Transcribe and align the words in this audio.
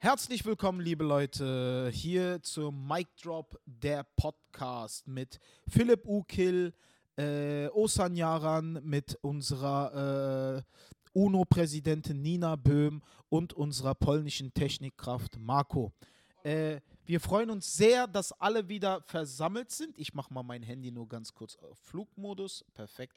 Herzlich 0.00 0.44
willkommen, 0.44 0.80
liebe 0.80 1.02
Leute, 1.02 1.90
hier 1.92 2.40
zum 2.44 2.86
Mic 2.86 3.08
Drop, 3.20 3.58
der 3.66 4.04
Podcast 4.04 5.08
mit 5.08 5.40
Philipp 5.66 6.06
Ukil, 6.06 6.72
äh, 7.16 7.66
Osan 7.70 8.14
Yaran, 8.14 8.80
mit 8.84 9.18
unserer 9.22 10.58
äh, 10.58 11.18
UNO-Präsidentin 11.18 12.22
Nina 12.22 12.54
Böhm 12.54 13.02
und 13.28 13.54
unserer 13.54 13.96
polnischen 13.96 14.54
Technikkraft 14.54 15.36
Marco. 15.36 15.92
Äh, 16.44 16.80
wir 17.04 17.18
freuen 17.18 17.50
uns 17.50 17.76
sehr, 17.76 18.06
dass 18.06 18.30
alle 18.30 18.68
wieder 18.68 19.02
versammelt 19.02 19.72
sind. 19.72 19.98
Ich 19.98 20.14
mache 20.14 20.32
mal 20.32 20.44
mein 20.44 20.62
Handy 20.62 20.92
nur 20.92 21.08
ganz 21.08 21.34
kurz 21.34 21.56
auf 21.56 21.76
Flugmodus. 21.76 22.64
Perfekt. 22.72 23.16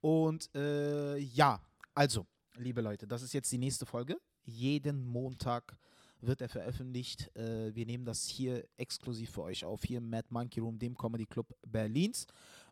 Und 0.00 0.48
äh, 0.54 1.18
ja, 1.18 1.60
also, 1.94 2.24
liebe 2.56 2.80
Leute, 2.80 3.06
das 3.06 3.20
ist 3.20 3.34
jetzt 3.34 3.52
die 3.52 3.58
nächste 3.58 3.84
Folge. 3.84 4.16
Jeden 4.46 5.04
Montag 5.04 5.76
wird 6.22 6.40
er 6.40 6.48
veröffentlicht. 6.48 7.34
Äh, 7.36 7.74
wir 7.74 7.86
nehmen 7.86 8.04
das 8.04 8.26
hier 8.26 8.64
exklusiv 8.76 9.30
für 9.30 9.42
euch 9.42 9.64
auf, 9.64 9.82
hier 9.82 9.98
im 9.98 10.08
Mad 10.08 10.28
Monkey 10.30 10.60
Room, 10.60 10.78
dem 10.78 10.96
Comedy 10.96 11.26
Club 11.26 11.54
Berlins. 11.66 12.26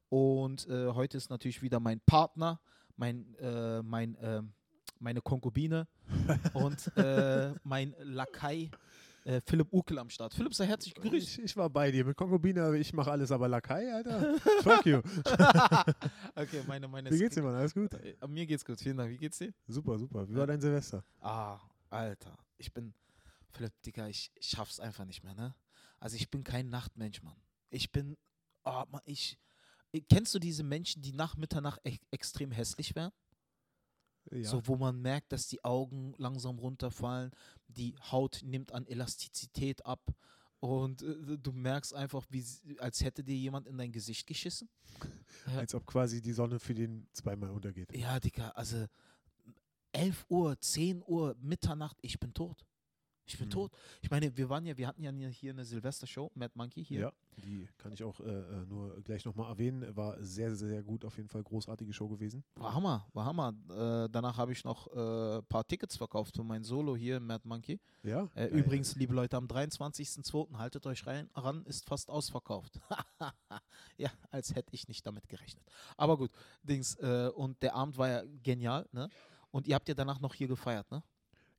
Und 0.09 0.67
äh, 0.69 0.89
heute 0.89 1.19
ist 1.19 1.31
natürlich 1.31 1.63
wieder 1.63 1.79
mein 1.81 2.01
Partner, 2.01 2.61
mein, 2.97 3.35
äh, 3.37 3.83
mein, 3.83 4.15
äh, 4.17 4.43
meine 4.99 5.21
Konkubine 5.21 5.87
und 6.55 6.97
äh, 6.97 7.53
mein 7.65 7.95
Lakai. 8.01 8.71
Äh, 9.25 9.41
Philipp 9.47 9.71
Ukel 9.73 9.99
am 9.99 10.09
Start. 10.09 10.33
Philipp, 10.33 10.55
sei 10.55 10.67
herzlich 10.67 10.95
gegrüßt. 10.95 11.15
Ich, 11.15 11.39
ich 11.45 11.57
war 11.57 11.69
bei 11.69 11.91
dir 11.91 12.05
mit 12.05 12.17
Konkubine, 12.17 12.77
ich 12.79 12.93
mache 12.95 13.11
alles, 13.11 13.31
aber 13.31 13.49
Lakai, 13.49 13.93
Alter. 13.93 14.39
Fuck 14.63 14.87
you. 14.87 14.99
okay, 16.35 16.63
meine, 16.67 16.89
meine 16.89 17.11
Wie 17.11 17.19
geht's 17.19 17.35
dir, 17.35 17.43
Mann? 17.43 17.55
Alles 17.55 17.75
gut? 17.75 17.93
Äh, 17.95 18.17
Mir 18.27 18.47
geht's 18.47 18.65
gut, 18.65 18.81
vielen 18.81 18.97
Dank. 18.97 19.11
Wie 19.11 19.19
geht's 19.19 19.39
dir? 19.39 19.53
Super, 19.69 19.99
super. 19.99 20.27
Wie 20.29 20.35
war 20.35 20.47
dein 20.47 20.61
Silvester? 20.61 21.05
Ah, 21.21 21.59
Alter. 21.91 22.39
Ich 22.57 22.73
bin, 22.73 22.95
Philipp, 23.51 23.73
Digga, 23.83 24.09
ich, 24.09 24.31
ich 24.35 24.49
schaff's 24.49 24.81
einfach 24.81 25.05
nicht 25.05 25.23
mehr, 25.23 25.35
ne? 25.35 25.55
Also 25.99 26.17
ich 26.17 26.31
bin 26.31 26.45
kein 26.45 26.71
Nachtmensch, 26.71 27.23
Mann. 27.23 27.41
Ich 27.69 27.93
bin, 27.93 28.17
oh, 28.65 28.85
Mann, 28.89 29.03
ich, 29.05 29.39
kennst 30.09 30.35
du 30.35 30.39
diese 30.39 30.63
Menschen, 30.63 31.03
die 31.03 31.13
nach 31.13 31.37
Mitternacht 31.37 31.81
e 31.85 31.99
extrem 32.11 32.51
hässlich 32.53 32.95
werden? 32.95 33.13
Ja. 34.31 34.49
So, 34.49 34.67
wo 34.67 34.77
man 34.77 35.01
merkt, 35.01 35.33
dass 35.33 35.49
die 35.49 35.65
Augen 35.65 36.15
langsam 36.19 36.59
runterfallen, 36.59 37.31
die 37.69 37.97
Haut 38.11 38.41
nimmt 38.45 38.73
an 38.73 38.87
Elastizität 38.87 39.85
ab 39.85 40.01
und 40.61 41.03
äh, 41.03 41.39
du 41.39 41.53
merkst 41.53 41.95
einfach, 41.95 42.27
wie, 42.29 42.45
als 42.79 43.03
hätte 43.03 43.25
dir 43.25 43.37
jemand 43.37 43.67
in 43.67 43.79
dein 43.79 43.93
Gesicht 43.93 44.27
geschissen. 44.27 44.69
Als 45.57 45.75
ob 45.75 45.87
quasi 45.87 46.21
die 46.21 46.33
Sonne 46.33 46.59
für 46.59 46.75
den 46.75 47.09
zweimal 47.13 47.51
untergeht. 47.51 47.97
Ja, 47.97 48.21
Digga, 48.21 48.51
also 48.51 48.87
11 49.93 50.27
Uhr, 50.29 50.61
10 50.61 51.03
Uhr, 51.07 51.35
Mitternacht, 51.41 51.97
ich 52.03 52.21
bin 52.21 52.35
tot. 52.35 52.67
Ich 53.33 53.39
bin 53.39 53.49
Mhm. 53.49 53.53
tot. 53.53 53.73
Ich 54.03 54.11
meine, 54.11 54.37
wir 54.37 54.49
waren 54.49 54.67
ja, 54.67 54.77
wir 54.77 54.87
hatten 54.89 55.03
ja 55.03 55.11
hier 55.29 55.53
eine 55.53 55.65
Silvestershow, 55.65 56.31
Mad 56.35 56.53
Monkey 56.57 56.85
hier. 56.85 57.01
Ja, 57.01 57.13
die 57.37 57.69
kann 57.79 57.93
ich 57.93 58.03
auch 58.03 58.19
äh, 58.21 58.25
äh, 58.25 58.67
nur 58.67 59.01
gleich 59.03 59.25
nochmal 59.25 59.49
erwähnen. 59.51 59.97
War 59.97 60.17
sehr, 60.23 60.55
sehr 60.55 60.83
gut, 60.83 61.05
auf 61.05 61.17
jeden 61.17 61.29
Fall 61.29 61.43
großartige 61.43 61.93
Show 61.93 62.09
gewesen. 62.09 62.43
War 62.57 62.75
Hammer, 62.75 63.07
war 63.13 63.25
Hammer. 63.25 63.55
Äh, 63.71 64.09
danach 64.11 64.37
habe 64.37 64.53
ich 64.53 64.65
noch 64.65 64.87
ein 64.89 65.39
äh, 65.39 65.43
paar 65.43 65.67
Tickets 65.67 65.97
verkauft 65.97 66.35
für 66.37 66.43
mein 66.45 66.65
Solo 66.65 66.97
hier 66.97 67.21
Mad 67.21 67.47
Monkey. 67.47 67.79
Ja. 68.03 68.29
Äh, 68.35 68.47
übrigens, 68.47 68.97
liebe 68.97 69.15
Leute, 69.15 69.37
am 69.37 69.47
23.02. 69.47 70.57
haltet 70.57 70.87
euch 70.87 71.07
rein, 71.07 71.29
ran, 71.35 71.65
ist 71.67 71.85
fast 71.87 72.11
ausverkauft. 72.11 72.81
ja, 73.97 74.11
als 74.31 74.55
hätte 74.55 74.75
ich 74.75 74.89
nicht 74.89 75.07
damit 75.07 75.29
gerechnet. 75.29 75.65
Aber 75.97 76.17
gut, 76.17 76.31
Dings, 76.63 76.97
äh, 76.97 77.31
und 77.35 77.63
der 77.63 77.75
Abend 77.75 77.97
war 77.99 78.09
ja 78.09 78.23
genial, 78.43 78.89
ne? 78.93 79.09
Und 79.53 79.67
ihr 79.67 79.75
habt 79.75 79.89
ja 79.89 79.95
danach 79.95 80.21
noch 80.21 80.35
hier 80.35 80.47
gefeiert, 80.49 80.91
ne? 80.91 81.03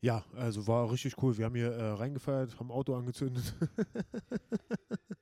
Ja, 0.02 0.26
also 0.36 0.66
war 0.66 0.92
richtig 0.92 1.22
cool. 1.22 1.38
Wir 1.38 1.46
haben 1.46 1.56
hier 1.56 1.72
äh, 1.72 1.92
reingefeiert, 1.92 2.60
haben 2.60 2.72
Auto 2.72 2.96
angezündet. 2.96 3.54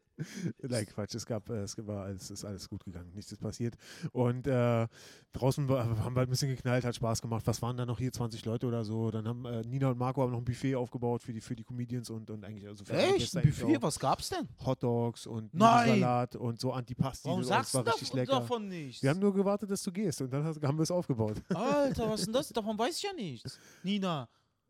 Nein, 0.61 0.85
Quatsch, 0.85 1.16
es 1.16 1.25
gab, 1.25 1.49
äh, 1.49 1.63
es 1.63 1.77
war 1.85 2.05
alles, 2.05 2.30
ist 2.30 2.45
alles 2.45 2.69
gut 2.69 2.83
gegangen, 2.83 3.11
nichts 3.13 3.31
ist 3.31 3.39
passiert. 3.39 3.75
Und 4.11 4.47
äh, 4.47 4.88
draußen 5.34 5.68
war, 5.69 5.85
haben 5.85 6.16
wir 6.16 6.22
ein 6.22 6.29
bisschen 6.29 6.50
geknallt, 6.50 6.85
hat 6.85 6.95
Spaß 6.95 7.22
gemacht. 7.22 7.45
Was 7.45 7.62
waren 7.62 7.78
da 7.78 7.85
noch 7.85 8.00
hier, 8.00 8.12
20 8.12 8.44
Leute 8.45 8.68
oder 8.68 8.84
so? 8.84 9.12
Dann 9.12 9.28
haben 9.28 9.45
äh, 9.45 9.62
Nina 9.62 9.89
und 9.89 9.97
Marco 9.97 10.22
haben 10.22 10.31
noch 10.31 10.39
ein 10.39 10.45
Buffet 10.45 10.75
aufgebaut 10.75 11.22
für 11.22 11.34
die, 11.34 11.41
für 11.41 11.56
die 11.56 11.63
Comedians 11.63 12.09
und, 12.09 12.29
und 12.29 12.44
eigentlich 12.44 12.68
also 12.68 12.85
für 12.85 12.94
Echt? 12.94 13.35
Ein 13.35 13.44
Buffet? 13.44 13.81
Was 13.81 14.00
gab's 14.00 14.29
denn? 14.29 14.47
Hotdogs 14.66 15.28
und 15.28 15.53
Nein! 15.53 15.88
Nudelsalat 15.88 16.35
und 16.35 16.59
so 16.59 16.73
Antipasti. 16.73 17.28
Warum 17.28 17.39
und 17.39 17.45
sagst 17.45 17.73
du 17.73 17.79
richtig 17.79 18.09
davon, 18.09 18.19
lecker. 18.19 18.39
davon 18.39 18.68
nichts? 18.68 19.03
Wir 19.03 19.09
haben 19.09 19.19
nur 19.19 19.34
gewartet, 19.34 19.72
dass 19.72 19.84
du 19.84 19.91
gehst 19.91 20.22
und 20.22 20.31
dann 20.31 20.44
hast, 20.44 20.62
haben 20.62 20.78
wir 20.78 20.84
es 20.84 20.91
aufgebaut. 20.91 21.41
Alter, 21.53 22.09
was 22.09 22.22
ist 22.22 22.25
denn 22.28 22.34
das? 22.34 22.50
Davon 22.50 22.78
weiß 22.78 22.97
ich 22.97 23.03
ja 23.03 23.13
nichts. 23.13 23.59
Nina, 23.84 24.28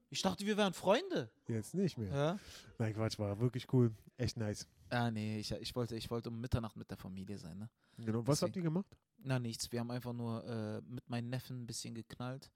ich 0.09 0.21
dachte, 0.21 0.45
wir 0.45 0.57
wären 0.57 0.73
Freunde. 0.73 1.29
Jetzt 1.47 1.73
nicht 1.73 1.97
mehr. 1.97 2.13
Ja? 2.13 2.39
Nein, 2.77 2.93
Quatsch, 2.93 3.19
war 3.19 3.39
wirklich 3.39 3.71
cool. 3.73 3.91
Echt 4.17 4.37
nice. 4.37 4.67
Ah, 4.89 5.11
nee, 5.11 5.39
ich, 5.39 5.51
ich, 5.51 5.75
wollte, 5.75 5.95
ich 5.95 6.09
wollte 6.09 6.29
um 6.29 6.39
Mitternacht 6.41 6.75
mit 6.75 6.89
der 6.89 6.97
Familie 6.97 7.37
sein, 7.37 7.57
ne? 7.59 7.69
Genau. 7.97 8.25
Was 8.25 8.41
habt 8.41 8.55
ihr 8.55 8.61
gemacht? 8.61 8.97
Na, 9.19 9.37
nichts. 9.39 9.71
Wir 9.71 9.81
haben 9.81 9.91
einfach 9.91 10.13
nur 10.13 10.43
äh, 10.45 10.81
mit 10.81 11.07
meinen 11.09 11.29
Neffen 11.29 11.61
ein 11.63 11.67
bisschen 11.67 11.93
geknallt. 11.93 12.49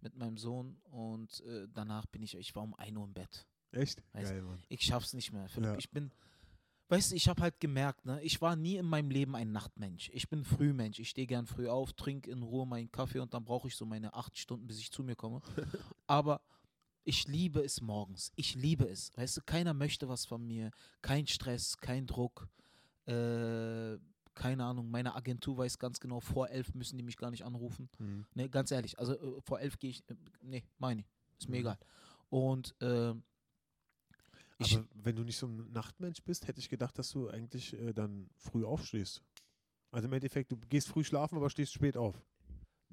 Mit 0.00 0.14
meinem 0.16 0.36
Sohn. 0.36 0.76
Und 0.84 1.40
äh, 1.46 1.66
danach 1.72 2.06
bin 2.06 2.22
ich, 2.22 2.36
ich 2.36 2.54
war 2.54 2.62
um 2.62 2.74
1 2.74 2.96
Uhr 2.96 3.04
im 3.04 3.14
Bett. 3.14 3.46
Echt? 3.72 4.00
Weiß- 4.12 4.22
Geil, 4.24 4.42
Mann. 4.42 4.62
Ich 4.68 4.82
schaff's 4.82 5.14
nicht 5.14 5.32
mehr. 5.32 5.48
Philipp. 5.48 5.70
Ja. 5.70 5.78
Ich 5.78 5.90
bin, 5.90 6.12
weißt 6.90 7.10
du, 7.12 7.16
ich 7.16 7.28
habe 7.28 7.40
halt 7.42 7.58
gemerkt, 7.58 8.04
ne, 8.04 8.22
ich 8.22 8.40
war 8.40 8.54
nie 8.54 8.76
in 8.76 8.86
meinem 8.86 9.10
Leben 9.10 9.34
ein 9.34 9.50
Nachtmensch. 9.50 10.10
Ich 10.12 10.28
bin 10.28 10.44
Frühmensch. 10.44 10.98
Ich 11.00 11.08
stehe 11.08 11.26
gern 11.26 11.46
früh 11.46 11.68
auf, 11.68 11.92
trinke 11.94 12.30
in 12.30 12.42
Ruhe 12.42 12.66
meinen 12.66 12.92
Kaffee 12.92 13.18
und 13.20 13.32
dann 13.34 13.44
brauche 13.44 13.66
ich 13.68 13.74
so 13.76 13.86
meine 13.86 14.12
acht 14.14 14.36
Stunden, 14.38 14.66
bis 14.66 14.78
ich 14.78 14.92
zu 14.92 15.02
mir 15.02 15.16
komme. 15.16 15.40
Aber 16.06 16.40
ich 17.04 17.28
liebe 17.28 17.60
es 17.62 17.80
morgens. 17.80 18.32
Ich 18.36 18.54
liebe 18.54 18.84
es. 18.88 19.10
Weißt 19.16 19.36
du, 19.36 19.40
keiner 19.44 19.74
möchte 19.74 20.08
was 20.08 20.24
von 20.26 20.46
mir. 20.46 20.70
Kein 21.02 21.26
Stress, 21.26 21.76
kein 21.78 22.06
Druck. 22.06 22.48
Äh, 23.06 23.98
keine 24.34 24.64
Ahnung, 24.64 24.90
meine 24.90 25.14
Agentur 25.14 25.56
weiß 25.58 25.78
ganz 25.78 26.00
genau, 26.00 26.18
vor 26.20 26.48
elf 26.48 26.74
müssen 26.74 26.96
die 26.98 27.04
mich 27.04 27.16
gar 27.16 27.30
nicht 27.30 27.44
anrufen. 27.44 27.88
Mhm. 27.98 28.26
Ne, 28.34 28.48
ganz 28.50 28.70
ehrlich, 28.72 28.98
also 28.98 29.14
äh, 29.14 29.40
vor 29.42 29.60
elf 29.60 29.78
gehe 29.78 29.90
ich, 29.90 30.00
äh, 30.10 30.14
nee, 30.42 30.64
meine, 30.78 31.04
ist 31.38 31.48
mir 31.48 31.56
Mhm. 31.56 31.60
egal. 31.60 31.78
Und 32.30 32.74
äh, 32.82 33.14
ich, 34.58 34.76
Aber 34.76 34.88
wenn 34.94 35.14
du 35.16 35.22
nicht 35.22 35.36
so 35.36 35.46
ein 35.46 35.70
Nachtmensch 35.72 36.22
bist, 36.22 36.48
hätte 36.48 36.58
ich 36.60 36.68
gedacht, 36.68 36.98
dass 36.98 37.10
du 37.10 37.28
eigentlich 37.28 37.74
äh, 37.74 37.92
dann 37.92 38.28
früh 38.36 38.64
aufstehst. 38.64 39.22
Also 39.92 40.08
im 40.08 40.12
Endeffekt, 40.14 40.50
du 40.50 40.56
gehst 40.56 40.88
früh 40.88 41.04
schlafen, 41.04 41.36
aber 41.36 41.50
stehst 41.50 41.72
spät 41.72 41.96
auf. 41.96 42.20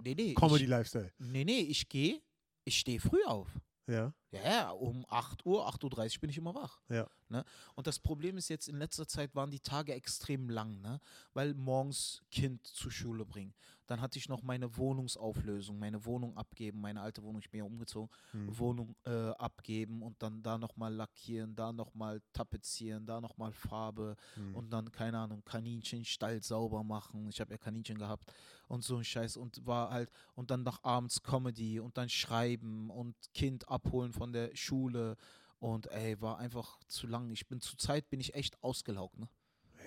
nee, 0.04 0.14
nee, 0.14 0.34
Comedy 0.36 0.66
ich, 0.66 0.70
Lifestyle. 0.70 1.12
nee, 1.18 1.44
nee, 1.44 1.60
ich 1.62 1.88
gehe, 1.90 2.22
ich 2.66 2.78
stehe 2.78 3.00
früh 3.00 3.24
auf. 3.24 3.48
Ja. 3.88 4.14
Ja, 4.32 4.42
ja, 4.44 4.70
um 4.72 5.06
8 5.10 5.46
Uhr, 5.46 5.68
8.30 5.68 6.16
Uhr 6.16 6.22
bin 6.22 6.30
ich 6.30 6.38
immer 6.38 6.56
wach. 6.56 6.80
Ja. 6.90 7.08
Ne? 7.30 7.44
Und 7.76 7.88
das 7.88 8.00
Problem 8.00 8.38
ist 8.38 8.50
jetzt, 8.50 8.68
in 8.68 8.78
letzter 8.78 9.08
Zeit 9.08 9.36
waren 9.36 9.52
die 9.52 9.60
Tage 9.60 9.94
extrem 9.94 10.50
lang, 10.50 10.82
ne? 10.82 11.00
weil 11.34 11.54
morgens 11.54 12.22
Kind 12.32 12.66
zur 12.68 12.92
Schule 12.92 13.26
bringen. 13.26 13.54
Dann 13.88 14.00
hatte 14.00 14.18
ich 14.18 14.30
noch 14.30 14.42
meine 14.42 14.78
Wohnungsauflösung, 14.78 15.78
meine 15.78 16.06
Wohnung 16.06 16.38
abgeben, 16.38 16.80
meine 16.80 17.02
alte 17.02 17.24
Wohnung, 17.24 17.42
ich 17.42 17.50
bin 17.50 17.60
ja 17.60 17.66
umgezogen, 17.66 18.10
Hm. 18.32 18.58
Wohnung 18.58 18.96
äh, 19.06 19.32
abgeben 19.32 20.02
und 20.02 20.22
dann 20.24 20.42
da 20.44 20.58
nochmal 20.58 20.94
lackieren, 20.94 21.56
da 21.56 21.74
nochmal 21.74 22.22
tapezieren, 22.32 23.06
da 23.06 23.20
nochmal 23.20 23.52
Farbe 23.52 24.16
Hm. 24.36 24.56
und 24.56 24.70
dann, 24.72 24.92
keine 24.94 25.18
Ahnung, 25.20 25.44
Kaninchenstall 25.44 26.42
sauber 26.42 26.84
machen. 26.84 27.28
Ich 27.30 27.42
habe 27.42 27.52
ja 27.52 27.58
Kaninchen 27.58 27.98
gehabt 27.98 28.32
und 28.70 28.84
so 28.84 28.96
ein 28.98 29.04
Scheiß 29.04 29.36
und 29.36 29.66
war 29.66 29.90
halt, 29.90 30.10
und 30.36 30.52
dann 30.52 30.64
nach 30.64 30.82
abends 30.84 31.22
Comedy 31.22 31.80
und 31.82 31.98
dann 31.98 32.08
schreiben 32.08 32.90
und 32.90 33.16
Kind 33.34 33.68
abholen 33.68 34.14
von 34.22 34.34
der 34.34 34.56
Schule 34.56 35.18
und 35.58 35.88
ey, 35.88 36.22
war 36.22 36.38
einfach 36.38 36.80
zu 36.88 37.08
lang. 37.08 37.32
Ich 37.32 37.48
bin 37.48 37.60
zur 37.60 37.80
Zeit 37.80 38.08
bin 38.12 38.20
ich 38.20 38.36
echt 38.36 38.62
ausgelaugt, 38.64 39.18
ne? 39.18 39.28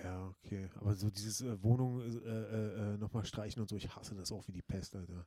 Ja, 0.03 0.27
okay. 0.27 0.69
Aber 0.75 0.93
so 0.93 1.09
dieses 1.09 1.39
äh, 1.39 1.63
Wohnung 1.63 2.01
äh, 2.01 2.05
äh, 2.27 2.93
äh, 2.95 2.97
nochmal 2.97 3.23
streichen 3.23 3.61
und 3.61 3.69
so, 3.69 3.77
ich 3.77 3.95
hasse 3.95 4.13
das 4.13 4.33
auch 4.33 4.45
wie 4.49 4.51
die 4.51 4.61
Pest, 4.61 4.93
Alter. 4.93 5.25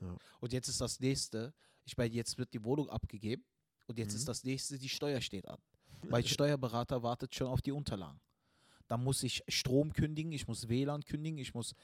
Ja. 0.00 0.16
Und 0.40 0.52
jetzt 0.54 0.68
ist 0.68 0.80
das 0.80 0.98
nächste, 0.98 1.52
ich 1.84 1.94
meine, 1.98 2.14
jetzt 2.14 2.38
wird 2.38 2.54
die 2.54 2.64
Wohnung 2.64 2.88
abgegeben 2.88 3.44
und 3.86 3.98
jetzt 3.98 4.12
Mhm. 4.14 4.18
ist 4.20 4.28
das 4.28 4.44
nächste, 4.44 4.78
die 4.78 4.88
Steuer 4.88 5.20
steht 5.20 5.46
an. 5.46 5.58
Mein 6.08 6.24
Steuerberater 6.38 7.02
wartet 7.02 7.34
schon 7.34 7.48
auf 7.48 7.60
die 7.60 7.72
Unterlagen. 7.72 8.18
Da 8.88 8.96
muss 8.96 9.22
ich 9.22 9.44
Strom 9.48 9.92
kündigen, 9.92 10.32
ich 10.32 10.48
muss 10.48 10.70
WLAN 10.70 11.04
kündigen, 11.04 11.36
ich 11.38 11.52
muss 11.52 11.74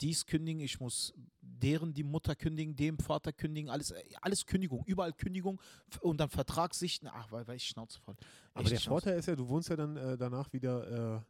dies 0.00 0.26
kündigen, 0.26 0.60
ich 0.60 0.80
muss 0.80 1.14
deren 1.40 1.94
die 1.94 2.02
Mutter 2.02 2.34
kündigen, 2.34 2.76
dem 2.76 2.98
Vater 2.98 3.32
kündigen, 3.32 3.70
alles, 3.70 3.90
äh, 3.90 4.02
alles 4.20 4.44
Kündigung, 4.46 4.82
überall 4.86 5.12
Kündigung 5.12 5.60
und 6.00 6.18
dann 6.18 6.28
Vertrag 6.28 6.74
sichten. 6.74 7.08
Ach, 7.08 7.30
weil, 7.30 7.46
weil 7.46 7.56
ich 7.56 7.66
Schnauze 7.66 7.98
voll. 8.00 8.16
Aber 8.52 8.62
Echt 8.62 8.72
der 8.72 8.76
Schnauze. 8.78 8.88
Vorteil 8.88 9.18
ist 9.18 9.26
ja, 9.26 9.36
du 9.36 9.48
wohnst 9.48 9.68
ja 9.68 9.76
dann 9.76 9.96
äh, 9.96 10.16
danach 10.16 10.52
wieder, 10.52 11.16
äh, 11.16 11.20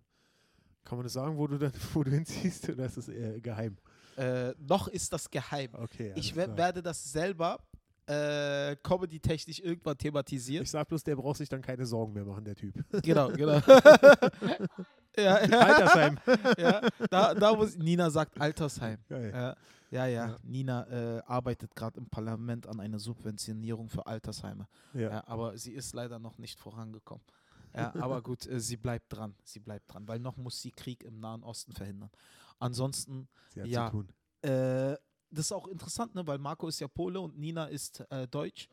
kann 0.84 0.98
man 0.98 1.04
das 1.04 1.12
sagen, 1.12 1.36
wo 1.36 1.46
du 1.46 1.58
dann, 1.58 1.72
wo 1.94 2.02
du 2.02 2.10
hinziehst, 2.10 2.68
oder 2.68 2.86
ist 2.86 2.96
das 2.96 3.08
eher 3.08 3.40
geheim? 3.40 3.76
Äh, 4.16 4.54
noch 4.58 4.88
ist 4.88 5.12
das 5.12 5.30
geheim. 5.30 5.70
Okay. 5.74 6.12
Ich 6.16 6.32
klar. 6.32 6.56
werde 6.56 6.82
das 6.82 7.12
selber 7.12 7.58
äh, 8.06 8.76
comedy-technisch 8.82 9.60
irgendwann 9.60 9.98
thematisieren. 9.98 10.62
Ich 10.62 10.70
sag 10.70 10.88
bloß, 10.88 11.02
der 11.02 11.16
braucht 11.16 11.38
sich 11.38 11.48
dann 11.48 11.60
keine 11.60 11.84
Sorgen 11.84 12.12
mehr 12.12 12.24
machen, 12.24 12.44
der 12.44 12.54
Typ. 12.54 12.74
genau, 13.02 13.28
genau. 13.32 13.60
ja, 15.16 15.44
ja. 15.46 15.58
Altersheim. 15.60 16.18
ja, 16.58 16.80
da, 17.10 17.34
da 17.34 17.54
muss 17.54 17.76
Nina 17.76 18.10
sagt 18.10 18.40
Altersheim. 18.40 18.98
Geil. 19.08 19.30
Ja. 19.34 19.56
Ja, 19.90 20.06
ja, 20.06 20.26
Ja. 20.28 20.36
Nina 20.42 20.86
äh, 20.88 21.22
arbeitet 21.26 21.74
gerade 21.76 21.98
im 22.00 22.06
Parlament 22.08 22.66
an 22.66 22.80
einer 22.80 22.98
Subventionierung 22.98 23.88
für 23.88 24.04
Altersheime. 24.06 24.66
Ja. 24.94 25.10
Ja, 25.10 25.24
aber 25.28 25.56
sie 25.56 25.72
ist 25.72 25.94
leider 25.94 26.18
noch 26.18 26.38
nicht 26.38 26.58
vorangekommen. 26.58 27.22
Ja, 27.74 27.94
aber 27.96 28.22
gut, 28.22 28.46
äh, 28.46 28.58
sie 28.58 28.76
bleibt 28.76 29.12
dran. 29.14 29.34
Sie 29.44 29.60
bleibt 29.60 29.92
dran, 29.92 30.08
weil 30.08 30.18
noch 30.18 30.36
muss 30.38 30.60
sie 30.60 30.70
Krieg 30.70 31.04
im 31.04 31.20
Nahen 31.20 31.42
Osten 31.42 31.72
verhindern. 31.72 32.10
Ansonsten, 32.58 33.28
Ja. 33.54 33.92
äh, 34.42 34.96
das 35.30 35.46
ist 35.46 35.52
auch 35.52 35.69
interessant, 35.69 36.14
ne? 36.14 36.26
weil 36.26 36.38
Marco 36.38 36.69
ist 36.69 36.80
ja 36.80 36.88
Pole 36.88 37.20
und 37.20 37.38
Nina 37.38 37.66
ist 37.66 38.00
äh, 38.10 38.26
Deutsch. 38.28 38.69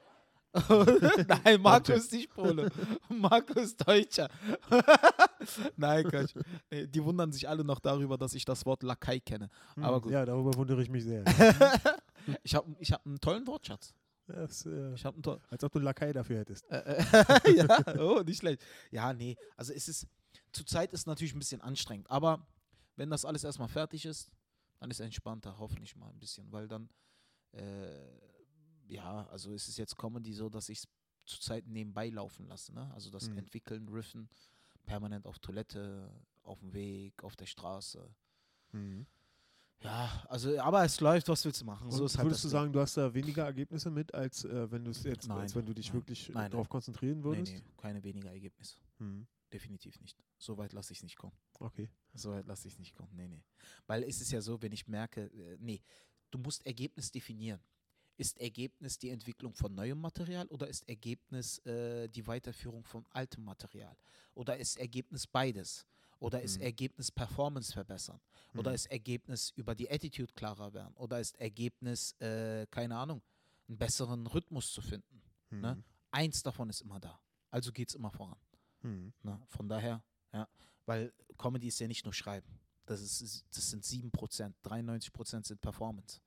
Nein, 1.28 1.62
Marco 1.62 1.94
ist 1.94 2.12
nicht 2.12 2.30
Pole. 2.30 2.72
Marco 3.10 3.60
ist 3.60 3.86
Deutscher. 3.88 4.30
Nein, 5.78 6.04
Quatsch. 6.10 6.34
Nee, 6.72 6.88
Die 6.88 7.04
wundern 7.04 7.31
sich 7.31 7.48
alle 7.48 7.63
noch 7.63 7.80
darüber, 7.80 8.18
dass 8.18 8.34
ich 8.34 8.45
das 8.45 8.66
Wort 8.66 8.84
Lakai 8.84 9.19
kenne. 9.19 9.50
Aber 9.78 9.95
Hm, 9.98 10.01
gut. 10.04 10.12
Ja, 10.12 10.25
darüber 10.25 10.54
wundere 10.56 10.81
ich 10.81 10.90
mich 10.90 11.04
sehr. 11.04 11.24
Ich 12.44 12.56
habe 12.56 12.74
ich 12.80 12.90
hab 12.94 13.06
einen 13.06 13.19
tollen 13.19 13.45
Wortschatz. 13.48 13.94
Das, 14.28 14.66
äh, 14.66 14.94
Ich 14.94 15.04
habe 15.04 15.16
einen 15.16 15.24
tollen. 15.24 15.42
als 15.50 15.62
ob 15.66 15.74
du 15.74 15.80
einen 15.80 15.84
Lakai 15.86 16.13
dafür 16.13 16.40
hättest. 16.40 16.63
Äh, 16.72 16.78
äh, 17.04 17.56
ja, 17.57 18.00
oh, 18.00 18.22
nicht 18.24 18.38
schlecht. 18.40 18.63
Ja, 18.92 19.12
nee, 19.12 19.36
also 19.57 19.74
es 19.74 19.90
ist, 19.90 20.07
zurzeit 20.54 20.94
ist 20.94 21.01
es 21.01 21.06
natürlich 21.06 21.34
ein 21.36 21.40
bisschen 21.40 21.60
anstrengend, 21.60 22.10
aber 22.10 22.48
wenn 22.96 23.10
das 23.10 23.25
alles 23.25 23.44
erstmal 23.44 23.68
fertig 23.68 24.06
ist, 24.06 24.31
dann 24.80 24.89
ist 24.89 25.01
es 25.01 25.06
entspannter, 25.06 25.57
hoffentlich 25.60 25.98
mal 25.98 26.10
ein 26.12 26.19
bisschen, 26.19 26.50
weil 26.50 26.69
dann, 26.69 26.89
äh, 27.51 28.07
ja, 28.88 29.28
also 29.28 29.54
es 29.54 29.68
ist 29.68 29.78
jetzt 29.78 29.98
Comedy 29.98 30.31
so, 30.34 30.48
dass 30.50 30.69
ich 30.69 30.78
es 30.80 30.88
zurzeit 31.25 31.68
nebenbei 31.68 32.07
laufen 32.10 32.48
lasse, 32.48 32.74
ne? 32.74 32.89
also 32.94 33.10
das 33.10 33.30
Mhm. 33.30 33.39
Entwickeln, 33.39 33.89
Riffen, 33.89 34.30
permanent 34.86 35.26
auf 35.26 35.40
Toilette, 35.40 36.10
auf 36.44 36.60
dem 36.60 36.74
Weg, 36.74 37.24
auf 37.24 37.36
der 37.36 37.46
Straße. 37.46 38.08
Mhm. 38.72 39.06
Ja, 39.82 40.24
also, 40.30 40.58
aber 40.60 40.86
es 40.86 41.00
läuft, 41.02 41.28
was 41.28 41.44
willst 41.44 41.60
du 41.62 41.66
machen? 41.66 41.92
so 41.92 42.04
halt 42.04 42.18
würdest 42.20 42.32
das 42.32 42.42
du 42.44 42.48
Ding. 42.48 42.52
sagen, 42.52 42.74
du 42.74 42.80
hast 42.80 42.96
da 42.96 43.14
weniger 43.14 43.44
Ergebnisse 43.44 43.92
mit, 43.92 44.14
als 44.14 44.46
äh, 44.46 44.72
wenn 44.72 44.86
du 44.86 44.92
es 44.92 45.04
jetzt, 45.04 45.28
Nein, 45.28 45.40
als 45.40 45.56
wenn 45.56 45.66
du 45.66 45.74
dich 45.74 45.88
nein, 45.88 45.96
wirklich 45.96 46.30
nein, 46.30 46.50
darauf 46.50 46.68
nein. 46.68 46.72
konzentrieren 46.72 47.24
würdest? 47.24 47.52
nee, 47.52 47.62
keine 47.76 48.02
weniger 48.04 48.32
Ergebnisse. 48.32 48.78
Mhm. 49.00 49.28
Definitiv 49.52 50.00
nicht. 50.00 50.18
So 50.38 50.58
weit 50.58 50.74
lasse 50.74 50.94
ich 50.94 51.00
es 51.00 51.04
nicht 51.04 51.18
kommen. 51.18 51.36
Okay. 51.60 51.90
So 52.14 52.32
weit 52.32 52.48
lasse 52.48 52.68
ich 52.68 52.76
es 52.76 52.80
nicht 52.80 52.96
kommen. 52.96 53.12
Nee, 53.14 53.28
nee. 53.28 53.44
Weil 53.86 54.04
es 54.04 54.22
ist 54.22 54.32
ja 54.32 54.42
so, 54.42 54.62
wenn 54.62 54.72
ich 54.72 54.88
merke, 54.88 55.26
äh, 55.26 55.58
nee, 55.60 55.84
du 56.32 56.38
musst 56.40 56.66
Ergebnis 56.66 57.12
definieren. 57.12 57.60
Ist 58.18 58.39
Ergebnis 58.39 59.00
die 59.00 59.10
Entwicklung 59.10 59.54
von 59.56 59.74
neuem 59.74 60.00
Material 60.00 60.48
oder 60.48 60.68
ist 60.68 60.88
Ergebnis 60.88 61.57
äh, 61.65 62.07
die 62.10 62.25
Weiterführung 62.27 62.83
von 62.83 63.06
altem 63.12 63.44
Material? 63.44 63.95
Oder 64.36 64.57
ist 64.57 64.77
Ergebnis 64.77 65.25
beides? 65.25 65.86
Oder 66.19 66.42
ist 66.42 66.57
Mhm. 66.57 66.63
Ergebnis 66.63 67.12
Performance 67.12 67.74
verbessern? 67.74 68.21
Oder 68.56 68.69
Mhm. 68.71 68.75
ist 68.75 68.86
Ergebnis 68.88 69.50
über 69.56 69.74
die 69.75 69.89
Attitude 69.89 70.31
klarer 70.33 70.74
werden? 70.74 70.95
Oder 70.95 71.19
ist 71.19 71.38
Ergebnis, 71.39 72.13
äh, 72.19 72.65
keine 72.69 72.95
Ahnung, 72.98 73.21
einen 73.68 73.77
besseren 73.77 74.27
Rhythmus 74.27 74.71
zu 74.71 74.81
finden? 74.81 75.21
ne? 75.50 75.75
Mhm. 75.75 75.83
Eins 76.12 76.44
davon 76.44 76.69
ist 76.69 76.81
immer 76.81 77.00
da. 77.00 77.19
Also 77.50 77.71
geht 77.71 77.89
es 77.89 77.95
immer 77.95 78.12
voran. 78.12 78.39
Mhm. 78.83 79.13
Ne? 79.24 79.42
Von 79.48 79.68
daher, 79.68 80.04
ja, 80.31 80.48
weil 80.86 81.12
Comedy 81.38 81.68
ist 81.68 81.80
ja 81.80 81.88
nicht 81.88 82.04
nur 82.06 82.13
Schreiben. 82.13 82.60
Das, 82.86 83.01
ist, 83.01 83.45
das 83.56 83.69
sind 83.69 83.83
7%, 83.83 84.54
93% 84.63 85.45
sind 85.45 85.62
Performance. 85.62 86.21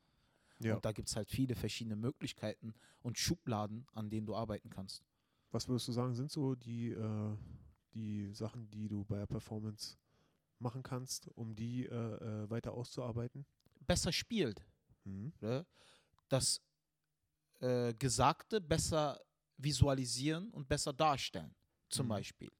Ja. 0.58 0.74
Und 0.76 0.84
da 0.84 0.92
gibt 0.92 1.08
es 1.08 1.16
halt 1.16 1.28
viele 1.28 1.54
verschiedene 1.54 1.96
Möglichkeiten 1.96 2.74
und 3.02 3.18
Schubladen, 3.18 3.86
an 3.92 4.08
denen 4.10 4.26
du 4.26 4.34
arbeiten 4.34 4.70
kannst. 4.70 5.04
Was 5.50 5.68
würdest 5.68 5.88
du 5.88 5.92
sagen, 5.92 6.14
sind 6.14 6.30
so 6.30 6.54
die, 6.54 6.90
äh, 6.90 7.36
die 7.94 8.32
Sachen, 8.32 8.70
die 8.70 8.88
du 8.88 9.04
bei 9.04 9.18
der 9.18 9.26
Performance 9.26 9.96
machen 10.58 10.82
kannst, 10.82 11.28
um 11.36 11.54
die 11.54 11.86
äh, 11.86 11.94
äh, 11.94 12.50
weiter 12.50 12.72
auszuarbeiten? 12.72 13.44
Besser 13.80 14.12
spielt, 14.12 14.64
Mhm. 15.04 15.32
ne? 15.40 15.66
das 16.28 16.60
äh, 17.60 17.94
Gesagte 17.94 18.60
besser 18.60 19.20
visualisieren 19.58 20.50
und 20.50 20.68
besser 20.68 20.92
darstellen, 20.92 21.54
zum 21.88 22.06
Mhm. 22.06 22.10
Beispiel. 22.10 22.50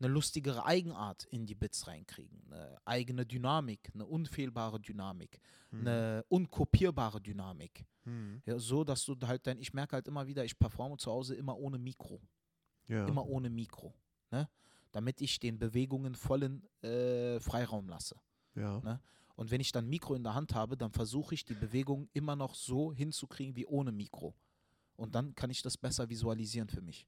Eine 0.00 0.08
lustigere 0.08 0.64
Eigenart 0.66 1.24
in 1.24 1.46
die 1.46 1.54
Bits 1.54 1.86
reinkriegen, 1.86 2.42
eine 2.50 2.76
eigene 2.84 3.24
Dynamik, 3.24 3.90
eine 3.94 4.04
unfehlbare 4.06 4.80
Dynamik, 4.80 5.40
Mhm. 5.70 5.80
eine 5.80 6.24
unkopierbare 6.28 7.20
Dynamik. 7.20 7.84
Mhm. 8.04 8.42
Ja, 8.44 8.58
so, 8.58 8.84
dass 8.84 9.04
du 9.04 9.16
halt 9.22 9.46
dann, 9.46 9.58
ich 9.58 9.72
merke 9.72 9.94
halt 9.94 10.06
immer 10.08 10.26
wieder, 10.26 10.44
ich 10.44 10.58
performe 10.58 10.96
zu 10.98 11.10
Hause 11.10 11.34
immer 11.36 11.56
ohne 11.56 11.78
Mikro. 11.78 12.20
Ja. 12.86 13.06
Immer 13.06 13.26
ohne 13.26 13.50
Mikro. 13.50 13.94
Ne? 14.30 14.48
Damit 14.92 15.20
ich 15.20 15.38
den 15.40 15.58
Bewegungen 15.58 16.14
vollen 16.14 16.62
äh, 16.82 17.40
Freiraum 17.40 17.88
lasse. 17.88 18.16
ja. 18.54 18.80
ne? 18.80 19.00
Und 19.36 19.50
wenn 19.50 19.60
ich 19.60 19.72
dann 19.72 19.88
Mikro 19.88 20.14
in 20.14 20.22
der 20.22 20.34
Hand 20.34 20.54
habe, 20.54 20.76
dann 20.76 20.92
versuche 20.92 21.34
ich 21.34 21.44
die 21.44 21.54
Bewegung 21.54 22.08
immer 22.12 22.36
noch 22.36 22.54
so 22.54 22.92
hinzukriegen 22.92 23.56
wie 23.56 23.66
ohne 23.66 23.90
Mikro. 23.90 24.32
Und 24.96 25.16
dann 25.16 25.34
kann 25.34 25.50
ich 25.50 25.60
das 25.60 25.76
besser 25.76 26.08
visualisieren 26.08 26.68
für 26.68 26.80
mich. 26.82 27.04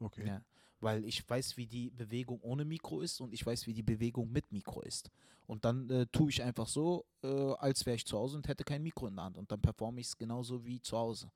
Okay. 0.00 0.26
Ja. 0.26 0.42
Weil 0.84 1.04
ich 1.06 1.26
weiß, 1.28 1.56
wie 1.56 1.66
die 1.66 1.88
Bewegung 1.88 2.40
ohne 2.42 2.66
Mikro 2.66 3.00
ist 3.00 3.18
und 3.20 3.32
ich 3.32 3.44
weiß, 3.44 3.66
wie 3.66 3.72
die 3.72 3.82
Bewegung 3.82 4.30
mit 4.30 4.52
Mikro 4.52 4.82
ist. 4.82 5.10
Und 5.46 5.64
dann 5.64 5.88
äh, 5.88 6.06
tue 6.12 6.28
ich 6.28 6.42
einfach 6.42 6.68
so, 6.68 7.06
äh, 7.22 7.26
als 7.54 7.86
wäre 7.86 7.96
ich 7.96 8.04
zu 8.04 8.18
Hause 8.18 8.36
und 8.36 8.48
hätte 8.48 8.64
kein 8.64 8.82
Mikro 8.82 9.06
in 9.06 9.16
der 9.16 9.24
Hand. 9.24 9.38
Und 9.38 9.50
dann 9.50 9.62
performe 9.62 10.00
ich 10.00 10.08
es 10.08 10.16
genauso 10.18 10.64
wie 10.66 10.80
zu 10.82 10.98
Hause. 10.98 11.30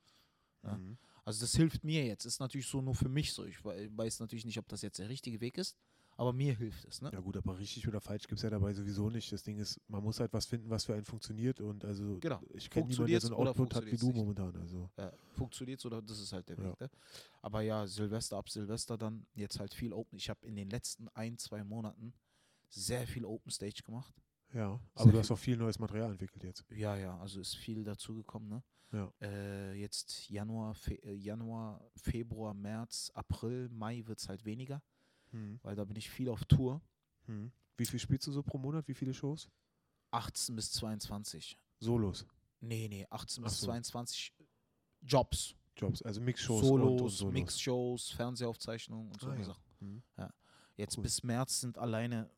Ja. 0.62 0.77
Mhm. 0.77 0.99
Also 1.25 1.41
das 1.41 1.55
hilft 1.56 1.83
mir 1.83 2.05
jetzt. 2.05 2.27
Ist 2.27 2.41
natürlich 2.41 2.67
so 2.67 2.83
nur 2.83 2.95
für 2.95 3.09
mich 3.09 3.33
so. 3.33 3.47
Ich 3.47 3.65
wei- 3.65 3.89
weiß 3.95 4.21
natürlich 4.21 4.45
nicht, 4.45 4.59
ob 4.59 4.69
das 4.69 4.83
jetzt 4.83 4.99
der 4.99 5.09
richtige 5.09 5.41
Weg 5.41 5.56
ist, 5.56 5.77
aber 6.19 6.32
mir 6.32 6.53
hilft 6.55 6.85
es. 6.85 7.00
Ne? 7.00 7.11
Ja 7.12 7.20
gut, 7.20 7.37
aber 7.37 7.59
richtig 7.59 7.87
oder 7.88 8.00
falsch 8.00 8.26
gibt 8.26 8.38
es 8.38 8.43
ja 8.43 8.50
dabei 8.50 8.75
sowieso 8.75 9.09
nicht. 9.09 9.31
Das 9.32 9.43
Ding 9.44 9.56
ist, 9.59 9.81
man 9.88 10.03
muss 10.03 10.19
halt 10.20 10.32
was 10.32 10.47
finden, 10.47 10.69
was 10.69 10.85
für 10.85 10.93
einen 10.94 11.05
funktioniert 11.05 11.61
und 11.61 11.85
also 11.85 12.19
Genau. 12.20 12.43
ich 12.50 12.69
kenne 12.69 12.88
niemanden, 12.88 13.11
der 13.12 13.20
so 13.20 13.29
einen 13.37 13.49
Output 13.49 13.75
hat 13.75 13.87
wie 13.87 13.97
du 13.97 14.09
nicht? 14.09 14.17
momentan. 14.17 14.55
Also 14.56 14.91
Ja, 14.99 15.12
funktioniert 15.31 15.85
oder 15.87 16.03
das 16.03 16.19
ist 16.20 16.32
halt 16.32 16.49
der 16.49 16.59
Ja. 16.59 16.65
Weg. 16.65 16.81
Ne? 16.81 16.91
Aber 17.41 17.61
ja, 17.62 17.87
Silvester 17.87 18.37
ab 18.37 18.50
Silvester 18.50 18.99
dann 18.99 19.26
jetzt 19.35 19.59
halt 19.61 19.73
viel 19.73 19.93
Open. 19.93 20.19
Ich 20.19 20.29
habe 20.29 20.44
in 20.47 20.56
den 20.56 20.69
letzten 20.69 21.09
ein, 21.15 21.38
zwei 21.38 21.62
Monaten 21.65 22.12
sehr 22.69 23.06
viel 23.06 23.25
Open 23.25 23.50
Stage 23.53 23.82
gemacht. 23.85 24.12
ja, 24.53 24.73
aber 24.94 25.05
Sehr 25.05 25.12
du 25.12 25.19
hast 25.21 25.31
auch 25.31 25.38
viel 25.38 25.56
neues 25.56 25.79
Material 25.79 26.11
entwickelt 26.11 26.43
jetzt. 26.43 26.64
Ja, 26.71 26.97
ja, 26.97 27.17
also 27.21 27.41
ist 27.41 27.55
viel 27.56 27.85
dazugekommen. 27.85 28.49
Ne? 28.49 28.62
Ja. 28.91 29.12
Äh, 29.23 29.75
jetzt 29.75 30.29
Januar, 30.29 30.75
Fe 30.75 30.94
äh, 31.05 31.12
Januar, 31.14 31.88
Februar, 31.94 32.55
März, 32.55 33.11
April, 33.14 33.69
Mai 33.69 34.03
wird 34.06 34.19
es 34.19 34.29
halt 34.29 34.44
weniger, 34.44 34.82
Mhm. 35.32 35.58
weil 35.62 35.75
da 35.76 35.84
bin 35.84 35.96
ich 35.96 36.08
viel 36.10 36.28
auf 36.28 36.44
Tour. 36.44 36.80
Mhm. 37.26 37.52
Wie 37.76 37.86
viel 37.86 37.98
spielst 38.00 38.26
du 38.26 38.32
so 38.32 38.42
pro 38.42 38.58
Monat? 38.58 38.88
Wie 38.88 38.94
viele 38.94 39.14
Shows? 39.14 39.48
18 40.10 40.56
bis 40.56 40.72
22. 40.72 41.56
Solos, 41.80 42.26
Nee, 42.60 42.88
nee, 42.88 43.06
18 43.10 43.44
Ach 43.44 43.48
bis 43.48 43.60
so. 43.60 43.66
22 43.66 44.34
Jobs. 45.02 45.54
Jobs, 45.76 46.02
also 46.02 46.20
Mix-Shows 46.20 46.66
Solos, 46.66 46.88
und, 46.90 47.00
und 47.02 47.08
Solos. 47.10 47.32
Mixshows, 47.34 48.10
Fernsehaufzeichnungen 48.10 49.12
und 49.12 49.20
so 49.20 49.28
Ah, 49.28 49.36
ja. 49.36 49.44
Sachen. 49.44 49.62
Mhm. 49.78 50.02
Jetzt 50.76 50.97
Cool. 50.97 51.02
bis 51.04 51.23
März 51.23 51.61
sind 51.61 51.78
alleine, 51.78 52.28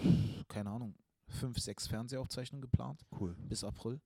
pff, 0.00 0.46
keine 0.46 0.70
Ahnung, 0.70 0.94
fünf, 1.26 1.58
sechs 1.58 1.88
Fernsehaufzeichnungen 1.88 2.60
geplant 2.62 3.04
Cool. 3.18 3.34
bis 3.48 3.64
April. 3.64 4.00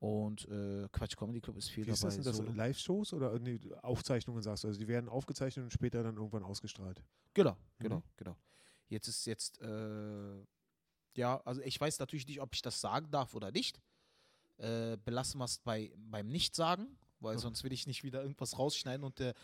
Und 0.00 0.46
äh, 0.48 0.86
Quatsch 0.92 1.16
Comedy 1.16 1.40
Club 1.40 1.56
ist 1.56 1.70
viel 1.70 1.86
Wie 1.86 1.90
ist 1.90 2.02
dabei. 2.02 2.16
das? 2.16 2.36
Sind 2.36 2.46
das. 2.48 2.56
Live-Shows 2.56 3.12
oder 3.14 3.32
äh, 3.34 3.38
nee, 3.38 3.58
Aufzeichnungen 3.82 4.42
sagst 4.42 4.64
du? 4.64 4.68
Also 4.68 4.78
die 4.78 4.88
werden 4.88 5.08
aufgezeichnet 5.08 5.64
und 5.64 5.70
später 5.70 6.02
dann 6.02 6.16
irgendwann 6.16 6.42
ausgestrahlt. 6.42 7.02
Genau, 7.32 7.56
genau, 7.78 7.96
Mhm. 7.98 8.02
genau. 8.16 8.36
Jetzt 8.88 9.08
ist 9.08 9.24
jetzt, 9.26 9.60
äh, 9.62 10.36
ja, 11.16 11.40
also 11.44 11.62
ich 11.62 11.80
weiß 11.80 11.98
natürlich 12.00 12.26
nicht, 12.26 12.40
ob 12.40 12.54
ich 12.54 12.60
das 12.60 12.80
sagen 12.80 13.10
darf 13.10 13.34
oder 13.34 13.50
nicht. 13.50 13.80
Äh, 14.58 14.98
belassen 15.04 15.38
wir 15.38 15.46
es 15.46 15.58
bei, 15.58 15.90
beim 15.96 16.28
Nichtsagen, 16.28 16.98
weil 17.20 17.38
sonst 17.38 17.64
will 17.64 17.72
ich 17.72 17.86
nicht 17.86 18.04
wieder 18.04 18.22
irgendwas 18.22 18.58
rausschneiden 18.58 19.04
und 19.04 19.18
der 19.18 19.34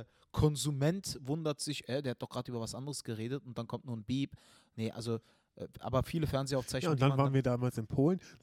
äh, 0.00 0.04
Konsument 0.30 1.18
wundert 1.22 1.60
sich, 1.60 1.86
äh, 1.88 2.00
der 2.02 2.12
hat 2.12 2.22
doch 2.22 2.30
gerade 2.30 2.50
über 2.50 2.60
was 2.60 2.74
anderes 2.74 3.02
geredet 3.04 3.44
und 3.44 3.58
dann 3.58 3.66
kommt 3.66 3.84
nur 3.84 3.96
ein 3.96 4.04
Beep. 4.04 4.36
Nee, 4.76 4.90
also, 4.92 5.18
aber 5.80 6.02
viele 6.02 6.24
Ja, 6.26 6.30
Fernsehaufzeichnungen. 6.30 6.92
und 6.94 7.00
die 7.00 7.08
dann 7.08 7.18
waren 7.18 7.32
wir 7.34 7.42
damals 7.42 7.78
in 7.78 7.86
Polen. 7.86 8.20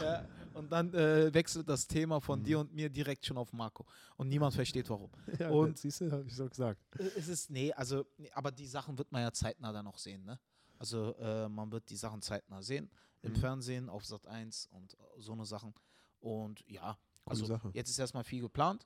Ja, 0.00 0.26
und 0.54 0.70
dann 0.70 0.92
äh, 0.94 1.32
wechselt 1.32 1.68
das 1.68 1.86
Thema 1.86 2.20
von 2.20 2.40
Mhm. 2.40 2.44
dir 2.44 2.58
und 2.60 2.74
mir 2.74 2.90
direkt 2.90 3.24
schon 3.24 3.36
auf 3.38 3.52
Marco. 3.52 3.86
Und 4.16 4.28
niemand 4.28 4.54
versteht 4.54 4.88
warum. 4.90 5.10
ja, 5.38 5.48
Und- 5.50 5.78
siehst 5.78 6.00
du, 6.00 6.10
habe 6.10 6.24
ich 6.26 6.34
so 6.34 6.48
gesagt. 6.48 6.80
Äh, 6.98 7.04
Es 7.16 7.28
ist, 7.28 7.50
nee, 7.50 7.72
also, 7.72 8.04
aber 8.32 8.50
die 8.50 8.66
Sachen 8.66 8.98
wird 8.98 9.10
man 9.12 9.22
ja 9.22 9.32
zeitnah 9.32 9.72
dann 9.72 9.86
auch 9.86 9.98
sehen, 9.98 10.24
ne? 10.24 10.38
Also 10.78 11.14
äh, 11.16 11.48
man 11.48 11.70
wird 11.70 11.88
die 11.90 11.96
Sachen 11.96 12.20
zeitnah 12.20 12.60
sehen. 12.62 12.90
Im 13.22 13.32
Mhm. 13.32 13.36
Fernsehen, 13.36 13.88
auf 13.88 14.04
Sat 14.04 14.26
1 14.26 14.66
und 14.72 14.94
äh, 14.94 14.96
so 15.18 15.32
eine 15.32 15.44
Sachen. 15.46 15.72
Und 16.18 16.64
ja, 16.68 16.98
also 17.24 17.58
jetzt 17.72 17.88
ist 17.90 17.98
erstmal 18.00 18.24
viel 18.24 18.40
geplant. 18.42 18.84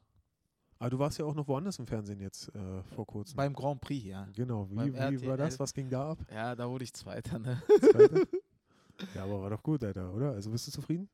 Aber 0.78 0.90
du 0.90 0.98
warst 0.98 1.18
ja 1.18 1.24
auch 1.24 1.34
noch 1.34 1.48
woanders 1.48 1.78
im 1.78 1.86
Fernsehen 1.86 2.20
jetzt 2.20 2.54
äh, 2.54 2.82
vor 2.94 3.06
kurzem. 3.06 3.36
Beim 3.36 3.54
Grand 3.54 3.80
Prix, 3.80 4.04
ja. 4.04 4.28
genau, 4.34 4.68
wie, 4.70 4.92
wie 4.94 5.26
war 5.26 5.36
das? 5.36 5.58
Was 5.58 5.72
ging 5.72 5.88
da 5.88 6.10
ab? 6.12 6.18
Ja, 6.30 6.54
da 6.54 6.68
wurde 6.68 6.84
ich 6.84 6.92
Zweiter, 6.92 7.38
ne? 7.38 7.62
Zweite? 7.80 8.28
ja, 9.14 9.24
aber 9.24 9.40
war 9.42 9.50
doch 9.50 9.62
gut, 9.62 9.82
Alter, 9.82 10.12
oder? 10.12 10.32
Also 10.32 10.50
bist 10.50 10.66
du 10.66 10.72
zufrieden? 10.72 11.08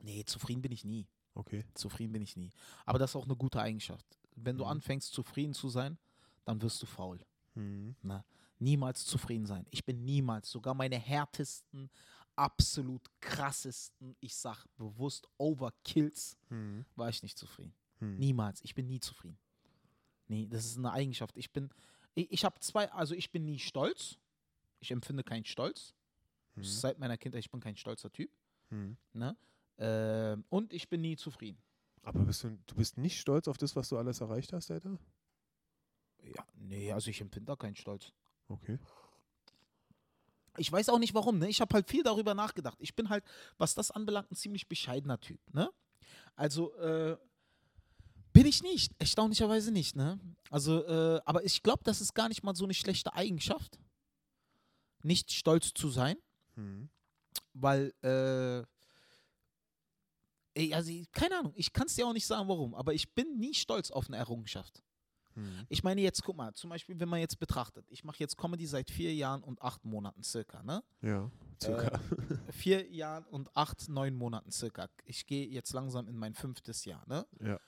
Nee, 0.00 0.24
zufrieden 0.24 0.62
bin 0.62 0.72
ich 0.72 0.84
nie. 0.84 1.06
Okay. 1.34 1.64
Zufrieden 1.74 2.12
bin 2.12 2.22
ich 2.22 2.36
nie. 2.36 2.50
Aber 2.86 2.98
das 2.98 3.10
ist 3.10 3.16
auch 3.16 3.24
eine 3.26 3.36
gute 3.36 3.60
Eigenschaft. 3.60 4.06
Wenn 4.36 4.56
du 4.56 4.64
Mhm. 4.64 4.70
anfängst, 4.70 5.12
zufrieden 5.12 5.52
zu 5.54 5.68
sein, 5.68 5.98
dann 6.44 6.60
wirst 6.62 6.80
du 6.82 6.86
faul. 6.86 7.20
Mhm. 7.54 7.94
Na, 8.02 8.24
niemals 8.58 9.04
zufrieden 9.04 9.44
sein. 9.46 9.66
Ich 9.70 9.84
bin 9.84 10.04
niemals, 10.04 10.50
sogar 10.50 10.72
meine 10.74 10.98
härtesten 10.98 11.90
absolut 12.36 13.02
krassesten, 13.20 14.16
ich 14.20 14.34
sag 14.34 14.64
bewusst 14.78 15.28
Overkills, 15.36 16.38
Hm. 16.48 16.86
war 16.96 17.10
ich 17.10 17.22
nicht 17.22 17.36
zufrieden. 17.36 17.74
Hm. 18.00 18.16
Niemals. 18.16 18.60
Ich 18.62 18.74
bin 18.74 18.86
nie 18.86 19.00
zufrieden. 19.00 19.38
Nee, 20.28 20.46
das 20.46 20.64
ist 20.64 20.78
eine 20.78 20.92
Eigenschaft. 20.92 21.36
Ich 21.36 21.52
bin, 21.52 21.70
ich, 22.14 22.30
ich 22.30 22.44
habe 22.44 22.58
zwei, 22.60 22.90
also 22.92 23.14
ich 23.14 23.30
bin 23.30 23.44
nie 23.44 23.58
stolz. 23.58 24.18
Ich 24.80 24.90
empfinde 24.90 25.22
keinen 25.22 25.44
Stolz. 25.44 25.94
Hm. 26.54 26.64
Seit 26.64 26.98
meiner 26.98 27.18
Kindheit, 27.18 27.40
ich 27.40 27.50
bin 27.50 27.60
kein 27.60 27.76
stolzer 27.76 28.10
Typ. 28.12 28.30
Hm. 28.70 28.96
Ne? 29.12 29.36
Ähm, 29.78 30.44
und 30.48 30.72
ich 30.72 30.88
bin 30.88 31.00
nie 31.00 31.16
zufrieden. 31.16 31.60
Aber 32.02 32.20
bist 32.20 32.44
du, 32.44 32.58
du 32.66 32.74
bist 32.74 32.96
nicht 32.96 33.20
stolz 33.20 33.46
auf 33.48 33.58
das, 33.58 33.76
was 33.76 33.88
du 33.88 33.98
alles 33.98 34.20
erreicht 34.20 34.52
hast, 34.52 34.70
Alter? 34.70 34.98
Ja, 36.22 36.46
nee, 36.54 36.92
also 36.92 37.10
ich 37.10 37.20
empfinde 37.20 37.46
da 37.46 37.56
keinen 37.56 37.76
Stolz. 37.76 38.12
Okay. 38.48 38.78
Ich 40.56 40.70
weiß 40.70 40.88
auch 40.88 40.98
nicht 40.98 41.14
warum, 41.14 41.38
ne? 41.38 41.48
Ich 41.48 41.60
habe 41.60 41.74
halt 41.74 41.88
viel 41.88 42.02
darüber 42.02 42.34
nachgedacht. 42.34 42.78
Ich 42.80 42.94
bin 42.94 43.08
halt, 43.08 43.24
was 43.58 43.74
das 43.74 43.90
anbelangt, 43.90 44.30
ein 44.30 44.36
ziemlich 44.36 44.68
bescheidener 44.68 45.20
Typ, 45.20 45.40
ne? 45.54 45.70
Also, 46.36 46.74
äh, 46.76 47.16
bin 48.40 48.48
ich 48.48 48.62
nicht, 48.62 48.94
erstaunlicherweise 48.98 49.70
nicht, 49.70 49.96
ne? 49.96 50.18
Also, 50.48 50.82
äh, 50.86 51.20
aber 51.26 51.44
ich 51.44 51.62
glaube, 51.62 51.84
das 51.84 52.00
ist 52.00 52.14
gar 52.14 52.26
nicht 52.30 52.42
mal 52.42 52.54
so 52.56 52.64
eine 52.64 52.72
schlechte 52.72 53.12
Eigenschaft, 53.12 53.78
nicht 55.02 55.30
stolz 55.30 55.74
zu 55.74 55.90
sein, 55.90 56.16
Hm. 56.54 56.88
weil, 57.52 57.92
äh, 58.02 58.60
ey, 60.58 60.72
also, 60.72 60.90
keine 61.12 61.38
Ahnung, 61.38 61.52
ich 61.54 61.70
kann 61.74 61.86
es 61.86 61.96
dir 61.96 62.06
auch 62.06 62.14
nicht 62.14 62.26
sagen, 62.26 62.48
warum, 62.48 62.74
aber 62.74 62.94
ich 62.94 63.12
bin 63.12 63.36
nie 63.38 63.52
stolz 63.52 63.90
auf 63.90 64.08
eine 64.08 64.16
Errungenschaft. 64.16 64.82
Hm. 65.34 65.66
Ich 65.68 65.82
meine, 65.82 66.00
jetzt 66.00 66.22
guck 66.22 66.34
mal, 66.34 66.54
zum 66.54 66.70
Beispiel, 66.70 66.98
wenn 66.98 67.10
man 67.10 67.20
jetzt 67.20 67.38
betrachtet, 67.38 67.84
ich 67.90 68.04
mache 68.04 68.20
jetzt 68.20 68.38
Comedy 68.38 68.64
seit 68.64 68.90
vier 68.90 69.14
Jahren 69.14 69.42
und 69.42 69.60
acht 69.60 69.84
Monaten 69.84 70.22
circa, 70.22 70.62
ne? 70.62 70.82
Ja, 71.02 71.30
circa. 71.62 72.00
vier 72.52 72.90
Jahren 72.90 73.26
und 73.26 73.54
acht, 73.54 73.90
neun 73.90 74.14
Monaten 74.16 74.50
circa. 74.50 74.88
Ich 75.04 75.26
gehe 75.26 75.46
jetzt 75.46 75.74
langsam 75.74 76.08
in 76.08 76.16
mein 76.16 76.32
fünftes 76.32 76.86
Jahr. 76.86 77.06
Ne? 77.06 77.26
ja. 77.40 77.60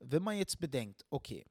Wenn 0.00 0.22
man 0.22 0.36
jetzt 0.36 0.58
bedenkt, 0.60 1.04
okay, 1.10 1.44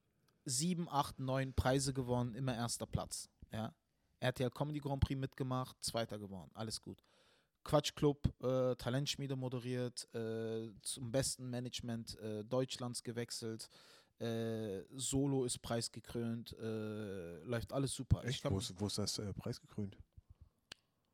sieben, 0.46 0.88
acht, 0.89 1.20
neun 1.20 1.54
Preise 1.54 1.94
gewonnen, 1.94 2.34
immer 2.36 2.56
erster 2.56 2.86
Platz. 2.86 3.30
Ja? 3.51 3.74
RTL 4.20 4.50
Comedy 4.50 4.80
Grand 4.80 5.01
Prix 5.01 5.20
mitgemacht, 5.20 5.75
zweiter 5.84 6.18
geworden, 6.18 6.50
alles 6.54 6.82
gut. 6.82 7.04
Quatsch 7.63 7.94
Club, 7.96 8.34
äh, 8.42 8.75
Talentschmiede 8.75 9.36
moderiert, 9.36 10.08
äh, 10.16 10.72
zum 10.82 11.12
besten 11.12 11.50
Management 11.50 12.18
äh, 12.20 12.44
Deutschlands 12.46 13.04
gewechselt. 13.04 13.68
Äh, 14.20 14.84
Solo 14.96 15.44
ist 15.44 15.62
preisgekrönt, 15.62 16.54
äh, 16.54 17.39
läuft 17.44 17.74
alles 17.74 17.94
super. 17.94 18.22
Ich 18.24 18.30
Echt? 18.30 18.44
kann- 18.44 18.54
Wo 18.54 18.60
ist, 18.60 18.74
wo 18.80 18.88
ist 18.88 18.98
das 18.98 19.20
äh, 19.20 19.34
preisgekrönt? 19.34 19.98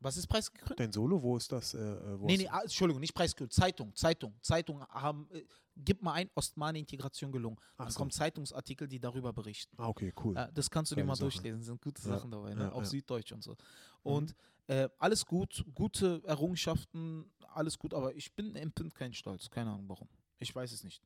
Was 0.04 0.16
ist 0.18 0.26
preisgekrönt? 0.26 0.78
Dein 0.78 0.92
Solo, 0.92 1.20
wo 1.22 1.36
ist 1.36 1.50
das? 1.50 1.74
Äh, 1.74 1.78
äh, 1.78 2.20
wo 2.20 2.26
Nee, 2.26 2.36
nee, 2.36 2.48
ah, 2.48 2.60
Entschuldigung, 2.62 3.00
nicht 3.00 3.14
preisgekrönt. 3.14 3.52
Zeitung, 3.52 3.94
Zeitung, 3.94 4.34
Zeitung 4.42 4.86
haben, 4.88 5.26
äh, 5.32 5.44
gib 5.76 6.02
mal 6.02 6.12
ein, 6.12 6.30
Ostmane-Integration 6.34 7.32
gelungen. 7.32 7.56
Dann 7.76 7.90
so. 7.90 7.98
kommen 7.98 8.10
Zeitungsartikel, 8.10 8.86
die 8.86 9.00
darüber 9.00 9.32
berichten. 9.32 9.74
Ah, 9.78 9.88
okay, 9.88 10.12
cool. 10.22 10.34
Ja, 10.36 10.50
das 10.52 10.70
kannst 10.70 10.92
du 10.92 10.94
dir 10.94 11.00
Geile 11.00 11.08
mal 11.08 11.16
Sache. 11.16 11.30
durchlesen, 11.30 11.62
sind 11.62 11.80
gute 11.80 12.02
Ja, 12.02 12.08
Sachen 12.08 12.30
dabei, 12.30 12.54
ne? 12.54 12.64
ja, 12.64 12.72
auf 12.72 12.84
ja. 12.84 12.90
Süddeutsch 12.90 13.32
und 13.32 13.42
so. 13.42 13.56
Und 14.02 14.34
äh, 14.66 14.88
alles 14.98 15.24
gut, 15.24 15.64
gute 15.74 16.22
Errungenschaften, 16.26 17.30
alles 17.54 17.78
gut, 17.78 17.94
aber 17.94 18.14
ich 18.14 18.34
bin 18.34 18.54
empfinde 18.56 18.94
keinen 18.94 19.14
Stolz, 19.14 19.48
keine 19.50 19.70
Ahnung 19.70 19.88
warum. 19.88 20.08
Ich 20.38 20.54
weiß 20.54 20.72
es 20.72 20.84
nicht. 20.84 21.02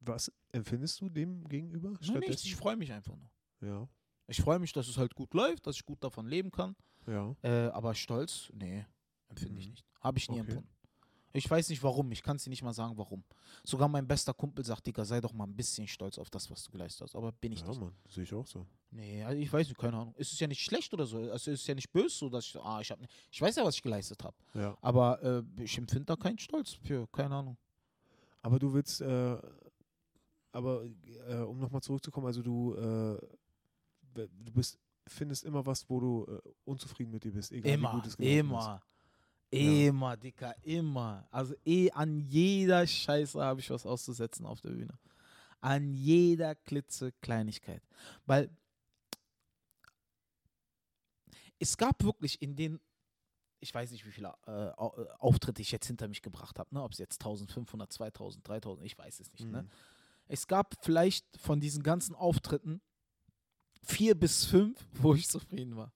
Was 0.00 0.32
empfindest 0.50 1.00
du 1.00 1.08
dem 1.08 1.46
gegenüber? 1.48 1.94
Nein, 2.00 2.20
nichts, 2.20 2.44
ich 2.44 2.56
freue 2.56 2.76
mich 2.76 2.92
einfach 2.92 3.14
nur. 3.16 3.30
Ja, 3.60 3.88
Ich 4.32 4.40
freue 4.40 4.58
mich, 4.58 4.72
dass 4.72 4.88
es 4.88 4.96
halt 4.96 5.14
gut 5.14 5.34
läuft, 5.34 5.66
dass 5.66 5.76
ich 5.76 5.84
gut 5.84 6.02
davon 6.02 6.26
leben 6.26 6.50
kann. 6.50 6.74
ja. 7.06 7.34
Äh, 7.42 7.68
aber 7.68 7.94
Stolz, 7.94 8.50
nee, 8.54 8.86
empfinde 9.28 9.58
ich 9.60 9.66
Mhm. 9.66 9.70
nicht. 9.72 9.84
Habe 10.00 10.16
ich 10.18 10.30
nie 10.30 10.40
Okay. 10.40 10.50
empfunden. 10.52 10.70
Ich 11.34 11.50
weiß 11.50 11.68
nicht 11.68 11.82
warum, 11.82 12.10
ich 12.12 12.22
kann 12.22 12.36
es 12.36 12.44
dir 12.44 12.50
nicht 12.50 12.62
mal 12.62 12.72
sagen, 12.72 12.96
warum. 12.96 13.24
Sogar 13.64 13.88
mein 13.88 14.06
bester 14.06 14.32
Kumpel 14.34 14.64
sagt, 14.64 14.86
Digga, 14.86 15.04
sei 15.04 15.20
doch 15.20 15.32
mal 15.34 15.44
ein 15.44 15.54
bisschen 15.56 15.86
stolz 15.86 16.16
auf 16.18 16.30
das, 16.30 16.50
was 16.50 16.64
du 16.64 16.70
geleistet 16.70 17.02
hast. 17.02 17.14
Aber 17.16 17.30
bin 17.32 17.52
ich 17.52 17.60
Ja, 17.60 17.68
nicht. 17.68 17.80
Mann, 17.80 17.94
sehe 18.08 18.24
ich 18.24 18.32
auch 18.34 18.46
so. 18.46 18.66
Nee, 18.90 19.22
also 19.22 19.38
ich 19.40 19.50
weiß 19.52 19.66
nicht, 19.68 19.78
keine 19.78 19.96
Ahnung. 19.98 20.14
Es 20.18 20.32
ist 20.32 20.40
ja 20.40 20.46
nicht 20.46 20.62
schlecht 20.62 20.92
oder 20.94 21.04
so. 21.06 21.18
Also 21.18 21.50
es 21.50 21.60
ist 21.60 21.66
ja 21.66 21.74
nicht 21.74 21.90
böse, 21.92 22.16
so 22.16 22.28
dass 22.30 22.46
ich, 22.46 22.56
ah, 22.60 22.80
ich 22.80 22.90
habe, 22.90 23.06
ich 23.30 23.40
weiß 23.40 23.56
ja, 23.56 23.64
was 23.64 23.76
ich 23.76 23.82
geleistet 23.82 24.22
habe. 24.24 24.36
Ja. 24.54 24.76
Aber 24.82 25.22
äh, 25.22 25.62
ich 25.62 25.76
empfinde 25.78 26.04
da 26.06 26.16
keinen 26.16 26.38
Stolz 26.38 26.72
für, 26.72 27.06
keine 27.08 27.34
Ahnung. 27.34 27.56
Aber 28.42 28.58
du 28.58 28.72
willst, 28.74 29.00
äh, 29.00 29.38
aber 30.52 30.84
äh, 31.28 31.36
um 31.36 31.58
nochmal 31.58 31.80
zurückzukommen, 31.82 32.26
also 32.26 32.42
du, 32.42 32.74
äh, 32.74 33.18
du 34.14 34.52
bist, 34.52 34.78
findest 35.06 35.44
immer 35.44 35.64
was, 35.66 35.88
wo 35.88 36.00
du 36.00 36.26
äh, 36.26 36.40
unzufrieden 36.64 37.12
mit 37.12 37.24
dir 37.24 37.32
bist, 37.32 37.52
egal 37.52 37.70
wie 37.70 37.74
Immer, 37.74 37.92
gut 37.92 38.06
es 38.06 38.14
immer. 38.16 38.82
Immer, 39.50 40.16
Dicker, 40.16 40.54
immer. 40.62 41.28
Also 41.30 41.54
eh 41.66 41.90
an 41.90 42.20
jeder 42.20 42.86
Scheiße 42.86 43.38
habe 43.42 43.60
ich 43.60 43.68
was 43.68 43.84
auszusetzen 43.84 44.46
auf 44.46 44.62
der 44.62 44.70
Bühne. 44.70 44.98
An 45.60 45.92
jeder 45.92 46.54
klitzekleinigkeit. 46.54 47.82
Weil 48.24 48.50
es 51.58 51.76
gab 51.76 52.02
wirklich 52.02 52.40
in 52.40 52.56
den, 52.56 52.80
ich 53.60 53.74
weiß 53.74 53.90
nicht, 53.90 54.06
wie 54.06 54.10
viele 54.10 54.34
äh, 54.46 54.68
äh, 54.68 54.72
Auftritte 55.18 55.60
ich 55.60 55.70
jetzt 55.70 55.86
hinter 55.86 56.08
mich 56.08 56.22
gebracht 56.22 56.58
habe, 56.58 56.74
ne? 56.74 56.82
ob 56.82 56.92
es 56.92 56.98
jetzt 56.98 57.20
1500, 57.20 57.92
2000, 57.92 58.48
3000, 58.48 58.86
ich 58.86 58.96
weiß 58.96 59.20
es 59.20 59.30
nicht. 59.32 59.44
ist. 59.44 59.50
Ne? 59.50 59.62
Mhm. 59.64 59.70
Es 60.28 60.46
gab 60.46 60.82
vielleicht 60.82 61.26
von 61.36 61.60
diesen 61.60 61.82
ganzen 61.82 62.14
Auftritten 62.14 62.80
vier 63.82 64.14
bis 64.14 64.44
fünf, 64.44 64.78
wo 64.94 65.14
ich 65.14 65.28
zufrieden 65.28 65.76
war. 65.76 65.92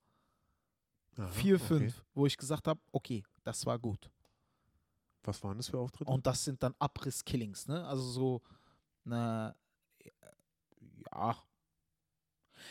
Aha, 1.16 1.28
vier, 1.28 1.56
okay. 1.56 1.64
fünf, 1.64 2.04
wo 2.14 2.26
ich 2.26 2.36
gesagt 2.36 2.68
habe, 2.68 2.80
okay, 2.92 3.24
das 3.42 3.64
war 3.64 3.78
gut. 3.78 4.10
Was 5.22 5.42
waren 5.42 5.56
das 5.56 5.68
für 5.68 5.78
Auftritte? 5.78 6.10
Und 6.10 6.26
das 6.26 6.44
sind 6.44 6.62
dann 6.62 6.74
Abriss-Killings, 6.78 7.66
ne? 7.66 7.84
Also 7.86 8.02
so, 8.02 8.42
na, 9.04 9.56
ja. 11.12 11.36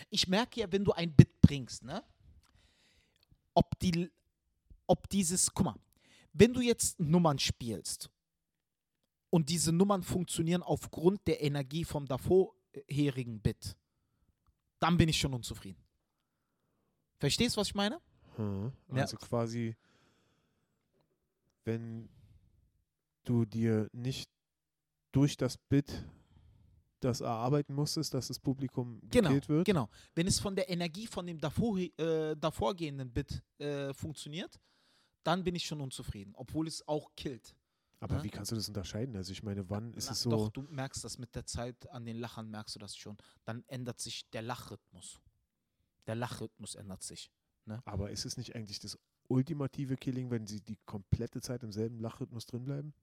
Ich 0.10 0.28
merke 0.28 0.62
ja, 0.62 0.72
wenn 0.72 0.86
du 0.86 0.92
ein 0.94 1.14
Bit 1.14 1.42
bringst, 1.42 1.84
ne? 1.84 2.04
Ob 3.54 3.78
die, 3.80 4.12
ob 4.88 5.10
dieses, 5.10 5.54
guck 5.54 5.66
mal, 5.66 5.76
wenn 6.34 6.54
du 6.54 6.62
jetzt 6.62 7.00
Nummern 7.00 7.40
spielst 7.40 8.10
und 9.30 9.50
diese 9.50 9.72
Nummern 9.72 10.04
funktionieren 10.04 10.64
aufgrund 10.64 11.26
der 11.28 11.42
Energie 11.42 11.84
vom 11.84 12.06
davorherigen 12.06 13.40
Bit, 13.42 13.76
dann 14.80 14.98
bin 14.98 15.10
ich 15.10 15.20
schon 15.20 15.34
unzufrieden. 15.34 15.82
Verstehst 17.18 17.56
du, 17.56 17.62
was 17.62 17.68
ich 17.68 17.76
meine? 17.76 18.00
Hm. 18.36 18.72
Ja. 18.94 19.02
Also 19.02 19.18
quasi, 19.18 19.76
wenn 21.64 22.10
du 23.24 23.46
dir 23.46 23.90
nicht 23.94 24.30
durch 25.12 25.38
das 25.38 25.58
Bit 25.58 26.06
das 27.00 27.22
erarbeiten 27.22 27.74
musstest, 27.74 28.14
dass 28.14 28.28
das 28.28 28.40
Publikum 28.40 29.00
Genau, 29.10 29.30
wird. 29.30 29.66
Genau. 29.66 29.90
Wenn 30.16 30.28
es 30.28 30.40
von 30.40 30.56
der 30.56 30.70
Energie 30.70 31.08
von 31.08 31.28
dem 31.28 31.40
davor, 31.40 31.78
äh, 31.78 32.36
davorgehenden 32.36 33.12
Bit 33.12 33.44
äh, 33.60 33.94
funktioniert, 33.94 34.60
dann 35.24 35.44
bin 35.44 35.56
ich 35.56 35.66
schon 35.66 35.82
unzufrieden, 35.82 36.34
obwohl 36.36 36.68
es 36.68 36.88
auch 36.88 37.12
killt. 37.16 37.56
Aber 38.00 38.18
Ja. 38.18 38.24
wie 38.24 38.30
kannst 38.30 38.52
du 38.52 38.56
das 38.56 38.68
unterscheiden? 38.68 39.16
Also 39.16 39.32
ich 39.32 39.42
meine, 39.42 39.70
wann 39.70 39.94
ist 39.94 40.08
Na, 40.08 40.12
es 40.12 40.22
so? 40.22 40.30
Doch, 40.30 40.50
du 40.50 40.62
merkst 40.64 41.04
das 41.04 41.18
mit 41.18 41.34
der 41.36 41.46
Zeit, 41.46 41.90
an 41.90 42.06
den 42.06 42.18
Lachern 42.18 42.50
merkst 42.50 42.76
du 42.76 42.80
das 42.80 42.96
schon. 42.96 43.18
Dann 43.46 43.64
ändert 43.68 44.00
sich 44.00 44.30
der 44.32 44.42
Lachrhythmus. 44.42 45.22
Der 46.08 46.16
Lachrhythmus 46.16 46.76
ändert 46.76 47.04
sich. 47.04 47.32
Aber 47.86 48.12
ist 48.12 48.26
es 48.26 48.38
nicht 48.38 48.56
eigentlich 48.56 48.80
das 48.80 49.00
ultimative 49.28 49.96
Killing, 49.96 50.30
wenn 50.30 50.46
sie 50.46 50.62
die 50.62 50.78
komplette 50.86 51.42
Zeit 51.42 51.64
im 51.64 51.72
selben 51.72 52.00
Lachrhythmus 52.00 52.46
drin 52.46 52.64
bleiben? 52.66 52.94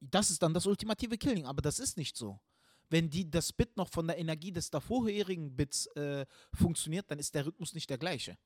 Das 0.00 0.30
ist 0.30 0.42
dann 0.42 0.54
das 0.54 0.66
ultimative 0.66 1.16
Killing, 1.18 1.46
aber 1.46 1.62
das 1.62 1.78
ist 1.78 1.96
nicht 1.96 2.16
so. 2.16 2.40
Wenn 2.88 3.08
die, 3.08 3.30
das 3.30 3.52
Bit 3.52 3.76
noch 3.76 3.88
von 3.88 4.08
der 4.08 4.18
Energie 4.18 4.50
des 4.50 4.70
davorherigen 4.70 5.54
Bits 5.54 5.86
äh, 5.94 6.26
funktioniert, 6.52 7.08
dann 7.08 7.20
ist 7.20 7.34
der 7.36 7.46
Rhythmus 7.46 7.72
nicht 7.74 7.88
der 7.88 7.98
gleiche. 7.98 8.36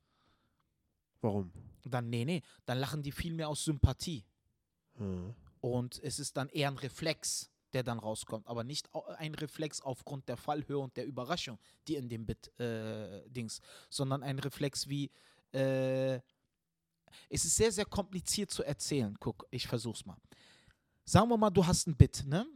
Warum? 1.23 1.51
Dann, 1.85 2.11
nee, 2.11 2.27
nee, 2.27 2.43
dann 2.67 2.79
lachen 2.79 3.03
die 3.03 3.13
viel 3.13 3.33
mehr 3.33 3.49
aus 3.49 3.65
Sympathie. 3.65 4.27
Und 5.61 6.01
es 6.03 6.19
ist 6.19 6.37
dann 6.37 6.49
eher 6.49 6.69
ein 6.69 6.79
Reflex, 6.79 7.51
der 7.73 7.83
dann 7.83 7.99
rauskommt, 7.99 8.47
aber 8.47 8.65
nicht 8.65 8.89
ein 9.19 9.35
Reflex 9.35 9.81
aufgrund 9.81 10.29
der 10.29 10.37
Fallhöhe 10.37 10.79
und 10.79 10.97
der 10.97 11.07
Überraschung, 11.07 11.59
die 11.89 11.97
in 11.97 12.09
dem 12.09 12.27
Bit 12.27 12.59
äh, 12.61 13.29
Dings, 13.29 13.61
sondern 13.91 14.23
ein 14.23 14.39
Reflex 14.39 14.89
wie 14.89 15.11
äh, 15.53 16.21
es 17.29 17.45
ist 17.45 17.57
sehr, 17.57 17.73
sehr 17.73 17.85
kompliziert 17.85 18.51
zu 18.51 18.63
erzählen. 18.63 19.17
Guck, 19.21 19.47
ich 19.51 19.67
versuch's 19.67 20.05
mal. 20.05 20.17
Sagen 21.05 21.29
wir 21.29 21.37
mal, 21.37 21.51
du 21.51 21.65
hast 21.65 21.87
ein 21.87 21.97
Bit, 21.97 22.25
ne? 22.27 22.47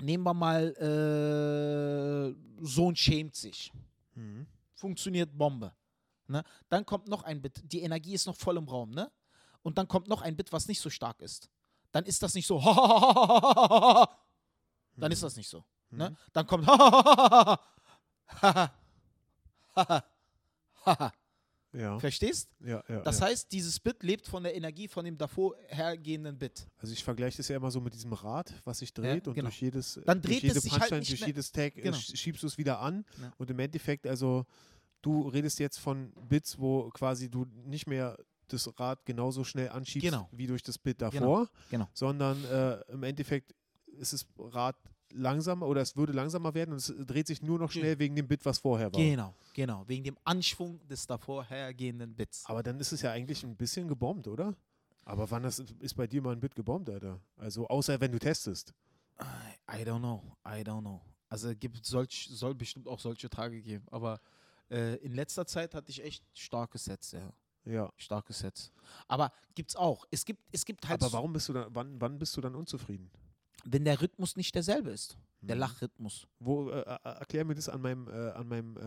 Nehmen 0.00 0.24
wir 0.24 0.34
mal, 0.34 0.68
äh, 0.76 2.64
Sohn 2.64 2.96
schämt 2.96 3.34
sich. 3.34 3.72
Hm. 4.14 4.46
Funktioniert 4.74 5.36
Bombe. 5.36 5.72
Ne? 6.26 6.42
Dann 6.68 6.86
kommt 6.86 7.08
noch 7.08 7.22
ein 7.22 7.42
Bit, 7.42 7.60
die 7.64 7.82
Energie 7.82 8.14
ist 8.14 8.26
noch 8.26 8.36
voll 8.36 8.56
im 8.56 8.68
Raum, 8.68 8.90
ne? 8.90 9.10
Und 9.62 9.78
dann 9.78 9.86
kommt 9.86 10.08
noch 10.08 10.22
ein 10.22 10.36
Bit, 10.36 10.52
was 10.52 10.66
nicht 10.66 10.80
so 10.80 10.90
stark 10.90 11.20
ist. 11.20 11.48
Dann 11.92 12.04
ist 12.04 12.22
das 12.22 12.34
nicht 12.34 12.46
so, 12.46 12.60
dann 14.96 15.12
ist 15.12 15.22
das 15.22 15.36
nicht 15.36 15.48
so. 15.48 15.64
Ne? 15.90 16.10
Mhm. 16.10 16.16
Dann 16.32 16.46
kommt, 16.46 16.66
Ja. 21.74 21.98
Verstehst? 21.98 22.50
Ja, 22.60 22.84
ja, 22.86 23.00
Das 23.00 23.20
ja. 23.20 23.26
heißt, 23.28 23.50
dieses 23.50 23.80
Bit 23.80 24.02
lebt 24.02 24.28
von 24.28 24.42
der 24.42 24.54
Energie 24.54 24.88
von 24.88 25.06
dem 25.06 25.16
davor 25.16 25.54
hergehenden 25.68 26.36
Bit. 26.38 26.66
Also 26.76 26.92
ich 26.92 27.02
vergleiche 27.02 27.38
das 27.38 27.48
ja 27.48 27.56
immer 27.56 27.70
so 27.70 27.80
mit 27.80 27.94
diesem 27.94 28.12
Rad, 28.12 28.52
was 28.64 28.80
sich 28.80 28.92
dreht 28.92 29.26
und 29.26 29.32
genau. 29.34 29.48
durch 29.48 29.62
jedes, 29.62 29.98
Dann 30.04 30.20
durch 30.20 30.34
dreht 30.34 30.42
jede 30.42 30.58
es 30.58 30.64
halt 30.70 30.80
Punchline, 30.80 31.00
nicht 31.00 31.10
durch 31.12 31.26
jedes 31.26 31.50
Tag 31.50 31.74
äh, 31.78 31.80
Genau. 31.80 31.96
sch- 31.96 32.14
schiebst 32.14 32.42
du 32.42 32.46
es 32.46 32.58
wieder 32.58 32.78
an 32.80 33.06
Ja. 33.22 33.32
und 33.38 33.48
im 33.48 33.58
Endeffekt, 33.58 34.06
also 34.06 34.44
du 35.00 35.26
redest 35.28 35.58
jetzt 35.60 35.78
von 35.78 36.12
Bits, 36.28 36.58
wo 36.58 36.90
quasi 36.90 37.30
du 37.30 37.46
nicht 37.64 37.86
mehr 37.86 38.18
das 38.52 38.78
Rad 38.78 39.04
genauso 39.04 39.44
schnell 39.44 39.68
anschiebst 39.70 40.08
Genau. 40.08 40.28
wie 40.32 40.46
durch 40.46 40.62
das 40.62 40.78
Bit 40.78 41.02
davor, 41.02 41.48
genau. 41.70 41.88
sondern 41.94 42.44
äh, 42.44 42.80
im 42.92 43.02
Endeffekt 43.02 43.54
ist 43.98 44.12
das 44.12 44.26
Rad 44.38 44.76
langsamer 45.14 45.66
oder 45.66 45.82
es 45.82 45.96
würde 45.96 46.12
langsamer 46.12 46.54
werden 46.54 46.72
und 46.72 46.78
es 46.78 46.92
dreht 47.06 47.26
sich 47.26 47.42
nur 47.42 47.58
noch 47.58 47.70
schnell 47.70 47.98
wegen 47.98 48.16
dem 48.16 48.26
Bit, 48.26 48.44
was 48.44 48.58
vorher 48.58 48.92
war. 48.92 49.00
Genau, 49.00 49.34
genau. 49.54 49.84
Wegen 49.86 50.04
dem 50.04 50.16
Anschwung 50.24 50.86
des 50.88 51.06
davor 51.06 51.44
hergehenden 51.44 52.14
Bits. 52.14 52.44
Aber 52.46 52.62
dann 52.62 52.80
ist 52.80 52.92
es 52.92 53.02
ja 53.02 53.10
eigentlich 53.12 53.42
ein 53.42 53.56
bisschen 53.56 53.88
gebombt, 53.88 54.26
oder? 54.28 54.54
Aber 55.04 55.30
wann 55.30 55.42
das, 55.42 55.58
ist 55.58 55.94
bei 55.94 56.06
dir 56.06 56.22
mal 56.22 56.32
ein 56.32 56.40
Bit 56.40 56.54
gebombt, 56.54 56.88
Alter? 56.88 57.20
Also 57.36 57.66
außer 57.68 58.00
wenn 58.00 58.12
du 58.12 58.18
testest. 58.18 58.72
I, 59.20 59.80
I 59.80 59.84
don't 59.84 59.98
know. 59.98 60.22
I 60.46 60.62
don't 60.62 60.80
know. 60.80 61.00
Also 61.28 61.54
gibt 61.54 61.84
solch, 61.84 62.28
soll 62.30 62.54
bestimmt 62.54 62.86
auch 62.88 63.00
solche 63.00 63.28
Tage 63.28 63.60
geben. 63.62 63.84
Aber 63.90 64.20
äh, 64.70 64.96
in 64.96 65.14
letzter 65.14 65.46
Zeit 65.46 65.74
hatte 65.74 65.90
ich 65.90 66.02
echt 66.02 66.24
starke 66.34 66.78
Sets, 66.78 67.12
ja. 67.12 67.32
Ja. 67.64 67.90
Starke 67.96 68.32
Sets. 68.32 68.72
Aber 69.08 69.32
gibt's 69.54 69.76
auch. 69.76 70.04
Es 70.10 70.24
gibt, 70.24 70.42
es 70.52 70.64
gibt 70.64 70.88
halt, 70.88 71.02
Aber 71.02 71.12
warum 71.12 71.32
bist 71.32 71.48
du 71.48 71.52
dann, 71.52 71.74
wann, 71.74 72.00
wann 72.00 72.18
bist 72.18 72.36
du 72.36 72.40
dann 72.40 72.54
unzufrieden? 72.54 73.10
wenn 73.64 73.84
der 73.84 74.00
Rhythmus 74.00 74.34
nicht 74.34 74.52
derselbe 74.56 74.90
ist. 74.90 75.16
Der 75.40 75.54
Mhm. 75.54 75.60
Lachrhythmus. 75.60 76.26
Wo, 76.40 76.68
äh, 76.70 76.80
äh, 76.80 76.98
erklär 77.04 77.44
mir 77.44 77.54
das 77.54 77.68
an 77.68 77.80
meinem, 77.80 78.08
äh, 78.08 78.30
an 78.32 78.48
meinem, 78.48 78.76
äh, 78.76 78.80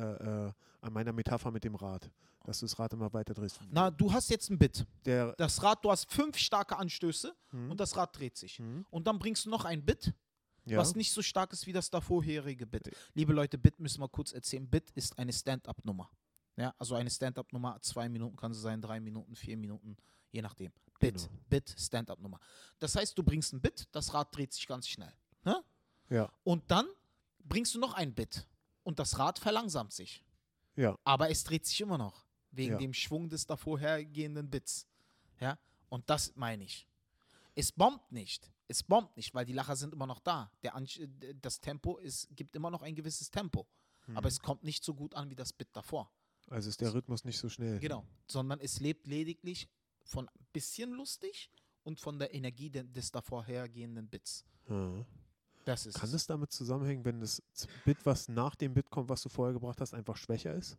äh, 0.48 0.52
an 0.82 0.92
meiner 0.94 1.14
Metapher 1.14 1.50
mit 1.50 1.64
dem 1.64 1.76
Rad, 1.76 2.12
dass 2.44 2.60
du 2.60 2.66
das 2.66 2.78
Rad 2.78 2.92
immer 2.92 3.14
weiter 3.14 3.34
drehst. 3.34 3.58
Na, 3.72 3.90
du 3.90 4.12
hast 4.12 4.30
jetzt 4.30 4.50
ein 4.50 4.58
Bit. 4.58 4.86
der, 5.06 5.34
Das 5.38 5.64
Rad, 5.64 5.84
du 5.86 5.92
hast 5.92 6.12
fünf 6.12 6.38
starke 6.38 6.76
Anstöße 6.76 7.34
hm, 7.52 7.72
und 7.72 7.80
das 7.80 7.96
Rad 7.96 8.18
dreht 8.20 8.36
sich. 8.36 8.58
hm, 8.60 8.86
Und 8.90 9.08
dann 9.08 9.18
bringst 9.18 9.46
du 9.46 9.50
noch 9.50 9.64
ein 9.64 9.86
Bit, 9.86 10.14
ja, 10.66 10.78
was 10.78 10.94
nicht 10.94 11.14
so 11.14 11.22
stark 11.22 11.54
ist 11.54 11.66
wie 11.68 11.72
das 11.74 11.90
davorherige 11.90 12.66
Bit. 12.68 12.92
Liebe 13.14 13.32
Leute, 13.32 13.58
Bit 13.58 13.80
müssen 13.80 14.02
wir 14.02 14.10
kurz 14.10 14.34
erzählen. 14.34 14.70
Bit 14.70 14.92
ist 14.92 15.18
eine 15.18 15.32
Stand-up-Nummer. 15.32 16.10
Ja, 16.58 16.74
also 16.78 16.96
eine 16.96 17.10
Stand-up-Nummer, 17.10 17.82
zwei 17.82 18.08
Minuten 18.08 18.36
kann 18.38 18.54
sie 18.54 18.62
sein, 18.62 18.82
drei 18.82 19.00
Minuten, 19.00 19.36
vier 19.36 19.58
Minuten, 19.58 19.98
je 20.32 20.42
nachdem. 20.42 20.72
Bit, 21.00 21.16
Genau. 21.18 21.30
Bit, 21.50 21.76
Stand-up-Nummer. 21.78 22.40
Das 22.80 22.96
heißt, 22.96 23.18
du 23.18 23.24
bringst 23.24 23.52
ein 23.54 23.60
Bit, 23.62 23.88
das 23.92 24.14
Rad 24.14 24.34
dreht 24.36 24.54
sich 24.54 24.66
ganz 24.66 24.88
schnell. 24.88 25.14
Ne? 25.44 25.62
ja, 26.10 26.32
Und 26.44 26.70
dann 26.72 26.88
bringst 27.40 27.76
du 27.76 27.80
noch 27.80 27.94
ein 27.94 28.14
Bit 28.14 28.48
und 28.84 29.00
das 29.00 29.20
Rad 29.20 29.38
verlangsamt 29.40 29.92
sich. 29.92 30.24
ja, 30.76 30.98
Aber 31.04 31.30
es 31.30 31.44
dreht 31.44 31.66
sich 31.66 31.82
immer 31.82 31.98
noch, 31.98 32.26
wegen 32.52 32.74
Ja. 32.74 32.78
dem 32.78 32.94
Schwung 32.94 33.28
des 33.30 33.46
davorhergehenden 33.46 34.50
Bits. 34.50 34.88
Ja, 35.42 35.58
und 35.90 36.10
das 36.10 36.34
meine 36.36 36.64
ich. 36.64 36.88
Es 37.54 37.72
bombt 37.72 38.12
nicht. 38.12 38.50
Es 38.68 38.82
bombt 38.82 39.16
nicht, 39.18 39.34
weil 39.34 39.46
die 39.46 39.54
Lacher 39.54 39.76
sind 39.76 39.94
immer 39.94 40.08
noch 40.08 40.20
da. 40.20 40.50
Der 40.64 40.76
äh, 40.76 41.36
das 41.42 41.60
Tempo 41.60 41.98
ist, 41.98 42.28
gibt 42.36 42.56
immer 42.56 42.72
noch 42.72 42.82
ein 42.82 42.96
gewisses 42.96 43.30
Tempo. 43.30 43.68
hm. 44.06 44.18
Aber 44.18 44.28
es 44.30 44.40
kommt 44.40 44.64
nicht 44.64 44.84
so 44.84 44.94
gut 44.94 45.14
an 45.16 45.30
wie 45.30 45.36
das 45.36 45.52
Bit 45.54 45.70
davor. 45.74 46.10
Also 46.50 46.70
ist 46.70 46.82
der 46.82 46.94
Rhythmus 46.94 47.24
nicht 47.26 47.38
so 47.38 47.50
schnell. 47.50 47.80
Genau. 47.80 48.06
Sondern 48.28 48.60
es 48.60 48.80
lebt 48.80 49.08
lediglich 49.08 49.68
von 50.04 50.28
ein 50.30 50.46
bisschen 50.54 50.92
lustig 50.92 51.50
und 51.84 52.00
von 52.00 52.20
der 52.20 52.34
Energie 52.34 52.70
de 52.70 52.84
des 52.84 53.12
davorhergehenden 53.12 54.08
Bits. 54.08 54.46
Ja. 54.70 55.06
Das 55.66 55.86
ist 55.88 55.96
Kann 55.96 56.06
es. 56.06 56.12
das 56.12 56.28
damit 56.28 56.52
zusammenhängen, 56.52 57.04
wenn 57.06 57.20
das 57.20 57.42
Bit, 57.86 58.06
was 58.06 58.28
nach 58.28 58.56
dem 58.56 58.74
Bit 58.74 58.90
kommt, 58.92 59.10
was 59.10 59.24
du 59.24 59.30
vorher 59.30 59.54
gebracht 59.54 59.82
hast, 59.82 59.94
einfach 59.96 60.16
schwächer 60.16 60.54
ist? 60.54 60.78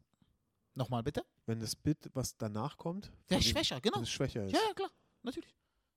Nochmal 0.74 1.02
bitte? 1.02 1.24
Wenn 1.46 1.58
das 1.58 1.74
Bit, 1.74 2.10
was 2.14 2.36
danach 2.36 2.76
kommt, 2.76 3.10
dem- 3.30 3.40
schwächer, 3.40 3.80
genau. 3.80 4.04
schwächer 4.04 4.44
ist. 4.44 4.52
Ja, 4.52 4.60
ja, 4.68 4.74
klar. 4.74 4.90
Natürlich. 5.22 5.54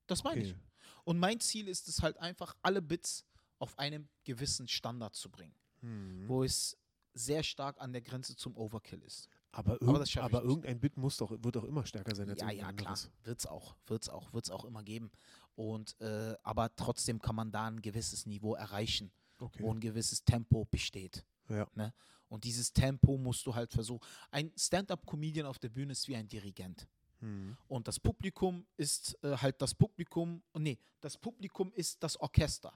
Das 0.07 0.23
meine 0.23 0.41
ich. 0.41 0.51
okay. 0.51 0.59
Und 1.03 1.19
mein 1.19 1.39
Ziel 1.39 1.67
ist 1.67 1.87
es 1.87 2.01
halt 2.01 2.17
einfach, 2.17 2.55
alle 2.63 2.81
Bits 2.81 3.25
auf 3.59 3.77
einem 3.77 4.07
gewissen 4.23 4.67
Standard 4.67 5.15
zu 5.15 5.29
bringen, 5.29 5.53
Hm. 5.81 6.27
wo 6.27 6.43
es 6.43 6.75
sehr 7.13 7.43
stark 7.43 7.79
an 7.79 7.91
der 7.91 8.01
Grenze 8.01 8.35
zum 8.35 8.55
Overkill 8.57 9.01
ist. 9.03 9.29
Aber, 9.51 9.77
Aber 9.81 10.03
ich 10.03 10.19
aber 10.21 10.39
nicht. 10.41 10.49
irgendein 10.49 10.79
Bit 10.79 10.97
muss 10.97 11.17
doch, 11.17 11.31
wird 11.31 11.55
doch 11.55 11.63
immer 11.63 11.85
stärker 11.85 12.15
sein 12.15 12.29
als 12.29 12.39
Ja, 12.41 12.49
ja, 12.51 12.57
klar. 12.57 12.69
anderes. 12.69 13.09
Wird's 13.23 13.45
auch, 13.47 13.75
wird's 13.87 14.07
auch, 14.09 14.31
wird's 14.33 14.51
auch 14.51 14.63
immer 14.65 14.83
geben. 14.83 15.11
Und 15.55 15.99
äh, 16.01 16.35
aber 16.43 16.73
trotzdem 16.75 17.19
kann 17.19 17.35
man 17.35 17.51
da 17.51 17.67
ein 17.67 17.81
gewisses 17.81 18.25
Niveau 18.25 18.53
erreichen, 18.55 19.11
Okay. 19.39 19.63
wo 19.63 19.73
ein 19.73 19.79
gewisses 19.79 20.23
Tempo 20.23 20.65
besteht. 20.65 21.25
Ja. 21.49 21.67
Ne? 21.73 21.93
Und 22.27 22.43
dieses 22.43 22.71
Tempo 22.73 23.17
musst 23.17 23.45
du 23.47 23.55
halt 23.55 23.71
versuchen. 23.73 24.05
Ein 24.29 24.51
Stand-up-Comedian 24.55 25.47
auf 25.47 25.57
der 25.57 25.69
Bühne 25.69 25.93
ist 25.93 26.07
wie 26.07 26.15
ein 26.15 26.27
Dirigent. 26.27 26.87
Hm. 27.19 27.57
Und 27.67 27.87
das 27.87 27.99
Publikum 27.99 28.65
ist 28.77 29.17
äh, 29.23 29.35
halt 29.35 29.61
das 29.61 29.73
Publikum, 29.73 30.43
nee, 30.57 30.77
das 31.01 31.17
Publikum 31.17 31.71
ist 31.73 32.01
das 32.03 32.15
Orchester. 32.17 32.71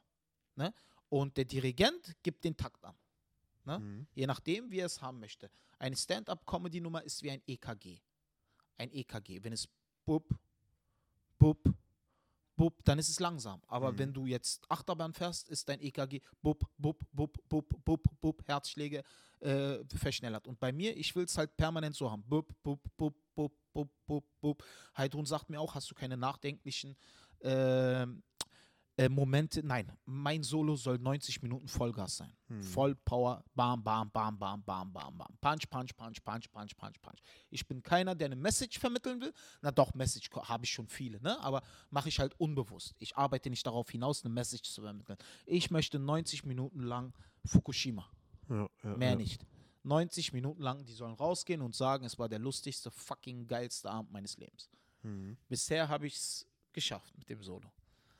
Ne? 0.55 0.73
Und 1.09 1.37
der 1.37 1.45
Dirigent 1.45 2.15
gibt 2.23 2.43
den 2.43 2.57
Takt 2.57 2.83
an. 2.83 2.95
Ne? 3.65 3.77
Hm. 3.77 4.07
Je 4.15 4.25
nachdem, 4.25 4.71
wie 4.71 4.79
er 4.79 4.87
es 4.87 5.01
haben 5.01 5.19
möchte. 5.19 5.49
Eine 5.83 5.97
Stand-up-Comedy-Nummer 5.97 7.03
ist 7.03 7.21
wie 7.23 7.31
ein 7.31 7.41
EKG. 7.45 7.99
Ein 8.77 8.89
EKG. 8.93 9.43
Wenn 9.43 9.51
es 9.51 9.67
bub, 10.05 10.23
bub, 11.37 11.61
bub, 12.55 12.85
dann 12.85 12.99
ist 12.99 13.09
es 13.09 13.19
langsam. 13.19 13.61
Aber 13.67 13.91
Mhm. 13.91 13.97
wenn 13.97 14.13
du 14.13 14.25
jetzt 14.25 14.63
Achterbahn 14.71 15.13
fährst, 15.13 15.49
ist 15.49 15.67
dein 15.67 15.81
EKG 15.81 16.21
bub, 16.41 16.63
bub, 16.77 17.03
bub, 17.11 17.37
bub, 17.49 17.67
bub, 17.83 18.01
bub, 18.21 18.47
Herzschläge 18.47 19.03
äh, 19.41 19.83
verschnellert. 19.93 20.47
Und 20.47 20.57
bei 20.57 20.71
mir, 20.71 20.95
ich 20.95 21.13
will 21.17 21.25
es 21.25 21.37
halt 21.37 21.57
permanent 21.57 21.97
so 21.97 22.09
haben. 22.09 22.23
Bub, 22.23 22.47
bub, 22.63 22.79
bub, 22.95 23.13
bub, 23.35 23.51
bub, 23.73 23.89
bub, 24.05 24.23
bub. 24.39 24.63
Heidrun 24.95 25.25
sagt 25.25 25.49
mir 25.49 25.59
auch, 25.59 25.75
hast 25.75 25.91
du 25.91 25.95
keine 25.95 26.15
nachdenklichen 26.15 26.95
ähm, 27.41 28.23
äh, 28.97 29.09
Momente? 29.09 29.63
Nein, 29.63 29.91
mein 30.05 30.43
Solo 30.43 30.75
soll 30.75 30.99
90 30.99 31.41
Minuten 31.41 31.67
Vollgas 31.67 32.17
sein. 32.17 32.33
Hm. 32.47 32.63
Voll 32.63 32.95
Power, 32.95 33.43
bam, 33.55 33.83
bam, 33.83 34.09
bam, 34.11 34.37
bam, 34.37 34.63
bam, 34.63 34.93
bam, 34.93 35.17
bam. 35.17 35.37
Punch, 35.41 35.69
punch, 35.69 35.95
punch, 35.95 36.23
punch, 36.23 36.51
punch, 36.51 36.75
punch, 36.75 37.01
punch. 37.01 37.19
Ich 37.49 37.67
bin 37.67 37.81
keiner, 37.81 38.15
der 38.15 38.27
eine 38.27 38.35
Message 38.35 38.79
vermitteln 38.79 39.21
will. 39.21 39.33
Na 39.61 39.71
doch, 39.71 39.93
Message 39.93 40.29
habe 40.31 40.65
ich 40.65 40.71
schon 40.71 40.87
viele, 40.87 41.21
ne? 41.21 41.39
Aber 41.41 41.61
mache 41.89 42.09
ich 42.09 42.19
halt 42.19 42.39
unbewusst. 42.39 42.95
Ich 42.99 43.15
arbeite 43.15 43.49
nicht 43.49 43.65
darauf 43.65 43.89
hinaus, 43.89 44.23
eine 44.23 44.33
Message 44.33 44.69
zu 44.69 44.81
vermitteln. 44.81 45.17
Ich 45.45 45.71
möchte 45.71 45.99
90 45.99 46.45
Minuten 46.45 46.81
lang 46.81 47.13
Fukushima. 47.45 48.07
Ja, 48.49 48.69
ja, 48.83 48.97
Mehr 48.97 49.09
ja. 49.11 49.15
nicht. 49.15 49.45
90 49.83 50.33
Minuten 50.33 50.61
lang, 50.61 50.85
die 50.85 50.93
sollen 50.93 51.13
rausgehen 51.13 51.61
und 51.61 51.75
sagen, 51.75 52.05
es 52.05 52.17
war 52.17 52.29
der 52.29 52.39
lustigste, 52.39 52.89
fucking 52.89 53.47
geilste 53.47 53.89
Abend 53.89 54.11
meines 54.11 54.37
Lebens. 54.37 54.69
Hm. 55.01 55.37
Bisher 55.49 55.89
habe 55.89 56.07
ich 56.07 56.15
es 56.15 56.47
geschafft 56.71 57.17
mit 57.17 57.29
dem 57.29 57.43
Solo. 57.43 57.69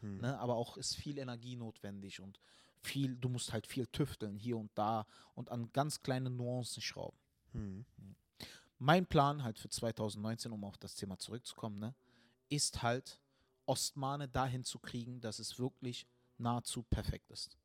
Hm. 0.04 0.20
Ne? 0.22 0.38
Aber 0.40 0.56
auch 0.56 0.78
ist 0.78 0.96
viel 0.96 1.18
Energie 1.18 1.56
notwendig 1.56 2.20
und 2.20 2.40
viel, 2.78 3.16
du 3.16 3.30
musst 3.30 3.54
halt 3.54 3.66
viel 3.66 3.88
tüfteln 3.88 4.36
hier 4.36 4.58
und 4.58 4.70
da 4.76 5.06
und 5.34 5.50
an 5.50 5.72
ganz 5.72 6.02
kleine 6.02 6.30
Nuancen 6.30 6.82
schrauben. 6.82 7.18
Hm. 7.54 7.86
Mein 8.78 9.06
Plan 9.06 9.44
halt 9.44 9.58
für 9.58 9.70
2019, 9.70 10.52
um 10.52 10.64
auf 10.66 10.78
das 10.78 10.96
Thema 10.96 11.18
zurückzukommen, 11.18 11.80
ne, 11.80 11.96
ist 12.50 12.84
halt 12.84 13.22
Ostmane 13.66 14.28
dahin 14.28 14.66
zu 14.66 14.78
kriegen, 14.80 15.22
dass 15.22 15.40
es 15.40 15.58
wirklich 15.58 16.06
nahezu 16.38 16.84
perfekt 16.84 17.32
ist. 17.32 17.58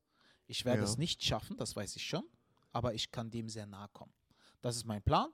Ich 0.46 0.64
werde 0.64 0.83
Ja. 0.83 0.88
es 0.88 0.96
nicht 0.96 1.22
schaffen, 1.24 1.57
das 1.57 1.74
weiß 1.74 1.96
ich 1.96 2.07
schon, 2.07 2.24
aber 2.70 2.94
ich 2.94 3.11
kann 3.11 3.31
dem 3.31 3.48
sehr 3.48 3.66
nahe 3.66 3.88
kommen. 3.88 4.12
Das 4.61 4.77
ist 4.77 4.85
mein 4.85 5.03
Plan. 5.03 5.33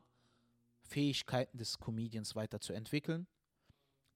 Fähigkeiten 0.80 1.58
des 1.58 1.78
Comedians 1.78 2.34
weiterzuentwickeln, 2.34 3.26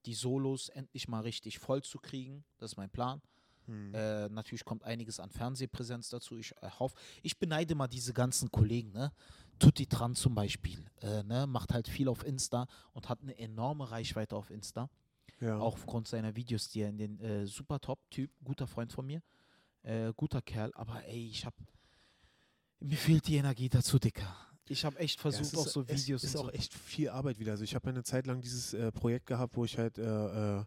die 0.05 0.13
Solos 0.13 0.69
endlich 0.69 1.07
mal 1.07 1.21
richtig 1.21 1.59
voll 1.59 1.83
zu 1.83 1.99
kriegen, 1.99 2.43
das 2.57 2.71
ist 2.71 2.77
mein 2.77 2.89
Plan. 2.89 3.21
Hm. 3.69 3.93
Äh, 3.93 4.29
natürlich 4.29 4.65
kommt 4.65 4.83
einiges 4.83 5.19
an 5.19 5.29
Fernsehpräsenz 5.29 6.09
dazu. 6.09 6.37
Ich 6.37 6.53
äh, 6.61 6.69
hoffe, 6.79 6.95
ich 7.21 7.37
beneide 7.37 7.75
mal 7.75 7.87
diese 7.87 8.13
ganzen 8.13 8.51
Kollegen, 8.51 8.91
ne? 8.91 9.11
Tutti 9.59 9.85
Tran 9.85 10.15
zum 10.15 10.33
Beispiel, 10.33 10.83
äh, 11.01 11.21
ne? 11.23 11.45
macht 11.45 11.73
halt 11.73 11.87
viel 11.87 12.07
auf 12.07 12.25
Insta 12.25 12.65
und 12.93 13.09
hat 13.09 13.21
eine 13.21 13.37
enorme 13.37 13.91
Reichweite 13.91 14.35
auf 14.35 14.49
Insta. 14.49 14.89
ja. 15.41 15.57
Auch 15.59 15.73
aufgrund 15.73 16.07
seiner 16.07 16.35
Videos, 16.35 16.69
die 16.69 16.81
er 16.81 16.89
in 16.89 16.97
den 16.97 17.19
äh, 17.19 17.45
super 17.45 17.79
Top-Typ, 17.79 18.31
guter 18.43 18.67
Freund 18.67 18.93
von 18.93 19.05
mir, 19.05 19.21
äh, 19.83 20.13
guter 20.15 20.41
Kerl, 20.41 20.71
aber 20.75 21.05
ey, 21.05 21.27
ich 21.27 21.45
hab, 21.45 21.53
mir 22.79 22.97
fehlt 22.97 23.27
die 23.27 23.35
Energie 23.35 23.69
dazu, 23.69 23.99
Dicker. 23.99 24.48
Ich 24.69 24.85
habe 24.85 24.97
echt 24.99 25.23
Ja, 25.23 25.29
es 25.29 25.37
versucht, 25.37 25.57
auch 25.57 25.67
so 25.67 25.83
es 25.87 26.03
Videos 26.03 26.23
ist 26.23 26.35
und 26.35 26.41
auch 26.41 26.45
so. 26.45 26.51
echt 26.51 26.73
viel 26.73 27.09
Arbeit 27.09 27.39
wieder. 27.39 27.51
Also 27.51 27.63
ich 27.63 27.75
habe 27.75 27.87
ja 27.87 27.93
eine 27.93 28.03
Zeit 28.03 28.27
lang 28.27 28.41
dieses 28.41 28.73
äh, 28.73 28.91
Projekt 28.91 29.25
gehabt, 29.25 29.57
wo 29.57 29.65
ich 29.65 29.77
halt 29.77 29.97
äh, 29.97 30.59
äh, 30.59 30.63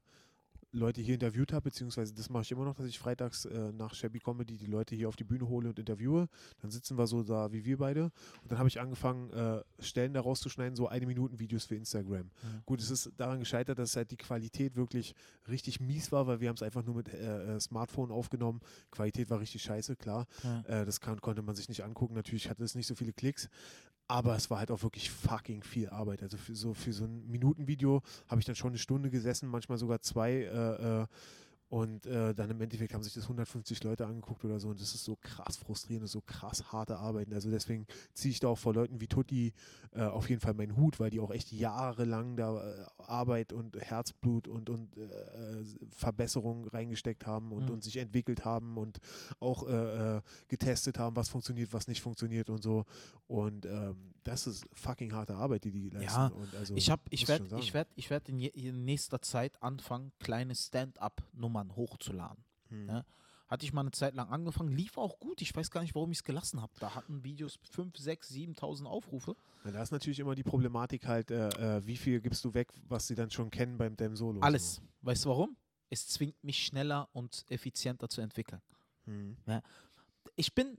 Leute 0.73 1.03
hier 1.03 1.15
interviewt 1.15 1.53
habe, 1.53 1.65
beziehungsweise 1.65 2.15
das 2.15 2.31
mache 2.31 2.45
ich 2.45 2.53
immer 2.53 2.65
noch, 2.65 2.75
dass 2.75 2.87
ich 2.87 2.99
freitags 2.99 3.45
äh, 3.45 3.73
nach 3.73 3.95
Shabby 3.95 4.19
Comedy 4.19 4.57
die 4.57 4.67
Leute 4.67 4.95
hier 4.97 5.09
auf 5.09 5.17
die 5.17 5.25
Bühne 5.25 5.47
hole 5.47 5.69
und 5.69 5.79
interviewe. 5.79 6.29
Dann 6.63 6.71
sitzen 6.71 6.97
wir 6.97 7.07
so 7.07 7.23
da 7.23 7.53
wie 7.53 7.65
wir 7.65 7.77
beide. 7.77 8.05
Und 8.05 8.51
dann 8.51 8.59
habe 8.59 8.69
ich 8.69 8.81
angefangen, 8.81 9.31
äh, 9.31 9.63
Stellen 9.81 10.15
daraus 10.15 10.41
zu 10.41 10.49
schneiden, 10.49 10.75
so 10.75 10.89
eine 10.89 11.07
Minuten 11.07 11.39
Videos 11.39 11.67
für 11.67 11.77
Instagram. 11.77 12.31
Ja. 12.43 12.63
Gut, 12.65 12.81
es 12.81 12.91
ist 12.91 13.13
daran 13.19 13.39
gescheitert, 13.39 13.79
dass 13.79 13.95
halt 13.97 14.11
die 14.11 14.17
Qualität 14.17 14.75
wirklich 14.75 15.15
richtig 15.47 15.79
mies 15.81 16.11
war, 16.11 16.27
weil 16.27 16.41
wir 16.41 16.49
haben 16.49 16.57
es 16.57 16.63
einfach 16.63 16.85
nur 16.85 16.97
mit 16.97 17.13
äh, 17.13 17.57
äh, 17.57 17.61
Smartphone 17.61 18.11
aufgenommen. 18.11 18.61
Qualität 18.91 19.29
war 19.29 19.41
richtig 19.41 19.63
scheiße, 19.63 19.97
klar. 19.97 20.27
Ja. 20.43 20.61
Äh, 20.63 20.85
das 20.87 21.01
kann, 21.01 21.21
konnte 21.21 21.43
man 21.43 21.55
sich 21.55 21.69
nicht 21.69 21.85
angucken. 21.85 22.15
Natürlich 22.15 22.49
hatte 22.49 22.65
es 22.65 22.75
nicht 22.75 22.87
so 22.87 22.95
viele 22.95 23.13
Klicks. 23.13 23.51
Aber 24.09 24.37
es 24.37 24.51
war 24.51 24.59
halt 24.59 24.71
auch 24.71 24.83
wirklich 24.83 25.11
fucking 25.11 25.63
viel 25.63 25.89
Arbeit. 25.89 26.23
Also 26.23 26.37
für 26.37 26.55
so, 26.55 26.75
für 26.75 26.93
so 26.93 27.05
ein 27.05 27.29
Minutenvideo 27.31 28.03
habe 28.29 28.41
ich 28.41 28.45
dann 28.45 28.57
schon 28.57 28.71
eine 28.71 28.79
Stunde 28.79 29.11
gesessen, 29.11 29.49
manchmal 29.49 29.79
sogar 29.79 30.01
zwei. 30.01 30.33
Äh, 30.33 31.03
äh, 31.03 31.07
und 31.73 32.05
äh, 32.05 32.35
dann 32.35 32.51
im 32.51 32.61
Endeffekt 32.61 32.93
haben 32.93 33.03
sich 33.03 33.15
das 33.15 33.23
150 33.23 33.83
Leute 33.83 34.07
angeguckt 34.07 34.45
oder 34.45 34.61
so. 34.61 34.69
Und 34.69 34.79
das 34.79 34.95
ist 34.95 35.05
so 35.05 35.17
krass 35.17 35.57
frustrierend, 35.57 36.07
so 36.07 36.21
krass 36.21 36.71
harte 36.71 36.99
Arbeiten. 36.99 37.33
Also 37.33 37.49
deswegen 37.51 37.87
ziehe 38.13 38.31
ich 38.31 38.41
da 38.41 38.49
auch 38.49 38.59
vor 38.59 38.75
Leuten 38.75 39.01
wie 39.01 39.07
Tutti 39.07 39.55
äh, 39.93 40.03
auf 40.03 40.29
jeden 40.29 40.43
Fall 40.43 40.53
meinen 40.53 40.77
Hut, 40.77 41.01
weil 41.01 41.09
die 41.09 41.19
auch 41.19 41.31
echt 41.31 41.51
jahrelang 41.51 42.37
da 42.37 42.63
äh, 42.63 42.85
Arbeit 42.99 43.55
und 43.55 43.75
Herzblut 43.81 44.49
und, 44.49 44.69
und 44.69 44.99
äh, 44.99 45.65
Verbesserungen 45.89 46.69
reingesteckt 46.69 47.25
haben 47.27 47.53
und, 47.53 47.65
Mhm. 47.65 47.71
und 47.71 47.85
sich 47.85 47.97
entwickelt 47.97 48.45
haben 48.45 48.77
und 48.77 48.99
auch 49.41 49.67
äh, 49.67 50.17
äh, 50.19 50.21
getestet 50.49 50.99
haben, 50.99 51.17
was 51.17 51.31
funktioniert, 51.31 51.73
was 51.73 51.89
nicht 51.89 52.03
funktioniert 52.03 52.51
und 52.51 52.63
so. 52.63 52.85
Und 53.29 53.65
ähm, 53.65 54.13
das 54.25 54.47
ist 54.47 54.67
fucking 54.75 55.15
harte 55.15 55.35
Arbeit, 55.37 55.65
die 55.65 55.71
die 55.73 55.89
leisten. 55.89 56.05
Ja, 56.21 56.27
und 56.27 56.55
also, 56.55 56.75
Ich, 56.77 56.91
hab, 56.91 57.01
ich 57.11 57.27
werde 57.29 57.47
ich 57.59 57.73
werd, 57.73 57.89
ich 57.97 58.11
werd 58.11 58.29
in, 58.29 58.39
in 58.41 58.85
nächster 58.85 59.23
Zeit 59.23 59.61
anfangen, 59.63 60.13
kleine 60.21 60.55
Stand-up-Nummern 60.55 61.62
hochzuladen. 61.77 62.45
Hm. 62.69 62.87
ne? 62.87 63.05
Hatte 63.49 63.67
ich 63.67 63.73
mal 63.75 63.83
eine 63.83 63.91
Zeit 63.91 64.15
lang 64.15 64.31
angefangen, 64.31 64.71
lief 64.73 64.97
auch 64.97 65.19
gut. 65.19 65.43
Ich 65.43 65.55
weiß 65.55 65.71
gar 65.71 65.83
nicht, 65.83 65.95
warum 65.95 66.11
ich 66.11 66.19
es 66.19 66.25
gelassen 66.25 66.63
habe. 66.63 66.73
Da 66.81 66.95
hatten 66.95 67.23
Videos 67.23 67.59
5, 67.71 67.95
6, 67.99 68.31
7.000 68.31 68.87
Aufrufe. 68.87 69.37
Ja, 69.65 69.73
da 69.73 69.83
ist 69.83 69.91
natürlich 69.91 70.21
immer 70.21 70.35
die 70.35 70.43
Problematik 70.43 71.07
halt, 71.07 71.31
äh, 71.31 71.49
äh, 71.77 71.87
wie 71.87 71.99
viel 71.99 72.23
gibst 72.23 72.43
du 72.47 72.55
weg, 72.55 72.73
was 72.89 73.07
sie 73.07 73.15
dann 73.15 73.31
schon 73.31 73.51
kennen 73.51 73.77
beim 73.77 73.95
deinem 73.95 74.17
Solo. 74.17 74.41
Alles. 74.41 74.81
Weißt 75.03 75.27
du 75.27 75.29
warum? 75.29 75.57
Es 75.91 76.09
zwingt 76.09 76.43
mich 76.43 76.65
schneller 76.65 77.11
und 77.13 77.45
effizienter 77.49 78.09
zu 78.09 78.23
entwickeln. 78.23 78.63
So. 79.05 79.13
Hm. 79.13 79.37
Ich 80.37 80.55
bin. 80.55 80.79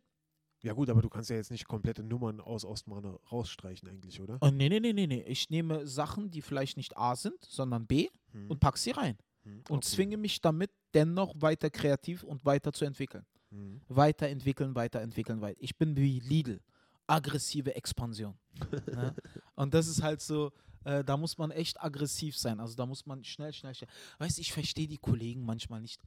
Ja 0.63 0.73
gut, 0.73 0.89
aber 0.89 1.01
du 1.03 1.09
kannst 1.09 1.29
ja 1.29 1.35
jetzt 1.35 1.51
nicht 1.51 1.67
komplette 1.67 2.01
Nummern 2.01 2.39
aus 2.39 2.65
Ostmane 2.65 3.19
rausstreichen 3.31 3.87
eigentlich, 3.87 4.19
oder? 4.21 4.37
Oh, 4.41 4.49
nee, 4.49 4.69
nee, 4.69 4.79
nee, 4.79 4.93
nee, 4.93 5.05
nee. 5.05 5.21
Ich 5.23 5.49
nehme 5.51 5.85
Sachen, 5.85 6.31
die 6.31 6.41
vielleicht 6.41 6.77
nicht 6.77 6.97
A 6.97 7.15
sind, 7.15 7.43
sondern 7.45 7.85
B 7.85 8.07
Hm. 8.31 8.49
und 8.49 8.59
pack 8.59 8.77
sie 8.77 8.91
rein. 8.91 9.17
Hm. 9.43 9.63
Und 9.69 9.77
Okay. 9.77 9.95
zwinge 9.95 10.17
mich 10.17 10.41
damit 10.41 10.71
dennoch 10.93 11.33
weiter 11.37 11.69
kreativ 11.69 12.23
und 12.23 12.45
weiter 12.45 12.71
zu 12.73 12.85
entwickeln. 12.85 13.25
Hm. 13.51 13.81
Weiterentwickeln, 13.87 14.75
weiterentwickeln, 14.75 15.41
weiter. 15.41 15.61
Ich 15.61 15.77
bin 15.77 15.95
wie 15.95 16.19
Lidl. 16.19 16.61
Aggressive 17.07 17.75
Expansion. 17.75 18.37
ne? 18.87 19.13
Und 19.55 19.73
das 19.73 19.87
ist 19.87 20.01
halt 20.01 20.21
so, 20.21 20.51
äh, 20.85 21.03
da 21.03 21.17
muss 21.17 21.37
man 21.37 21.51
echt 21.51 21.81
aggressiv 21.81 22.37
sein. 22.37 22.59
Also 22.59 22.75
da 22.75 22.85
muss 22.85 23.05
man 23.05 23.23
schnell, 23.23 23.51
schnell, 23.53 23.75
schnell. 23.75 23.89
Weißt 24.19 24.37
du, 24.37 24.41
ich 24.41 24.53
verstehe 24.53 24.87
die 24.87 24.97
Kollegen 24.97 25.43
manchmal 25.45 25.81
nicht. 25.81 26.01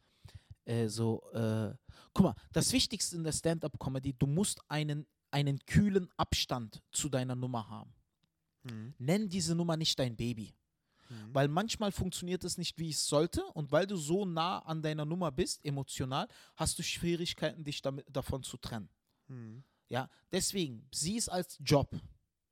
Äh, 0.65 0.89
so, 0.89 1.23
äh, 1.33 1.75
guck 2.15 2.25
mal, 2.25 2.35
das 2.53 2.73
Wichtigste 2.73 3.17
in 3.17 3.25
der 3.25 3.33
Stand-up-Comedy, 3.33 4.15
du 4.15 4.27
musst 4.27 4.61
einen, 4.69 5.07
einen 5.31 5.59
kühlen 5.67 6.09
Abstand 6.17 6.83
zu 6.91 7.09
deiner 7.09 7.37
Nummer 7.37 7.69
haben. 7.69 7.93
Hm. 8.69 8.95
Nenn 8.99 9.29
diese 9.29 9.55
Nummer 9.55 9.77
nicht 9.77 9.99
dein 9.99 10.17
Baby. 10.17 10.55
Hm. 11.09 11.35
Weil 11.35 11.49
manchmal 11.49 11.93
funktioniert 11.93 12.45
es 12.45 12.59
nicht, 12.59 12.79
wie 12.79 12.91
es 12.91 13.07
sollte. 13.07 13.45
Und 13.53 13.73
weil 13.73 13.87
du 13.87 13.97
so 13.97 14.25
nah 14.25 14.61
an 14.61 14.83
deiner 14.83 15.05
Nummer 15.05 15.31
bist, 15.33 15.65
emotional, 15.65 16.29
hast 16.57 16.79
du 16.79 16.83
Schwierigkeiten, 16.83 17.65
dich 17.65 17.83
damit, 17.83 18.07
davon 18.15 18.43
zu 18.43 18.57
trennen. 18.57 18.89
Hm. 19.29 19.63
Ja, 19.89 20.11
deswegen, 20.33 20.89
sieh 20.93 21.17
es 21.17 21.29
als 21.29 21.59
Job. 21.65 21.95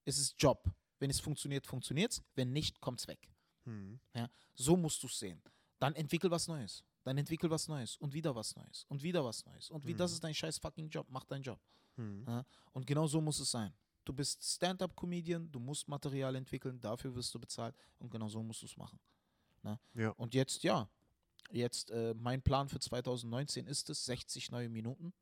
Es 0.05 0.19
ist 0.19 0.35
Job. 0.39 0.71
Wenn 0.99 1.11
es 1.11 1.21
funktioniert, 1.21 1.67
funktioniert 1.67 2.13
es. 2.13 2.23
Wenn 2.35 2.53
nicht, 2.53 2.81
kommt 2.81 3.01
es 3.01 3.09
weg. 3.09 3.29
Hm. 3.65 3.99
Ja, 4.15 4.29
so 4.55 4.77
musst 4.77 5.03
du 5.03 5.07
es 5.07 5.19
sehen. 5.19 5.43
Dann 5.79 5.95
entwickel 5.95 6.31
was 6.31 6.47
Neues. 6.49 6.85
Dann 7.03 7.19
entwickel 7.19 7.51
was 7.51 7.69
Neues. 7.69 7.97
Und 7.97 8.15
wieder 8.15 8.35
was 8.35 8.55
Neues. 8.57 8.87
Und 8.89 9.03
wieder 9.03 9.25
was 9.25 9.45
Neues. 9.45 9.71
Und 9.71 9.87
wie, 9.87 9.95
das 9.95 10.11
Mhm. 10.11 10.15
ist 10.15 10.25
dein 10.25 10.35
scheiß 10.35 10.59
fucking 10.59 10.89
Job. 10.89 11.07
Mach 11.11 11.25
deinen 11.25 11.43
Job. 11.43 11.61
Hm. 11.97 12.25
Ja? 12.27 12.45
Und 12.73 12.87
genau 12.87 13.07
so 13.07 13.21
muss 13.21 13.39
es 13.41 13.51
sein. 13.51 13.73
Du 14.05 14.13
bist 14.13 14.43
Stand-up-Comedian, 14.45 15.51
du 15.51 15.59
musst 15.59 15.89
Material 15.89 16.35
entwickeln, 16.37 16.81
dafür 16.81 17.15
wirst 17.15 17.35
du 17.35 17.39
bezahlt 17.39 17.75
und 17.99 18.11
genau 18.11 18.29
so 18.29 18.43
musst 18.43 18.63
du 18.63 18.67
es 18.67 18.77
machen. 18.77 18.99
Ne? 19.63 19.79
Ja. 19.95 20.11
Und 20.11 20.35
jetzt, 20.35 20.63
ja, 20.63 20.89
jetzt 21.51 21.91
äh, 21.91 22.15
mein 22.15 22.43
Plan 22.43 22.69
für 22.69 22.79
2019 22.79 23.67
ist 23.67 23.89
es, 23.91 24.05
60 24.05 24.51
neue 24.51 24.69
Minuten, 24.69 25.13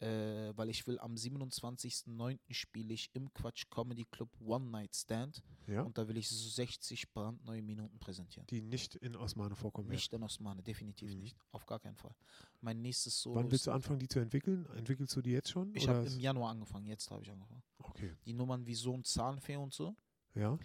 äh, 0.00 0.52
weil 0.56 0.68
ich 0.68 0.86
will 0.86 0.98
am 0.98 1.14
27.09. 1.14 2.38
spiele 2.50 2.92
ich 2.92 3.10
im 3.14 3.32
Quatsch 3.32 3.64
Comedy 3.70 4.04
Club 4.04 4.28
One 4.40 4.66
Night 4.70 4.94
Stand 4.94 5.42
Ja. 5.66 5.82
und 5.82 5.96
da 5.96 6.06
will 6.06 6.16
ich 6.18 6.28
so 6.28 6.48
60 6.50 7.12
brandneue 7.12 7.62
Minuten 7.62 7.98
präsentieren. 7.98 8.46
Die 8.48 8.60
nicht 8.60 8.94
in 8.96 9.16
Osmane 9.16 9.56
vorkommen. 9.56 9.88
werden. 9.88 9.96
Nicht 9.96 10.12
in 10.12 10.22
Osmane, 10.22 10.62
definitiv 10.62 11.12
Mhm. 11.14 11.20
nicht. 11.20 11.36
Auf 11.52 11.64
gar 11.66 11.80
keinen 11.80 11.96
Fall. 11.96 12.14
Mein 12.60 12.82
nächstes 12.82 13.20
Solo 13.20 13.36
Wann 13.36 13.50
willst 13.50 13.66
du 13.66 13.70
anfangen, 13.72 13.98
die 13.98 14.08
zu 14.08 14.18
entwickeln? 14.20 14.66
Entwickelst 14.76 15.16
du 15.16 15.22
die 15.22 15.30
jetzt 15.30 15.50
schon? 15.50 15.74
Ich 15.74 15.88
habe 15.88 16.06
im 16.06 16.18
Januar 16.20 16.50
angefangen, 16.50 16.86
jetzt 16.86 17.10
habe 17.10 17.22
ich 17.22 17.30
angefangen. 17.30 17.62
okay. 17.78 18.14
Die 18.26 18.32
Nummern 18.34 18.66
wie 18.66 18.74
Sohn 18.74 19.02
Zahnfee 19.04 19.56
und 19.56 19.72
so. 19.72 19.96
Ja. 20.34 20.58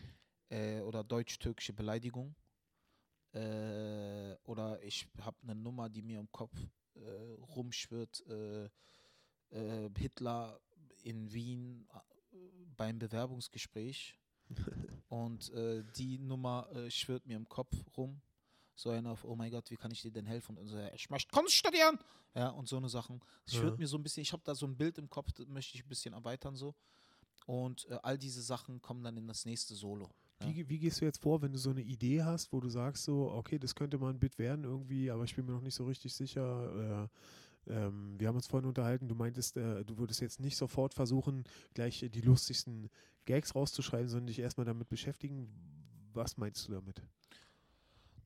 äh, 0.50 0.82
oder 0.82 1.04
deutsch-türkische 1.06 1.72
Beleidigung. 1.74 2.36
Äh, 3.34 4.36
oder 4.44 4.84
ich 4.84 5.08
habe 5.22 5.38
eine 5.44 5.56
Nummer, 5.56 5.90
die 5.90 6.02
mir 6.02 6.20
im 6.20 6.30
Kopf 6.32 6.54
äh, 6.96 7.00
rumschwirrt. 7.56 8.26
Äh, 9.52 9.86
äh, 9.86 9.90
Hitler 9.98 10.60
in 11.04 11.32
Wien 11.34 11.88
äh, 11.94 12.38
beim 12.78 13.00
Bewerbungsgespräch. 13.00 14.18
Und 15.10 15.52
äh, 15.54 15.84
die 15.96 16.18
Nummer 16.18 16.68
äh, 16.74 16.90
schwirrt 16.90 17.26
mir 17.26 17.38
im 17.38 17.48
Kopf 17.48 17.76
rum. 17.98 18.22
So 18.76 18.90
einer 18.90 19.12
auf, 19.12 19.24
oh 19.26 19.36
mein 19.36 19.52
Gott, 19.52 19.70
wie 19.70 19.78
kann 19.78 19.92
ich 19.92 20.02
dir 20.02 20.12
denn 20.12 20.26
helfen? 20.26 20.58
Und 20.58 20.68
so, 20.68 20.78
ich 20.96 21.10
möchte 21.10 21.32
Kunst 21.32 21.54
studieren. 21.54 22.00
Ja, 22.34 22.50
und 22.50 22.68
so 22.68 22.78
eine 22.78 22.90
Sachen. 22.90 23.22
Schwirrt 23.46 23.74
Ja. 23.74 23.78
mir 23.78 23.88
so 23.88 23.98
ein 23.98 24.04
bisschen, 24.04 24.22
ich 24.22 24.32
habe 24.34 24.42
da 24.46 24.56
so 24.56 24.66
ein 24.66 24.76
Bild 24.76 24.98
im 24.98 25.10
Kopf, 25.10 25.32
das 25.34 25.48
möchte 25.48 25.78
ich 25.78 25.84
ein 25.86 25.90
bisschen 25.90 26.14
erweitern 26.14 26.56
so. 26.56 26.74
Und 27.46 27.88
äh, 27.90 28.00
all 28.02 28.18
diese 28.18 28.42
Sachen 28.42 28.82
kommen 28.82 29.04
dann 29.04 29.18
in 29.18 29.28
das 29.28 29.46
nächste 29.46 29.76
Solo. 29.76 30.10
Ja. 30.42 30.48
Wie, 30.48 30.70
wie 30.70 30.80
gehst 30.80 31.02
du 31.02 31.06
jetzt 31.06 31.22
vor, 31.22 31.42
wenn 31.42 31.52
du 31.52 31.60
so 31.60 31.72
eine 31.72 31.82
Idee 31.82 32.24
hast, 32.24 32.52
wo 32.54 32.60
du 32.60 32.70
sagst 32.70 33.04
so, 33.04 33.32
okay, 33.32 33.60
das 33.60 33.76
könnte 33.76 33.98
mal 33.98 34.12
ein 34.12 34.20
Bit 34.20 34.40
werden 34.40 34.64
irgendwie, 34.64 35.12
aber 35.12 35.26
ich 35.26 35.36
bin 35.36 35.46
mir 35.46 35.52
noch 35.52 35.62
nicht 35.62 35.76
so 35.76 35.86
richtig 35.86 36.14
sicher. 36.14 37.10
Äh, 37.68 37.74
ähm, 37.74 38.20
wir 38.20 38.28
haben 38.28 38.36
uns 38.36 38.48
vorhin 38.48 38.68
unterhalten, 38.68 39.08
du 39.08 39.16
meintest, 39.16 39.58
äh, 39.58 39.84
du 39.86 39.98
würdest 39.98 40.22
jetzt 40.22 40.40
nicht 40.40 40.58
sofort 40.58 40.94
versuchen, 40.94 41.44
gleich 41.74 42.02
äh, 42.04 42.10
die 42.10 42.22
lustigsten 42.22 42.90
Gags 43.26 43.54
rauszuschreiben, 43.56 44.08
sondern 44.10 44.28
dich 44.28 44.40
erstmal 44.40 44.66
damit 44.66 44.90
beschäftigen. 44.90 45.48
Was 46.14 46.38
meinst 46.38 46.68
du 46.68 46.74
damit? 46.74 47.02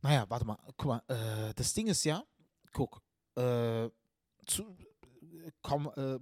Naja, 0.02 0.26
warte 0.30 0.46
mal, 0.46 0.58
guck 0.78 0.86
mal, 0.86 1.02
äh, 1.08 1.54
das 1.56 1.74
Ding 1.74 1.88
ist 1.88 2.04
ja, 2.04 2.24
guck, 2.74 3.02
äh, 3.36 3.90
zu, 4.46 4.78
komm, 5.62 5.90
äh, 5.96 6.20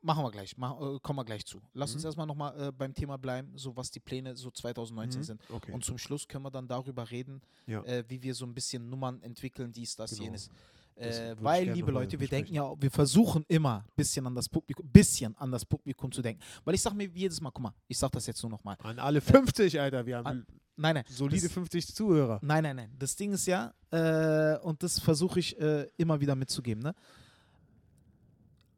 machen 0.00 0.24
wir 0.24 0.30
gleich, 0.30 0.56
mach, 0.56 0.80
äh, 0.80 0.98
kommen 1.00 1.18
wir 1.18 1.24
gleich 1.24 1.44
zu. 1.46 1.60
Lass 1.74 1.92
uns 1.94 2.02
Mhm. 2.02 2.06
erstmal 2.08 2.26
nochmal 2.26 2.60
äh, 2.68 2.72
beim 2.72 2.94
Thema 2.94 3.16
bleiben, 3.18 3.52
so 3.56 3.76
was 3.76 3.90
die 3.90 4.00
Pläne 4.00 4.36
so 4.36 4.50
2019 4.50 5.20
Mhm. 5.20 5.24
sind. 5.24 5.40
Okay. 5.50 5.72
Und 5.72 5.84
zum 5.84 5.98
Schluss 5.98 6.26
können 6.28 6.44
wir 6.44 6.50
dann 6.50 6.66
darüber 6.68 7.10
reden, 7.10 7.42
Ja. 7.66 7.84
wie 8.08 8.22
wir 8.22 8.34
so 8.34 8.44
ein 8.46 8.54
bisschen 8.54 8.88
Nummern 8.88 9.22
entwickeln, 9.22 9.72
dies, 9.72 9.96
das, 9.96 10.10
Genau. 10.12 10.24
jenes. 10.24 10.50
Äh, 10.96 11.36
weil, 11.40 11.70
liebe 11.72 11.90
Leute, 11.90 12.18
wir 12.18 12.26
denken 12.28 12.54
ja, 12.54 12.72
wir 12.80 12.90
versuchen 12.90 13.44
immer 13.48 13.80
ein 13.86 13.92
bisschen 13.96 14.26
an 14.26 14.34
das 14.34 14.48
Publikum, 14.48 14.88
bisschen 14.88 15.36
an 15.36 15.50
das 15.52 15.64
Publikum 15.64 16.10
zu 16.10 16.22
denken. 16.22 16.42
Weil 16.64 16.74
ich 16.74 16.80
sage 16.82 16.96
mir 16.96 17.06
jedes 17.08 17.38
Mal, 17.40 17.50
guck 17.50 17.62
mal, 17.64 17.74
ich 17.86 17.98
sage 17.98 18.12
das 18.12 18.26
jetzt 18.26 18.42
nur 18.42 18.50
nochmal. 18.50 18.76
An 18.82 18.98
alle 18.98 19.20
50, 19.20 19.78
Alter, 19.78 20.06
wir 20.06 20.16
haben 20.16 20.26
An- 20.26 20.46
Nein, 20.76 20.94
nein. 20.94 21.04
solide 21.08 21.42
das- 21.42 21.52
50 21.52 21.94
Zuhörer. 21.94 22.38
Nein, 22.42 22.62
nein, 22.62 22.76
nein. 22.76 22.94
Das 22.98 23.14
Ding 23.14 23.32
ist 23.32 23.46
ja, 23.46 23.74
äh, 23.90 24.58
und 24.60 24.82
das 24.82 24.98
versuche 24.98 25.38
ich 25.40 25.58
äh, 25.60 25.86
immer 25.98 26.18
wieder 26.20 26.34
mitzugeben, 26.34 26.82
ne? 26.82 26.94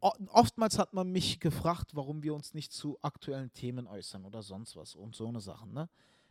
Oftmals 0.00 0.78
hat 0.78 0.94
man 0.94 1.10
mich 1.10 1.40
gefragt, 1.40 1.90
warum 1.94 2.22
wir 2.22 2.32
uns 2.32 2.54
nicht 2.54 2.72
zu 2.72 2.98
aktuellen 3.02 3.52
Themen 3.52 3.88
äußern 3.88 4.24
oder 4.24 4.42
sonst 4.42 4.76
was 4.76 4.94
und 4.94 5.16
so 5.16 5.26
eine 5.26 5.40
Sachen, 5.40 5.72
ne? 5.72 5.88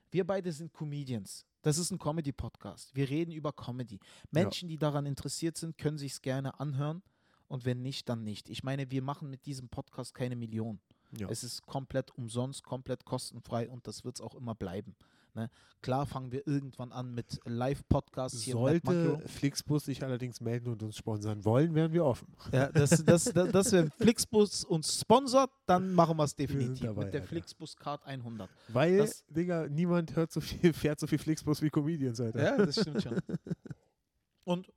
Wir 0.09 0.25
beide 0.25 0.51
sind 0.51 0.73
Comedians. 0.73 1.45
Das 1.61 1.77
ist 1.77 1.91
ein 1.91 1.99
Comedy-Podcast. 1.99 2.95
Wir 2.95 3.09
reden 3.09 3.31
über 3.31 3.51
Comedy. 3.51 3.99
Menschen, 4.31 4.69
die 4.69 4.77
daran 4.77 5.05
interessiert 5.05 5.57
sind, 5.57 5.77
können 5.77 5.97
sich 5.97 6.13
es 6.13 6.21
gerne 6.21 6.59
anhören. 6.59 7.03
Und 7.47 7.65
wenn 7.65 7.81
nicht, 7.81 8.07
dann 8.09 8.23
nicht. 8.23 8.49
Ich 8.49 8.63
meine, 8.63 8.89
wir 8.91 9.01
machen 9.01 9.29
mit 9.29 9.45
diesem 9.45 9.69
Podcast 9.69 10.13
keine 10.13 10.35
Million. 10.35 10.79
Ja. 11.17 11.29
Es 11.29 11.43
ist 11.43 11.65
komplett 11.65 12.11
umsonst, 12.17 12.63
komplett 12.63 13.05
kostenfrei 13.05 13.69
und 13.69 13.87
das 13.87 14.03
wird 14.03 14.15
es 14.15 14.21
auch 14.21 14.35
immer 14.35 14.55
bleiben. 14.55 14.95
Ne? 15.37 15.49
Klar 15.83 16.07
fangen 16.07 16.31
wir 16.31 16.47
irgendwann 16.47 16.91
an 16.91 17.13
mit 17.13 17.39
Live-Podcasts 17.45 18.41
hier 18.41 18.53
Sollte 18.53 19.21
Flixbus 19.27 19.85
sich 19.85 20.03
allerdings 20.03 20.41
melden 20.41 20.69
und 20.69 20.81
uns 20.81 20.97
sponsern 20.97 21.45
wollen, 21.45 21.75
wären 21.75 21.93
wir 21.93 22.03
offen. 22.03 22.27
Ja, 22.51 22.71
das, 22.71 23.05
das, 23.05 23.25
das, 23.33 23.51
das 23.51 23.71
wenn 23.71 23.91
Flixbus 23.91 24.63
uns 24.65 24.99
sponsert, 24.99 25.51
dann 25.67 25.93
machen 25.93 26.17
wir 26.17 26.23
es 26.23 26.35
definitiv 26.35 26.87
dabei, 26.87 27.05
mit 27.05 27.13
der 27.13 27.21
Alter. 27.21 27.29
Flixbus 27.29 27.77
Card 27.77 28.03
100. 28.05 28.49
Weil, 28.69 28.97
Das- 28.97 29.23
Digga, 29.29 29.67
niemand 29.67 30.15
hört 30.15 30.31
so 30.31 30.41
viel, 30.41 30.73
fährt 30.73 30.99
so 30.99 31.05
viel 31.05 31.19
Flixbus 31.19 31.61
wie 31.61 31.69
Comedians, 31.69 32.19
Alter. 32.19 32.43
Ja, 32.43 32.57
das 32.57 32.81
stimmt 32.81 33.03
schon. 33.03 33.19
Und 34.43 34.71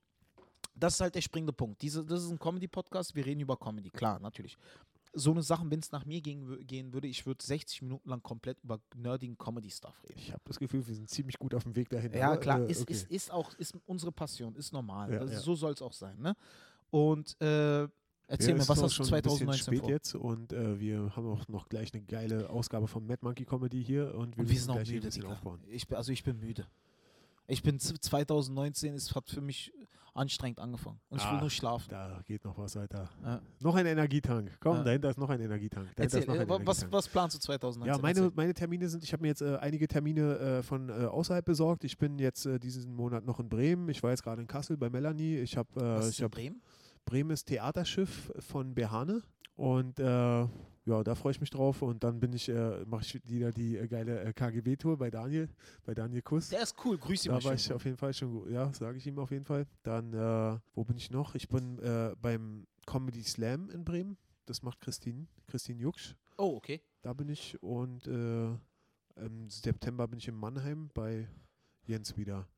das 0.75 0.95
ist 0.95 1.01
halt 1.01 1.15
der 1.15 1.23
springende 1.23 1.53
Punkt. 1.53 1.81
Diese, 1.81 2.05
das 2.05 2.25
ist 2.25 2.31
ein 2.31 2.39
Comedy-Podcast, 2.39 3.15
wir 3.15 3.25
reden 3.25 3.41
über 3.41 3.57
Comedy, 3.57 3.89
klar, 3.91 4.19
natürlich. 4.21 4.57
So 5.13 5.33
eine 5.33 5.43
Sache, 5.43 5.65
wenn 5.69 5.81
es 5.81 5.91
nach 5.91 6.05
mir 6.05 6.21
gehen, 6.21 6.65
gehen 6.67 6.93
würde, 6.93 7.09
ich 7.09 7.27
würde 7.27 7.45
60 7.45 7.83
Minuten 7.83 8.09
lang 8.09 8.23
komplett 8.23 8.59
über 8.63 8.81
nerdigen 8.97 9.37
Comedy-Stuff 9.37 10.03
reden. 10.05 10.19
Ich 10.19 10.31
habe 10.33 10.43
das 10.45 10.59
Gefühl, 10.59 10.87
wir 10.87 10.95
sind 10.95 11.11
ziemlich 11.11 11.39
gut 11.39 11.53
auf 11.55 11.65
dem 11.65 11.75
Weg 11.75 11.89
dahin. 11.89 12.13
Ja, 12.13 12.29
aber, 12.29 12.37
klar, 12.39 12.61
äh, 12.61 12.71
ist, 12.71 12.83
okay. 12.83 12.93
ist, 12.93 13.11
ist 13.11 13.31
auch 13.33 13.53
ist 13.55 13.75
unsere 13.87 14.13
Passion, 14.13 14.55
ist 14.55 14.73
normal. 14.73 15.13
Ja, 15.13 15.19
das, 15.21 15.33
ja. 15.33 15.41
So 15.41 15.55
soll 15.57 15.73
es 15.73 15.83
auch 15.83 15.93
sein. 15.93 16.19
Ne? 16.21 16.37
Und 16.91 17.37
äh, 17.41 17.89
Erzähl 18.29 18.51
Ja, 18.51 18.55
mir, 18.55 18.69
was 18.69 18.81
hast 18.81 18.83
du 19.01 19.05
schon 19.05 19.13
ein 19.13 19.23
bisschen 19.23 19.39
2019 19.49 19.65
spät 19.65 19.81
vor? 19.81 19.91
jetzt 19.91 20.15
und 20.15 20.53
äh, 20.53 20.79
wir 20.79 21.17
haben 21.17 21.27
auch 21.27 21.49
noch 21.49 21.69
gleich 21.69 21.93
eine 21.93 22.05
geile 22.05 22.49
Ausgabe 22.49 22.87
von 22.87 23.05
Mad 23.05 23.19
Monkey 23.23 23.45
Comedy 23.45 23.83
hier 23.85 24.15
und 24.15 24.37
wir 24.37 24.45
Und 24.45 24.49
wir 24.51 24.61
sind 24.61 24.71
auch 24.71 24.75
hier 24.75 24.83
ein 24.85 24.89
müde, 24.95 25.07
bisschen 25.09 25.27
aufbauen. 25.27 25.59
Ich, 25.67 25.89
bin- 25.89 25.97
also 25.97 26.13
ich 26.13 26.23
bin 26.23 26.39
müde. 26.39 26.65
Ich 27.49 27.65
bin 27.65 27.81
z- 27.81 28.01
2019, 28.01 28.95
es 28.95 29.13
hat 29.17 29.29
für 29.29 29.41
mich 29.41 29.73
anstrengend 30.15 30.59
angefangen. 30.61 31.01
Und 31.09 31.19
ich 31.21 31.25
will 31.31 31.37
Ah, 31.37 31.41
nur 31.41 31.51
schlafen. 31.51 31.89
Da 31.91 32.21
geht 32.25 32.45
noch 32.45 32.57
was, 32.59 32.77
Alter. 32.77 33.09
Ja. 33.25 33.41
Noch 33.61 33.75
ein 33.75 33.87
Energietank. 33.87 34.57
Komm, 34.61 34.77
Ja. 34.79 34.83
dahinter 34.85 35.11
ist 35.11 35.19
noch 35.19 35.31
ein 35.31 35.41
Energietank. 35.41 35.89
Erzähl, 35.97 36.25
noch 36.27 36.35
ein 36.35 36.41
äh, 36.43 36.49
wa- 36.49 36.55
was, 36.65 36.79
Energietank. 36.79 36.93
was 36.93 37.09
planst 37.09 37.37
du 37.37 37.41
2019? 37.41 37.95
Ja, 37.95 38.01
meine, 38.03 38.33
meine 38.35 38.55
Termine 38.55 38.89
sind, 38.89 39.03
ich 39.05 39.13
habe 39.13 39.23
mir 39.23 39.29
jetzt 39.29 39.43
äh, 39.43 39.57
einige 39.59 39.87
Termine 39.89 40.39
äh, 40.39 40.63
von 40.63 40.89
äh, 40.89 40.93
außerhalb 41.07 41.45
besorgt. 41.45 41.85
Ich 41.85 41.99
bin 41.99 42.19
jetzt 42.19 42.47
äh, 42.47 42.59
diesen 42.59 42.95
Monat 42.95 43.25
noch 43.25 43.41
in 43.41 43.49
Bremen. 43.49 43.89
Ich 43.89 44.03
war 44.03 44.11
jetzt 44.11 44.23
gerade 44.23 44.41
in 44.43 44.49
Kassel 44.49 44.77
bei 44.77 44.91
Melanie. 44.91 45.37
Ich 45.39 45.57
habe 45.57 45.69
was 45.75 46.07
äh, 46.07 46.09
ist 46.09 46.15
ich 46.15 46.19
in 46.21 46.25
hab 46.25 46.33
Bremen? 46.33 46.63
Bremen 47.07 47.31
ist 47.31 47.45
Theaterschiff 47.47 48.31
von 48.41 48.75
Berhane 48.75 49.23
und 49.61 49.99
äh, 50.01 50.05
ja, 50.87 51.05
da 51.05 51.15
freue 51.15 51.33
ich 51.33 51.41
mich 51.41 51.51
drauf 51.51 51.83
und 51.83 52.03
dann 52.03 52.19
bin 52.19 52.33
ich, 52.33 52.49
äh, 52.49 52.83
mache 52.87 53.03
ich 53.03 53.29
wieder 53.29 53.53
die 53.53 53.77
äh, 53.77 53.87
geile 53.87 54.25
äh, 54.25 54.33
KGB-Tour 54.33 54.97
bei 54.97 55.11
Daniel, 55.11 55.51
bei 55.85 55.93
Daniel 55.93 56.23
Kuss. 56.23 56.49
Der 56.49 56.63
ist 56.63 56.75
cool, 56.83 56.97
grüß 56.97 57.27
ihn 57.27 57.33
Da 57.33 57.45
war 57.45 57.53
ich 57.53 57.71
auf 57.71 57.85
jeden 57.85 57.99
Fall 57.99 58.15
schon, 58.15 58.33
gut. 58.33 58.51
ja, 58.51 58.73
sage 58.73 58.97
ich 58.97 59.07
ihm 59.07 59.19
auf 59.19 59.31
jeden 59.31 59.45
Fall. 59.45 59.67
Dann, 59.83 60.15
äh, 60.15 60.59
wo 60.73 60.85
bin 60.85 60.97
ich 60.97 61.11
noch? 61.11 61.35
Ich 61.35 61.47
bin 61.51 61.79
äh, 61.81 62.15
beim 62.23 62.67
Comedy 62.87 63.23
Slam 63.23 63.69
in 63.69 63.85
Bremen. 63.85 64.17
Das 64.47 64.63
macht 64.63 64.81
Christine, 64.81 65.27
Christine 65.47 65.79
Jucksch. 65.79 66.17
Oh, 66.39 66.57
okay. 66.57 66.81
Da 67.03 67.13
bin 67.13 67.29
ich 67.29 67.63
und 67.63 68.07
im 68.07 69.51
September 69.51 70.09
bin 70.09 70.19
ich 70.19 70.29
in 70.29 70.35
Mannheim 70.35 70.91
bei 70.95 71.29
Jens 71.87 72.17
wieder. 72.17 72.49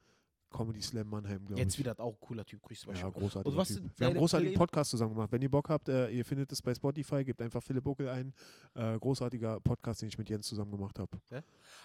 Comedy 0.53 0.81
Slam 0.83 1.09
Mannheim, 1.09 1.39
glaube 1.45 1.55
ich. 1.55 1.59
Jetzt 1.59 1.79
wieder 1.79 1.99
auch 1.99 2.19
cooler 2.21 2.45
Typ, 2.45 2.63
grüß 2.63 2.85
ihn 2.85 2.93
mal 2.93 2.99
Ja, 2.99 3.09
großartig. 3.09 3.53
Sind 3.67 3.99
Wir 3.99 4.07
haben 4.07 4.13
einen 4.13 4.21
großartigen? 4.21 4.55
Podcast 4.55 4.91
zusammen 4.91 5.15
gemacht. 5.15 5.33
Wenn 5.33 5.43
ihr 5.43 5.51
Bock 5.51 5.69
habt, 5.69 5.89
äh, 5.89 6.11
ihr 6.11 6.25
findet 6.25 6.53
es 6.53 6.63
bei 6.63 6.75
Spotify, 6.75 7.25
gebt 7.25 7.41
einfach 7.43 7.63
Philipp 7.63 7.85
Buckel 7.85 8.09
ein. 8.09 8.33
Äh, 8.75 8.99
großartiger 8.99 9.61
Podcast, 9.61 10.03
den 10.03 10.09
ich 10.09 10.19
mit 10.19 10.29
Jens 10.29 10.47
zusammen 10.47 10.71
gemacht 10.71 10.99
habe. 10.99 11.21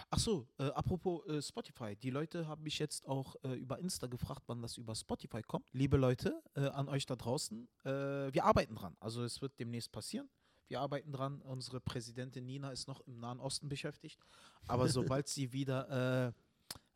Ach 0.10 0.19
so, 0.19 0.47
äh, 0.60 0.65
apropos 0.65 1.25
äh, 1.27 1.41
Spotify. 1.41 1.95
Die 1.95 2.10
Leute 2.10 2.47
haben 2.47 2.63
mich 2.63 2.80
jetzt 2.80 3.08
auch 3.08 3.36
äh, 3.43 3.53
über 3.53 3.80
Insta 3.80 4.08
gefragt, 4.08 4.43
wann 4.47 4.62
das 4.62 4.77
über 4.77 4.95
Spotify 4.95 5.41
kommt. 5.41 5.65
Liebe 5.73 5.97
Leute, 5.97 6.41
äh, 6.56 6.67
an 6.67 6.88
euch 6.89 7.06
da 7.06 7.15
draußen, 7.15 7.67
wir 7.84 8.43
arbeiten 8.43 8.75
dran. 8.75 8.97
Also 8.99 9.23
es 9.23 9.41
wird 9.41 9.58
demnächst 9.60 9.91
passieren. 9.91 10.30
Wir 10.67 10.82
arbeiten 10.82 11.12
dran. 11.13 11.41
Unsere 11.41 11.80
Präsidentin 11.80 12.45
Nina 12.45 12.71
ist 12.71 12.88
noch 12.88 12.99
im 13.01 13.19
Nahen 13.19 13.39
Osten 13.39 13.69
beschäftigt. 13.69 14.19
Aber 14.67 14.88
sobald 14.89 15.27
sie 15.30 15.53
wieder 15.53 16.34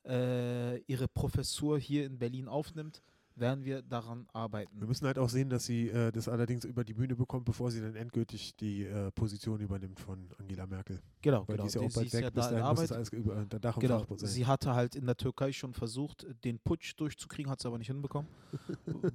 äh, 0.05 0.77
ihre 0.81 1.07
Professur 1.07 1.79
hier 1.79 2.05
in 2.05 2.17
Berlin 2.19 2.47
aufnimmt, 2.47 3.01
werden 3.35 3.63
wir 3.63 3.81
daran 3.81 4.25
Wir 4.25 4.35
arbeiten. 4.35 4.77
müssen 4.85 5.07
halt 5.07 5.17
auch 5.17 5.29
sehen, 5.29 5.49
dass 5.49 5.65
sie 5.65 5.87
äh, 5.89 6.11
das 6.11 6.27
allerdings 6.27 6.65
über 6.65 6.83
die 6.83 6.93
Bühne 6.93 7.15
bekommt, 7.15 7.45
bevor 7.45 7.71
sie 7.71 7.79
dann 7.79 7.95
endgültig 7.95 8.55
die 8.57 8.83
äh, 8.85 9.09
Position 9.11 9.59
übernimmt 9.61 9.99
von 9.99 10.29
Angela 10.37 10.67
Merkel. 10.67 11.01
Genau, 11.21 11.47
Weil 11.47 11.55
genau. 11.55 11.63
die 11.63 11.67
ist 11.67 11.73
ja 11.75 11.81
auch 11.81 11.89
sie 11.89 11.95
bald 11.95 12.07
ist 12.07 12.13
weg. 12.13 12.23
ja 12.23 12.29
Bis 12.29 12.43
da 12.43 12.49
in 12.51 12.55
dahin 12.57 12.75
muss 12.75 12.83
es 12.83 12.91
alles 12.91 13.09
über, 13.13 13.35
unter 13.37 13.59
Dach 13.59 13.77
und 13.77 13.81
Genau, 13.81 13.99
Fach 13.99 14.17
sein. 14.17 14.29
sie 14.29 14.45
hatte 14.45 14.73
halt 14.75 14.95
in 14.95 15.05
der 15.05 15.15
Türkei 15.15 15.53
schon 15.53 15.73
versucht, 15.73 16.27
den 16.43 16.59
Putsch 16.59 16.93
durchzukriegen, 16.97 17.49
hat 17.49 17.61
sie 17.61 17.67
aber 17.69 17.77
nicht 17.77 17.87
hinbekommen, 17.87 18.29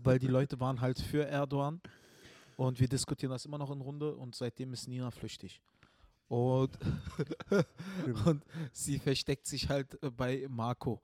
weil 0.02 0.18
die 0.18 0.28
Leute 0.28 0.58
waren 0.60 0.80
halt 0.80 0.98
für 0.98 1.26
Erdogan 1.26 1.80
und 2.56 2.80
wir 2.80 2.88
diskutieren 2.88 3.30
das 3.32 3.44
immer 3.44 3.58
noch 3.58 3.70
in 3.70 3.82
Runde 3.82 4.16
und 4.16 4.34
seitdem 4.34 4.72
ist 4.72 4.88
Nina 4.88 5.10
flüchtig. 5.10 5.60
Und, 6.28 6.76
und 8.26 8.44
sie 8.72 8.98
versteckt 8.98 9.46
sich 9.46 9.68
halt 9.68 10.02
äh, 10.02 10.10
bei 10.10 10.46
Marco 10.48 11.00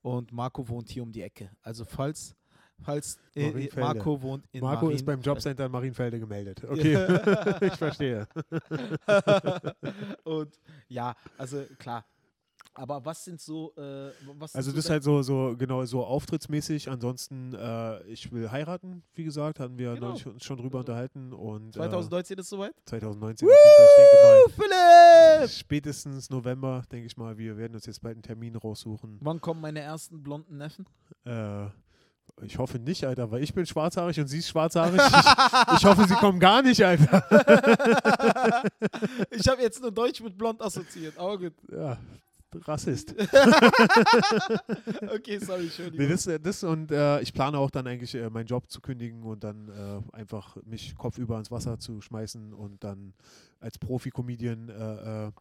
und 0.00 0.32
Marco 0.32 0.66
wohnt 0.68 0.88
hier 0.88 1.02
um 1.02 1.12
die 1.12 1.22
Ecke. 1.22 1.50
Also 1.62 1.84
falls, 1.84 2.34
falls 2.82 3.18
äh, 3.36 3.66
äh. 3.66 3.80
Marco 3.80 4.20
wohnt 4.22 4.46
in 4.50 4.60
Marco 4.62 4.88
ist 4.88 5.04
Marien- 5.04 5.06
beim 5.06 5.20
Jobcenter 5.20 5.66
in 5.66 5.72
Marienfelde 5.72 6.18
gemeldet. 6.18 6.62
Okay, 6.68 6.96
ich 7.66 7.74
verstehe. 7.74 8.26
und 10.24 10.58
ja, 10.88 11.14
also 11.36 11.64
klar. 11.78 12.04
Aber 12.74 13.04
was 13.04 13.24
sind 13.24 13.38
so, 13.40 13.74
äh, 13.76 14.10
was 14.38 14.54
Also 14.54 14.70
so 14.70 14.76
das 14.76 14.86
ist 14.86 14.90
halt 14.90 15.02
so, 15.02 15.20
so 15.22 15.54
genau 15.58 15.84
so 15.84 16.04
auftrittsmäßig. 16.04 16.88
Ansonsten, 16.90 17.52
äh, 17.54 18.02
ich 18.04 18.32
will 18.32 18.50
heiraten, 18.50 19.02
wie 19.14 19.24
gesagt, 19.24 19.60
hatten 19.60 19.76
wir 19.76 19.92
Genau. 19.94 20.08
neulich 20.08 20.26
uns 20.26 20.42
schon 20.44 20.56
drüber 20.56 20.78
Also, 20.78 20.90
unterhalten. 20.92 21.32
Und 21.34 21.74
2019 21.74 22.38
ist 22.38 22.48
soweit? 22.48 22.70
äh, 22.70 22.84
2019 22.86 23.46
auf 23.48 23.54
jeden 23.54 23.76
Fall. 23.76 24.38
Ich 24.48 24.56
denke 24.56 24.68
mal, 24.70 25.40
Philipp! 25.42 25.50
spätestens 25.50 26.30
November, 26.30 26.82
denke 26.90 27.06
ich 27.06 27.16
mal, 27.18 27.36
wir 27.36 27.56
werden 27.58 27.74
uns 27.74 27.84
jetzt 27.86 28.00
bald 28.00 28.14
einen 28.14 28.22
Termin 28.22 28.56
raussuchen. 28.56 29.18
Wann 29.20 29.40
kommen 29.40 29.60
meine 29.60 29.80
ersten 29.80 30.22
blonden 30.22 30.56
Neffen? 30.56 30.86
Äh, 31.26 31.66
ich 32.40 32.56
hoffe 32.56 32.78
nicht, 32.78 33.04
Alter, 33.04 33.30
weil 33.30 33.42
ich 33.42 33.52
bin 33.52 33.66
schwarzhaarig 33.66 34.18
und 34.18 34.26
sie 34.28 34.38
ist 34.38 34.48
schwarzhaarig. 34.48 34.98
Ich, 34.98 35.76
ich 35.78 35.84
hoffe, 35.84 36.06
sie 36.08 36.14
kommen 36.14 36.40
gar 36.40 36.62
nicht, 36.62 36.82
Alter. 36.82 37.22
ich 39.30 39.46
habe 39.48 39.60
jetzt 39.60 39.80
nur 39.82 39.90
Deutsch 39.92 40.20
mit 40.22 40.36
blond 40.38 40.62
assoziiert. 40.62 41.18
Aber 41.18 41.38
gut. 41.38 41.52
Ja, 41.70 41.98
Rassist. 42.62 43.14
Okay, 45.14 45.38
sorry, 45.38 45.68
schön. 45.68 45.92
Nee, 45.94 46.08
das, 46.08 46.28
das 46.42 46.64
und 46.64 46.90
äh, 46.90 47.20
ich 47.20 47.32
plane 47.32 47.58
auch 47.58 47.70
dann 47.70 47.86
eigentlich 47.86 48.14
äh, 48.14 48.30
meinen 48.30 48.46
Job 48.46 48.70
zu 48.70 48.80
kündigen 48.80 49.22
und 49.22 49.44
dann 49.44 49.68
äh, 49.68 50.16
einfach 50.16 50.56
mich 50.64 50.94
kopfüber 50.96 51.38
ins 51.38 51.50
Wasser 51.50 51.78
zu 51.78 52.00
schmeißen 52.00 52.52
und 52.52 52.82
dann 52.82 53.14
als 53.62 53.78
Profi-Comedian 53.78 54.68
äh, 54.68 55.26
äh, 55.26 55.32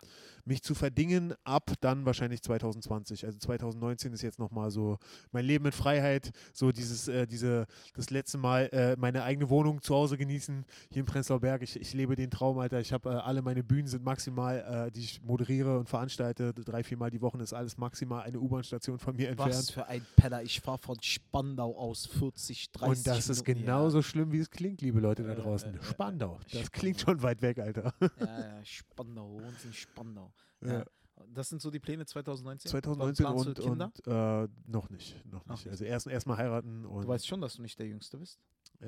mich 0.45 0.63
zu 0.63 0.75
verdingen 0.75 1.33
ab 1.43 1.71
dann 1.81 2.05
wahrscheinlich 2.05 2.41
2020. 2.41 3.25
Also 3.25 3.37
2019 3.37 4.13
ist 4.13 4.21
jetzt 4.21 4.39
nochmal 4.39 4.71
so 4.71 4.97
mein 5.31 5.45
Leben 5.45 5.65
in 5.65 5.71
Freiheit, 5.71 6.31
so 6.53 6.71
dieses, 6.71 7.07
äh, 7.07 7.27
diese, 7.27 7.65
das 7.93 8.09
letzte 8.09 8.37
Mal 8.37 8.69
äh, 8.71 8.95
meine 8.97 9.23
eigene 9.23 9.49
Wohnung 9.49 9.81
zu 9.81 9.95
Hause 9.95 10.17
genießen, 10.17 10.65
hier 10.89 10.99
in 11.01 11.05
Prenzlauer 11.05 11.39
Berg. 11.39 11.61
Ich, 11.61 11.79
ich 11.79 11.93
lebe 11.93 12.15
den 12.15 12.31
Traum, 12.31 12.59
Alter. 12.59 12.79
Ich 12.79 12.93
habe 12.93 13.09
äh, 13.09 13.13
alle 13.13 13.41
meine 13.41 13.63
Bühnen 13.63 13.87
sind 13.87 14.03
maximal, 14.03 14.87
äh, 14.87 14.91
die 14.91 15.01
ich 15.01 15.21
moderiere 15.21 15.79
und 15.79 15.89
veranstalte, 15.89 16.53
drei, 16.53 16.83
vier 16.83 16.97
Mal 16.97 17.09
die 17.09 17.21
Woche 17.21 17.37
ist 17.41 17.53
alles 17.53 17.77
maximal 17.77 18.23
eine 18.23 18.39
U-Bahn-Station 18.39 18.99
von 18.99 19.15
mir 19.15 19.29
entfernt. 19.29 19.53
Was 19.53 19.71
für 19.71 19.87
ein 19.87 20.05
Penner. 20.15 20.41
Ich 20.43 20.61
fahre 20.61 20.77
von 20.77 20.97
Spandau 21.01 21.75
aus 21.77 22.05
40, 22.05 22.71
30 22.71 22.97
Und 22.97 23.07
das 23.07 23.29
ist 23.29 23.43
genauso 23.43 24.01
schlimm, 24.01 24.31
wie 24.31 24.39
es 24.39 24.49
klingt, 24.49 24.81
liebe 24.81 24.99
Leute 24.99 25.23
da 25.23 25.35
draußen. 25.35 25.77
Spandau. 25.81 26.39
Das 26.51 26.71
klingt 26.71 26.99
schon 26.99 27.21
weit 27.21 27.41
weg, 27.41 27.59
Alter. 27.59 27.93
Ja, 28.19 28.63
Spandau. 28.65 29.39
Wohnst 29.41 29.65
in 29.65 29.73
Spandau. 29.73 30.33
Ja. 30.61 30.85
Das 31.33 31.49
sind 31.49 31.61
so 31.61 31.69
die 31.69 31.79
Pläne 31.79 32.05
2019? 32.05 32.69
2019 32.71 33.25
Wann 33.25 33.33
planst 33.35 33.47
und, 33.59 33.59
Kinder? 33.63 33.91
und 34.05 34.07
äh, 34.07 34.47
noch 34.71 34.89
nicht. 34.89 35.23
Noch 35.31 35.45
nicht. 35.45 35.65
nicht. 35.65 35.69
Also 35.69 35.83
erst 35.85 36.07
erstmal 36.07 36.37
heiraten 36.37 36.85
und 36.85 37.03
Du 37.03 37.07
weißt 37.07 37.27
schon, 37.27 37.41
dass 37.41 37.55
du 37.55 37.61
nicht 37.61 37.77
der 37.77 37.87
Jüngste 37.87 38.17
bist. 38.17 38.39
äh, 38.79 38.87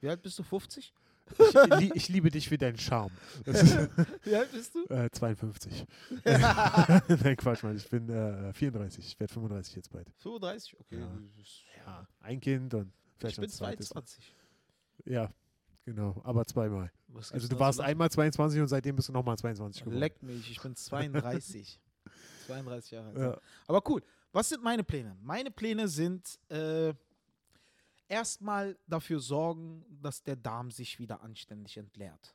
Wie 0.00 0.08
alt 0.08 0.22
bist 0.22 0.38
du? 0.38 0.42
50? 0.42 0.92
ich, 1.38 1.54
li 1.78 1.92
ich 1.94 2.08
liebe 2.08 2.28
dich 2.30 2.48
für 2.48 2.58
deinen 2.58 2.76
Charme. 2.76 3.12
Wie 4.24 4.34
alt 4.34 4.50
bist 4.50 4.74
du? 4.74 4.84
äh, 4.92 5.08
52. 5.12 5.86
Nein, 6.24 7.36
Quatsch, 7.36 7.62
Mann. 7.62 7.76
Ich 7.76 7.88
bin 7.88 8.08
äh, 8.08 8.52
34. 8.52 9.06
Ich 9.06 9.20
werde 9.20 9.32
35 9.32 9.76
jetzt 9.76 9.90
bald. 9.92 10.10
35? 10.18 10.80
Okay. 10.80 10.98
Ja. 10.98 11.18
Ja, 11.86 12.08
ein 12.20 12.40
Kind 12.40 12.74
und 12.74 12.92
vielleicht 13.18 13.38
Ich 13.38 13.40
bin 13.40 13.48
noch 13.48 13.52
ein 13.52 13.56
zweites. 13.56 13.88
22. 13.90 14.34
Ja, 15.04 15.32
genau. 15.84 16.20
Aber 16.24 16.46
zweimal. 16.46 16.90
Also 17.32 17.48
du 17.48 17.58
warst 17.58 17.80
einmal 17.80 18.10
22 18.10 18.60
und 18.60 18.68
seitdem 18.68 18.96
bist 18.96 19.08
du 19.08 19.12
nochmal 19.12 19.36
22 19.36 19.82
geworden. 19.82 19.98
Leck 19.98 20.22
mich, 20.22 20.50
ich 20.50 20.60
bin 20.60 20.74
32. 20.76 21.80
32 22.46 22.90
Jahre 22.92 23.08
alt. 23.08 23.18
Ja. 23.18 23.40
Aber 23.66 23.82
cool. 23.90 24.02
Was 24.32 24.48
sind 24.48 24.62
meine 24.62 24.84
Pläne? 24.84 25.16
Meine 25.22 25.50
Pläne 25.50 25.88
sind 25.88 26.38
äh, 26.48 26.94
erstmal 28.08 28.78
dafür 28.86 29.18
sorgen, 29.20 29.84
dass 30.02 30.22
der 30.22 30.36
Darm 30.36 30.70
sich 30.70 30.98
wieder 30.98 31.20
anständig 31.22 31.76
entleert. 31.76 32.34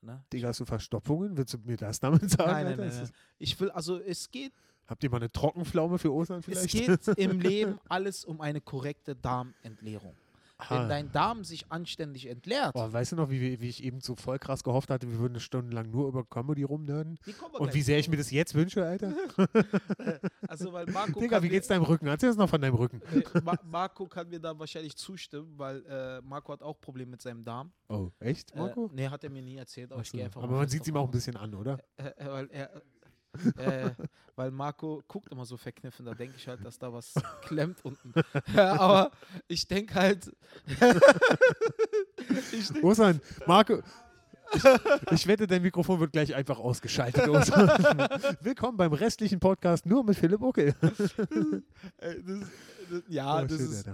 Ne? 0.00 0.24
Digga, 0.32 0.48
hast 0.48 0.60
du 0.60 0.64
Verstopfungen? 0.64 1.36
Willst 1.36 1.54
du 1.54 1.58
mir 1.58 1.76
das 1.76 2.00
damit 2.00 2.30
sagen? 2.30 2.50
Nein, 2.50 2.64
nein, 2.64 2.78
nein, 2.78 2.88
nein. 2.88 3.10
Ich 3.38 3.58
will, 3.60 3.70
also 3.70 3.98
es 3.98 4.30
geht, 4.30 4.52
Habt 4.86 5.02
ihr 5.02 5.10
mal 5.10 5.16
eine 5.16 5.32
Trockenpflaume 5.32 5.98
für 5.98 6.12
Ostern 6.12 6.38
es 6.38 6.44
vielleicht? 6.44 6.70
geht 6.70 7.18
im 7.18 7.40
Leben 7.40 7.78
alles 7.88 8.24
um 8.24 8.40
eine 8.40 8.60
korrekte 8.60 9.16
Darmentleerung. 9.16 10.14
Wenn 10.70 10.78
Ah. 10.78 10.88
dein 10.88 11.12
Darm 11.12 11.44
sich 11.44 11.70
anständig 11.70 12.26
entleert, 12.26 12.72
Boah, 12.72 12.90
weißt 12.90 13.12
du 13.12 13.16
noch, 13.16 13.28
wie, 13.28 13.60
wie 13.60 13.68
ich 13.68 13.84
eben 13.84 14.00
so 14.00 14.16
voll 14.16 14.38
krass 14.38 14.64
gehofft 14.64 14.88
hatte, 14.88 15.06
wir 15.10 15.18
würden 15.18 15.34
eine 15.34 15.40
Stunde 15.40 15.74
lang 15.74 15.90
nur 15.90 16.08
über 16.08 16.24
Comedy 16.24 16.62
rumnörden? 16.62 17.18
Und 17.58 17.74
wie 17.74 17.82
sehr 17.82 17.98
ich 17.98 18.08
mir 18.08 18.16
das 18.16 18.30
jetzt 18.30 18.54
wünsche, 18.54 18.84
Alter? 18.86 19.12
Also, 20.48 20.72
weil 20.72 20.86
Marco 20.86 21.20
Digga, 21.20 21.42
wie 21.42 21.48
geht's 21.48 21.68
deinem 21.68 21.82
Rücken? 21.82 22.06
Erzähl 22.06 22.28
uns 22.30 22.38
noch 22.38 22.48
von 22.48 22.60
deinem 22.60 22.74
Rücken. 22.76 23.00
Nee, 23.12 23.22
Ma 23.42 23.54
Marco 23.64 24.06
kann 24.06 24.28
mir 24.28 24.40
da 24.40 24.58
wahrscheinlich 24.58 24.96
zustimmen, 24.96 25.54
weil 25.58 25.84
äh, 25.86 26.20
Marco 26.22 26.52
hat 26.52 26.62
auch 26.62 26.80
Probleme 26.80 27.10
mit 27.12 27.22
seinem 27.22 27.44
Darm. 27.44 27.72
Oh, 27.88 28.10
echt, 28.20 28.54
Marco? 28.54 28.86
Äh, 28.86 28.90
nee, 28.94 29.08
hat 29.08 29.24
er 29.24 29.30
mir 29.30 29.42
nie 29.42 29.56
erzählt, 29.56 29.92
aber 29.92 30.00
ich 30.02 30.08
Achso. 30.08 30.16
gehe 30.16 30.24
einfach 30.26 30.42
Aber 30.42 30.56
man 30.56 30.68
sieht 30.68 30.82
es 30.82 30.88
ihm 30.88 30.96
auch 30.96 31.04
ein 31.04 31.10
bisschen 31.10 31.36
an, 31.36 31.54
oder? 31.54 31.78
Äh, 31.96 32.08
äh, 32.16 32.26
weil 32.30 32.48
er. 32.50 32.82
äh, 33.56 33.90
weil 34.34 34.50
Marco 34.50 35.02
guckt 35.08 35.30
immer 35.32 35.44
so 35.44 35.56
verkniffen, 35.56 36.06
da 36.06 36.14
denke 36.14 36.36
ich 36.36 36.46
halt, 36.46 36.64
dass 36.64 36.78
da 36.78 36.92
was 36.92 37.14
klemmt 37.42 37.84
unten. 37.84 38.12
Ja, 38.54 38.78
aber 38.78 39.10
ich 39.48 39.66
denke 39.66 39.94
halt. 39.94 40.30
ich 42.52 42.68
denk, 42.68 42.84
Osan, 42.84 43.20
Marco. 43.46 43.80
Ich, 44.52 44.62
ich 45.10 45.26
wette, 45.26 45.46
dein 45.46 45.62
Mikrofon 45.62 45.98
wird 45.98 46.12
gleich 46.12 46.34
einfach 46.34 46.58
ausgeschaltet. 46.58 47.26
Willkommen 48.42 48.76
beim 48.76 48.92
restlichen 48.92 49.40
Podcast 49.40 49.86
nur 49.86 50.04
mit 50.04 50.16
Philipp 50.16 50.40
Uckel. 50.40 50.74
äh, 51.98 52.14
das, 52.22 52.48
ja, 53.08 53.42
Oh, 53.42 53.46
das 53.46 53.60
ist. 53.60 53.86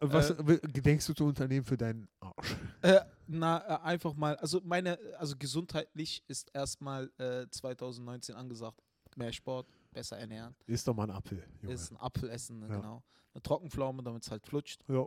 Was 0.00 0.30
äh, 0.30 0.58
gedenkst 0.72 1.08
du 1.08 1.14
zu 1.14 1.24
unternehmen 1.24 1.64
für 1.64 1.76
deinen 1.76 2.08
Arsch? 2.20 2.56
Äh, 2.82 3.00
na, 3.26 3.58
äh, 3.58 3.82
einfach 3.84 4.14
mal, 4.14 4.36
also 4.36 4.60
meine, 4.64 4.98
also 5.18 5.34
gesundheitlich 5.38 6.22
ist 6.28 6.50
erstmal 6.54 7.10
äh, 7.18 7.46
2019 7.50 8.34
angesagt, 8.34 8.80
mehr 9.16 9.32
Sport, 9.32 9.66
besser 9.92 10.18
ernähren, 10.18 10.54
Ist 10.66 10.86
doch 10.86 10.94
mal 10.94 11.04
ein 11.04 11.10
Apfel, 11.10 11.42
Junge. 11.62 11.74
ist 11.74 11.90
ein 11.90 11.96
Apfel 11.96 12.28
essen, 12.30 12.60
Ja. 12.62 12.68
genau. 12.68 13.02
Eine 13.34 13.42
Trockenpflaume, 13.42 14.02
damit 14.02 14.22
es 14.22 14.30
halt 14.30 14.46
flutscht. 14.46 14.82
ja. 14.88 15.06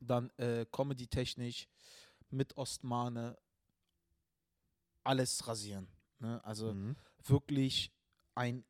Dann 0.00 0.28
äh, 0.38 0.66
Comedy-technisch 0.72 1.68
mit 2.30 2.56
Ostmane 2.56 3.38
alles 5.04 5.46
rasieren. 5.46 5.86
Ne? 6.18 6.44
Also 6.44 6.72
Mhm. 6.74 6.96
wirklich 7.26 7.92
ein 8.34 8.64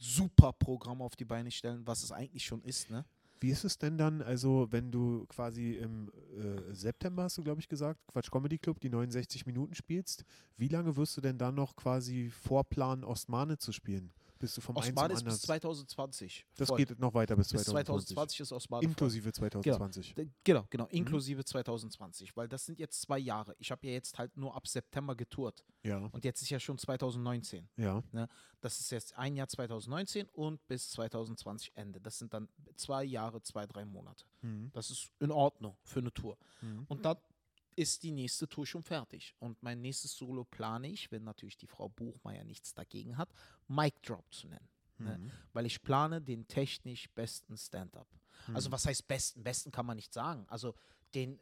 super 0.00 0.52
Programm 0.52 1.02
auf 1.02 1.14
die 1.14 1.24
Beine 1.24 1.50
stellen, 1.50 1.86
was 1.86 2.02
es 2.02 2.10
eigentlich 2.10 2.44
schon 2.44 2.62
ist. 2.62 2.90
Ne? 2.90 3.04
Wie 3.38 3.50
ist 3.50 3.64
es 3.64 3.78
denn 3.78 3.96
dann, 3.96 4.22
also 4.22 4.66
wenn 4.70 4.90
du 4.90 5.26
quasi 5.26 5.72
im 5.74 6.10
äh, 6.36 6.74
September, 6.74 7.24
hast 7.24 7.38
du 7.38 7.42
glaube 7.42 7.60
ich 7.60 7.68
gesagt, 7.68 8.00
Quatsch 8.06 8.30
Comedy 8.30 8.58
Club, 8.58 8.80
die 8.80 8.88
69 8.88 9.46
Minuten 9.46 9.74
spielst, 9.74 10.24
wie 10.56 10.68
lange 10.68 10.96
wirst 10.96 11.16
du 11.16 11.20
denn 11.20 11.38
dann 11.38 11.54
noch 11.54 11.76
quasi 11.76 12.30
vorplanen, 12.30 13.04
Ostmane 13.04 13.58
zu 13.58 13.72
spielen? 13.72 14.12
Bist 14.40 14.56
du 14.56 14.60
vom 14.62 14.74
Ostmane 14.76 15.12
ist 15.14 15.22
bis 15.22 15.42
2020. 15.42 16.46
das 16.56 16.68
voll. 16.68 16.78
geht 16.78 16.98
noch 16.98 17.14
weiter 17.14 17.36
bis 17.36 17.52
bis 17.52 17.62
2020. 17.64 18.14
2020 18.16 18.40
ist 18.40 18.66
voll. 18.68 18.82
Inklusive 18.82 19.32
2020. 19.32 20.14
D- 20.14 20.30
Genau, 20.42 20.66
genau, 20.70 20.86
inklusive 20.86 21.44
2020, 21.44 22.34
weil 22.36 22.48
das 22.48 22.64
sind 22.66 22.78
jetzt 22.78 23.02
zwei 23.02 23.18
Jahre. 23.18 23.54
Ich 23.58 23.70
habe 23.70 23.86
ja 23.86 23.92
jetzt 23.92 24.18
halt 24.18 24.36
nur 24.36 24.56
ab 24.56 24.66
September 24.66 25.14
getourt 25.14 25.64
Ja, 25.84 25.98
und 26.10 26.24
jetzt 26.24 26.42
ist 26.42 26.50
ja 26.50 26.58
schon 26.58 26.78
2019. 26.78 27.68
ja. 27.76 28.02
Das 28.62 28.78
ist 28.78 28.90
jetzt 28.90 29.16
ein 29.16 29.36
Jahr 29.36 29.48
2019 29.48 30.28
und 30.32 30.66
bis 30.68 30.90
2020 30.90 31.72
Ende. 31.76 31.98
Das 32.00 32.18
sind 32.18 32.34
dann 32.34 32.46
zwei 32.76 33.04
Jahre, 33.04 33.40
zwei, 33.42 33.66
drei 33.66 33.86
Monate. 33.86 34.26
Mhm. 34.42 34.70
Das 34.74 34.90
ist 34.90 35.10
in 35.18 35.30
Ordnung 35.30 35.76
für 35.82 36.00
eine 36.00 36.12
Tour. 36.12 36.36
Mhm. 36.60 36.84
Und 36.88 37.04
dann 37.06 37.16
ist 37.80 38.02
die 38.02 38.12
nächste 38.12 38.48
Tour 38.48 38.66
schon 38.66 38.82
fertig. 38.82 39.34
Und 39.38 39.62
mein 39.62 39.80
nächstes 39.80 40.14
Solo 40.16 40.44
plane 40.44 40.88
ich, 40.88 41.10
wenn 41.10 41.24
natürlich 41.24 41.56
die 41.56 41.66
Frau 41.66 41.88
Buchmeier 41.88 42.44
nichts 42.44 42.74
dagegen 42.74 43.16
hat, 43.16 43.30
Mic 43.68 43.94
Drop 44.02 44.24
zu 44.32 44.48
nennen. 44.48 44.68
ne? 44.98 45.16
Mhm. 45.18 45.30
Weil 45.54 45.66
ich 45.66 45.80
plane 45.82 46.20
den 46.20 46.46
technisch 46.46 47.08
besten 47.14 47.56
Stand-up. 47.56 48.06
Also 48.52 48.68
Mhm. 48.68 48.72
was 48.72 48.86
heißt 48.86 49.08
besten? 49.08 49.42
Besten 49.42 49.70
kann 49.70 49.86
man 49.86 49.96
nicht 49.96 50.12
sagen. 50.12 50.44
Also 50.48 50.74
den 51.14 51.38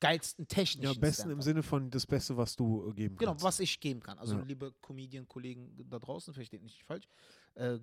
geilsten 0.00 0.46
technischen 0.46 0.94
Ja, 0.94 1.00
besten 1.00 1.30
im. 1.30 1.40
Sinne 1.42 1.62
von 1.62 1.90
das 1.90 2.06
Beste, 2.06 2.36
was 2.36 2.54
du 2.56 2.88
äh, 2.90 2.92
geben 2.94 3.16
Genau, 3.16 3.32
kannst. 3.32 3.44
was 3.44 3.60
ich 3.60 3.80
geben 3.80 4.00
kann. 4.00 4.18
Also 4.18 4.36
Ja. 4.36 4.42
liebe 4.42 4.72
Comedian-Kollegen 4.82 5.88
da 5.88 5.98
draußen, 5.98 6.34
versteht 6.34 6.62
nicht 6.62 6.82
falsch. 6.84 7.06
Äh, 7.54 7.78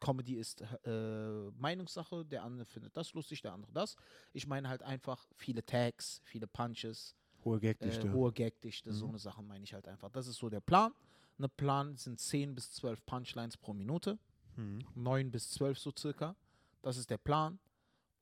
Comedy 0.00 0.34
ist 0.36 0.60
äh, 0.84 1.50
Meinungssache. 1.58 2.24
Der 2.24 2.44
eine 2.44 2.64
findet 2.64 2.96
das 2.96 3.12
lustig, 3.14 3.42
der 3.42 3.52
andere 3.52 3.72
das. 3.72 3.96
Ich 4.32 4.46
meine 4.46 4.68
halt 4.68 4.82
einfach 4.82 5.26
viele 5.34 5.64
Tags, 5.64 6.20
viele 6.24 6.46
Punches, 6.46 7.14
Hohe 7.44 7.58
äh, 7.58 7.60
Gagdichte. 7.60 8.12
hohe 8.12 8.32
Gagdichte, 8.32 8.92
so 8.92 9.04
Mhm. 9.06 9.10
eine 9.12 9.18
Sachen 9.18 9.46
meine 9.46 9.64
ich 9.64 9.72
halt 9.74 9.86
einfach. 9.88 10.10
Das 10.10 10.26
ist 10.26 10.36
so 10.36 10.48
der 10.48 10.60
Plan. 10.60 10.92
Ein 11.38 11.50
Plan 11.50 11.96
sind 11.96 12.18
10 12.18 12.54
bis 12.54 12.72
12 12.72 13.04
Punchlines 13.04 13.56
pro 13.56 13.72
Minute. 13.74 14.18
Mhm. 14.56 14.78
9 14.94 15.30
bis 15.30 15.50
12 15.50 15.78
so 15.78 15.92
circa. 15.96 16.34
Das 16.82 16.96
ist 16.96 17.10
der 17.10 17.18
Plan. 17.18 17.58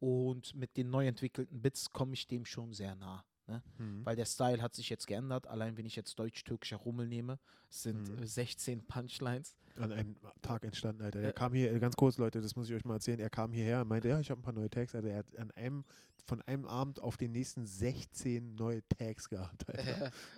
Und 0.01 0.55
mit 0.55 0.77
den 0.77 0.91
neu 0.91 1.07
entwickelten 1.07 1.63
Bits 1.63 1.91
komme 1.91 2.15
ich 2.15 2.27
dem 2.27 2.45
schon 2.45 2.73
sehr 2.73 2.95
nah. 2.97 3.25
Ne? 3.47 3.63
Mhm. 3.79 4.05
Weil 4.05 4.17
der 4.17 4.25
Style 4.27 4.63
hat 4.63 4.75
sich 4.75 4.89
jetzt 4.91 5.07
geändert. 5.07 5.47
Allein 5.47 5.77
wenn 5.77 5.87
ich 5.87 5.97
jetzt 5.97 6.19
deutsch-türkischer 6.19 6.77
Rummel 6.77 7.07
nehme, 7.07 7.39
sind 7.69 8.09
Mhm. 8.17 8.23
äh, 8.23 8.27
16 8.27 8.87
Punchlines. 8.87 9.57
An 9.77 9.91
einem 9.93 10.17
Tag 10.41 10.65
entstanden, 10.65 11.03
Alter. 11.03 11.21
Er 11.21 11.31
Äh, 11.31 11.33
kam 11.33 11.53
hier, 11.53 11.73
äh, 11.73 11.79
ganz 11.81 11.97
kurz, 11.97 12.17
Leute, 12.19 12.41
das 12.41 12.55
muss 12.57 12.69
ich 12.69 12.75
euch 12.77 12.85
mal 12.85 12.95
erzählen. 12.95 13.19
Er 13.19 13.31
kam 13.31 13.53
hierher 13.53 13.83
und 13.83 13.89
meinte, 13.89 14.09
ja, 14.09 14.21
ich 14.21 14.31
habe 14.31 14.41
ein 14.41 14.45
paar 14.45 14.53
neue 14.53 14.71
Tags. 14.71 14.95
Alter, 14.95 15.09
er 15.09 15.19
hat 15.19 15.37
an 15.37 15.51
einem, 15.53 15.85
von 16.27 16.41
einem 16.43 16.65
Abend 16.65 17.01
auf 17.01 17.17
den 17.17 17.33
nächsten 17.33 17.67
16 17.67 18.55
neue 18.55 18.83
Tags 18.89 19.29
gehabt. 19.29 19.65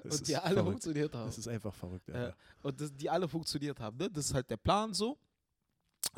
Das 0.02 0.18
und 0.20 0.28
die 0.28 0.36
alle 0.36 0.54
verrückt. 0.54 0.70
funktioniert 0.70 1.14
haben. 1.14 1.26
Das 1.26 1.38
ist 1.38 1.48
einfach 1.48 1.74
verrückt, 1.74 2.08
Äh, 2.08 2.32
und 2.62 2.80
das, 2.80 2.92
die 2.94 3.10
alle 3.10 3.28
funktioniert 3.28 3.78
haben. 3.78 3.96
Ne? 3.98 4.10
Das 4.10 4.24
ist 4.26 4.34
halt 4.34 4.48
der 4.50 4.56
Plan 4.56 4.94
so. 4.94 5.18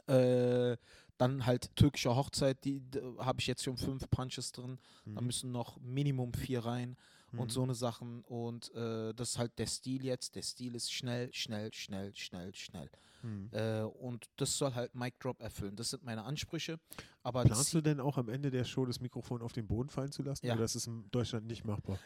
Äh, 0.07 0.77
dann 1.19 1.45
halt 1.47 1.75
türkische 1.77 2.15
Hochzeit, 2.15 2.65
die, 2.65 2.81
habe 3.19 3.41
ich 3.41 3.47
jetzt 3.47 3.65
schon 3.65 3.77
fünf 3.77 4.09
Punches 4.11 4.53
drin. 4.53 4.79
Da 5.05 5.21
Mhm. 5.21 5.27
müssen 5.27 5.53
noch 5.53 5.79
Minimum 5.81 6.33
vier 6.33 6.65
rein 6.65 6.97
und 7.33 7.47
Mhm. 7.47 7.51
so 7.51 7.63
eine 7.65 7.75
Sachen. 7.75 8.23
Und 8.23 8.73
äh, 8.75 9.13
das 9.15 9.31
ist 9.31 9.39
halt 9.39 9.59
der 9.59 9.67
Stil 9.67 10.05
jetzt. 10.05 10.35
Der 10.37 10.43
Stil 10.43 10.75
ist 10.75 10.93
schnell, 10.93 11.33
schnell, 11.35 11.73
schnell, 11.75 12.15
schnell, 12.15 12.55
schnell. 12.55 12.89
Mhm. 13.23 13.49
Äh, 13.53 13.83
und 13.83 14.27
das 14.37 14.57
soll 14.57 14.75
halt 14.75 14.95
Mic 14.95 15.17
Drop 15.19 15.43
erfüllen. 15.43 15.75
Das 15.77 15.91
sind 15.91 16.05
meine 16.05 16.23
Ansprüche. 16.25 16.79
Aber 17.25 17.43
Planst 17.43 17.75
du 17.75 17.81
denn 17.81 18.01
auch 18.01 18.17
am 18.17 18.29
Ende 18.29 18.51
der 18.51 18.65
Show 18.65 18.87
das 18.87 19.01
Mikrofon 19.01 19.43
auf 19.43 19.53
den 19.53 19.67
Boden 19.67 19.91
fallen 19.91 20.13
zu 20.13 20.23
lassen? 20.23 20.47
Ja. 20.47 20.55
Oder 20.55 20.65
ist 20.65 20.77
es 20.77 20.87
in 20.87 21.11
Deutschland 21.11 21.47
nicht 21.47 21.65
machbar? 21.65 21.99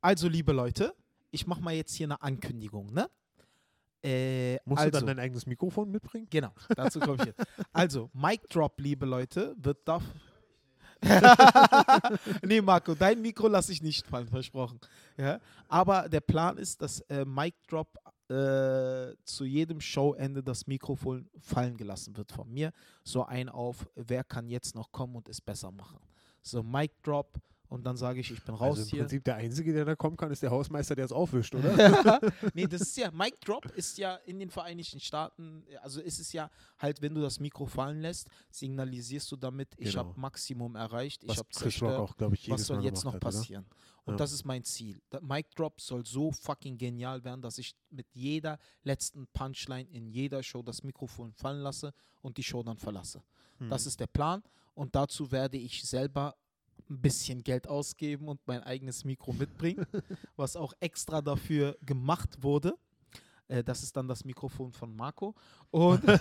also, 0.00 0.28
liebe 0.28 0.52
Leute, 0.52 0.94
ich 1.32 1.46
mache 1.46 1.60
mal 1.60 1.74
jetzt 1.74 1.94
hier 1.94 2.06
eine 2.06 2.22
Ankündigung, 2.22 2.92
ne? 2.92 3.10
Äh, 4.02 4.58
Musst 4.64 4.80
also, 4.80 4.90
du 4.90 4.96
dann 4.98 5.06
dein 5.06 5.18
eigenes 5.20 5.46
Mikrofon 5.46 5.90
mitbringen? 5.90 6.26
Genau, 6.28 6.52
dazu 6.74 6.98
komme 7.00 7.18
ich 7.20 7.26
jetzt. 7.26 7.40
Also, 7.72 8.10
Mic 8.12 8.42
Drop, 8.48 8.80
liebe 8.80 9.06
Leute, 9.06 9.54
wird 9.58 9.78
da. 9.84 10.00
nee, 12.42 12.60
Marco, 12.60 12.94
dein 12.94 13.20
Mikro 13.20 13.48
lasse 13.48 13.72
ich 13.72 13.82
nicht 13.82 14.06
fallen, 14.06 14.28
versprochen. 14.28 14.78
Ja? 15.16 15.40
Aber 15.68 16.08
der 16.08 16.20
Plan 16.20 16.58
ist, 16.58 16.80
dass 16.80 17.00
äh, 17.02 17.24
Mic 17.24 17.54
Drop 17.68 17.98
äh, 18.28 19.14
zu 19.24 19.44
jedem 19.44 19.80
Showende 19.80 20.42
das 20.42 20.66
Mikrofon 20.66 21.28
fallen 21.40 21.76
gelassen 21.76 22.16
wird 22.16 22.30
von 22.32 22.50
mir. 22.52 22.72
So 23.04 23.24
ein 23.24 23.48
auf, 23.48 23.88
wer 23.94 24.24
kann 24.24 24.48
jetzt 24.48 24.74
noch 24.74 24.90
kommen 24.92 25.16
und 25.16 25.28
es 25.28 25.40
besser 25.40 25.70
machen. 25.70 25.98
So, 26.42 26.62
Mic 26.62 26.92
Drop 27.02 27.38
und 27.72 27.84
dann 27.84 27.96
sage 27.96 28.20
ich, 28.20 28.30
ich 28.30 28.42
bin 28.42 28.54
raus 28.54 28.78
also 28.78 28.82
im 28.82 28.88
hier. 28.90 29.00
Prinzip 29.00 29.24
der 29.24 29.36
Einzige, 29.36 29.72
der 29.72 29.84
da 29.84 29.96
kommen 29.96 30.16
kann, 30.16 30.30
ist 30.30 30.42
der 30.42 30.50
Hausmeister, 30.50 30.94
der 30.94 31.06
es 31.06 31.12
aufwischt, 31.12 31.54
oder? 31.54 31.72
nee, 32.54 32.66
das 32.66 32.82
ist 32.82 32.96
ja, 32.98 33.10
Mic 33.10 33.34
Drop 33.44 33.64
ist 33.72 33.96
ja 33.98 34.16
in 34.26 34.38
den 34.38 34.50
Vereinigten 34.50 35.00
Staaten, 35.00 35.64
also 35.80 36.00
ist 36.00 36.20
es 36.20 36.32
ja 36.32 36.50
halt, 36.78 37.00
wenn 37.00 37.14
du 37.14 37.22
das 37.22 37.40
Mikro 37.40 37.66
fallen 37.66 38.00
lässt, 38.02 38.28
signalisierst 38.50 39.30
du 39.32 39.36
damit, 39.36 39.68
ich 39.78 39.92
Genau. 39.92 39.98
habe 40.08 40.20
Maximum 40.20 40.76
erreicht, 40.76 41.24
ich 41.24 41.36
habe 41.36 41.48
zerstört, 41.50 41.98
auch, 41.98 42.16
glaube 42.16 42.34
ich, 42.34 42.48
was 42.50 42.66
soll 42.66 42.76
Mal 42.78 42.84
jetzt 42.84 43.04
noch 43.04 43.14
hat, 43.14 43.24
oder? 43.24 43.32
passieren? 43.32 43.66
Und 44.04 44.14
Ja. 44.14 44.18
das 44.18 44.32
ist 44.32 44.44
mein 44.44 44.64
Ziel. 44.64 45.00
Der 45.10 45.22
Mic 45.22 45.48
Drop 45.54 45.80
soll 45.80 46.04
so 46.04 46.30
fucking 46.32 46.76
genial 46.76 47.22
werden, 47.24 47.40
dass 47.40 47.56
ich 47.58 47.74
mit 47.90 48.06
jeder 48.12 48.58
letzten 48.82 49.26
Punchline 49.28 49.88
in 49.90 50.08
jeder 50.08 50.42
Show 50.42 50.62
das 50.62 50.82
Mikrofon 50.82 51.32
fallen 51.32 51.62
lasse 51.62 51.92
und 52.20 52.36
die 52.36 52.42
Show 52.42 52.62
dann 52.62 52.76
verlasse. 52.78 53.22
Das 53.68 53.84
Mhm. 53.84 53.88
ist 53.88 54.00
der 54.00 54.06
Plan 54.08 54.42
und 54.74 54.94
dazu 54.94 55.30
werde 55.30 55.56
ich 55.56 55.82
selber 55.88 56.34
ein 56.90 57.00
bisschen 57.00 57.42
Geld 57.42 57.68
ausgeben 57.68 58.28
und 58.28 58.40
mein 58.46 58.62
eigenes 58.62 59.04
Mikro 59.04 59.32
mitbringen, 59.32 59.86
was 60.36 60.56
auch 60.56 60.74
extra 60.80 61.22
dafür 61.22 61.76
gemacht 61.84 62.42
wurde. 62.42 62.74
Äh, 63.48 63.62
Das 63.64 63.82
ist 63.82 63.96
dann 63.96 64.08
das 64.08 64.24
Mikrofon 64.24 64.72
von 64.72 64.94
Marco. 64.94 65.34
Und 65.70 66.02
das 66.06 66.20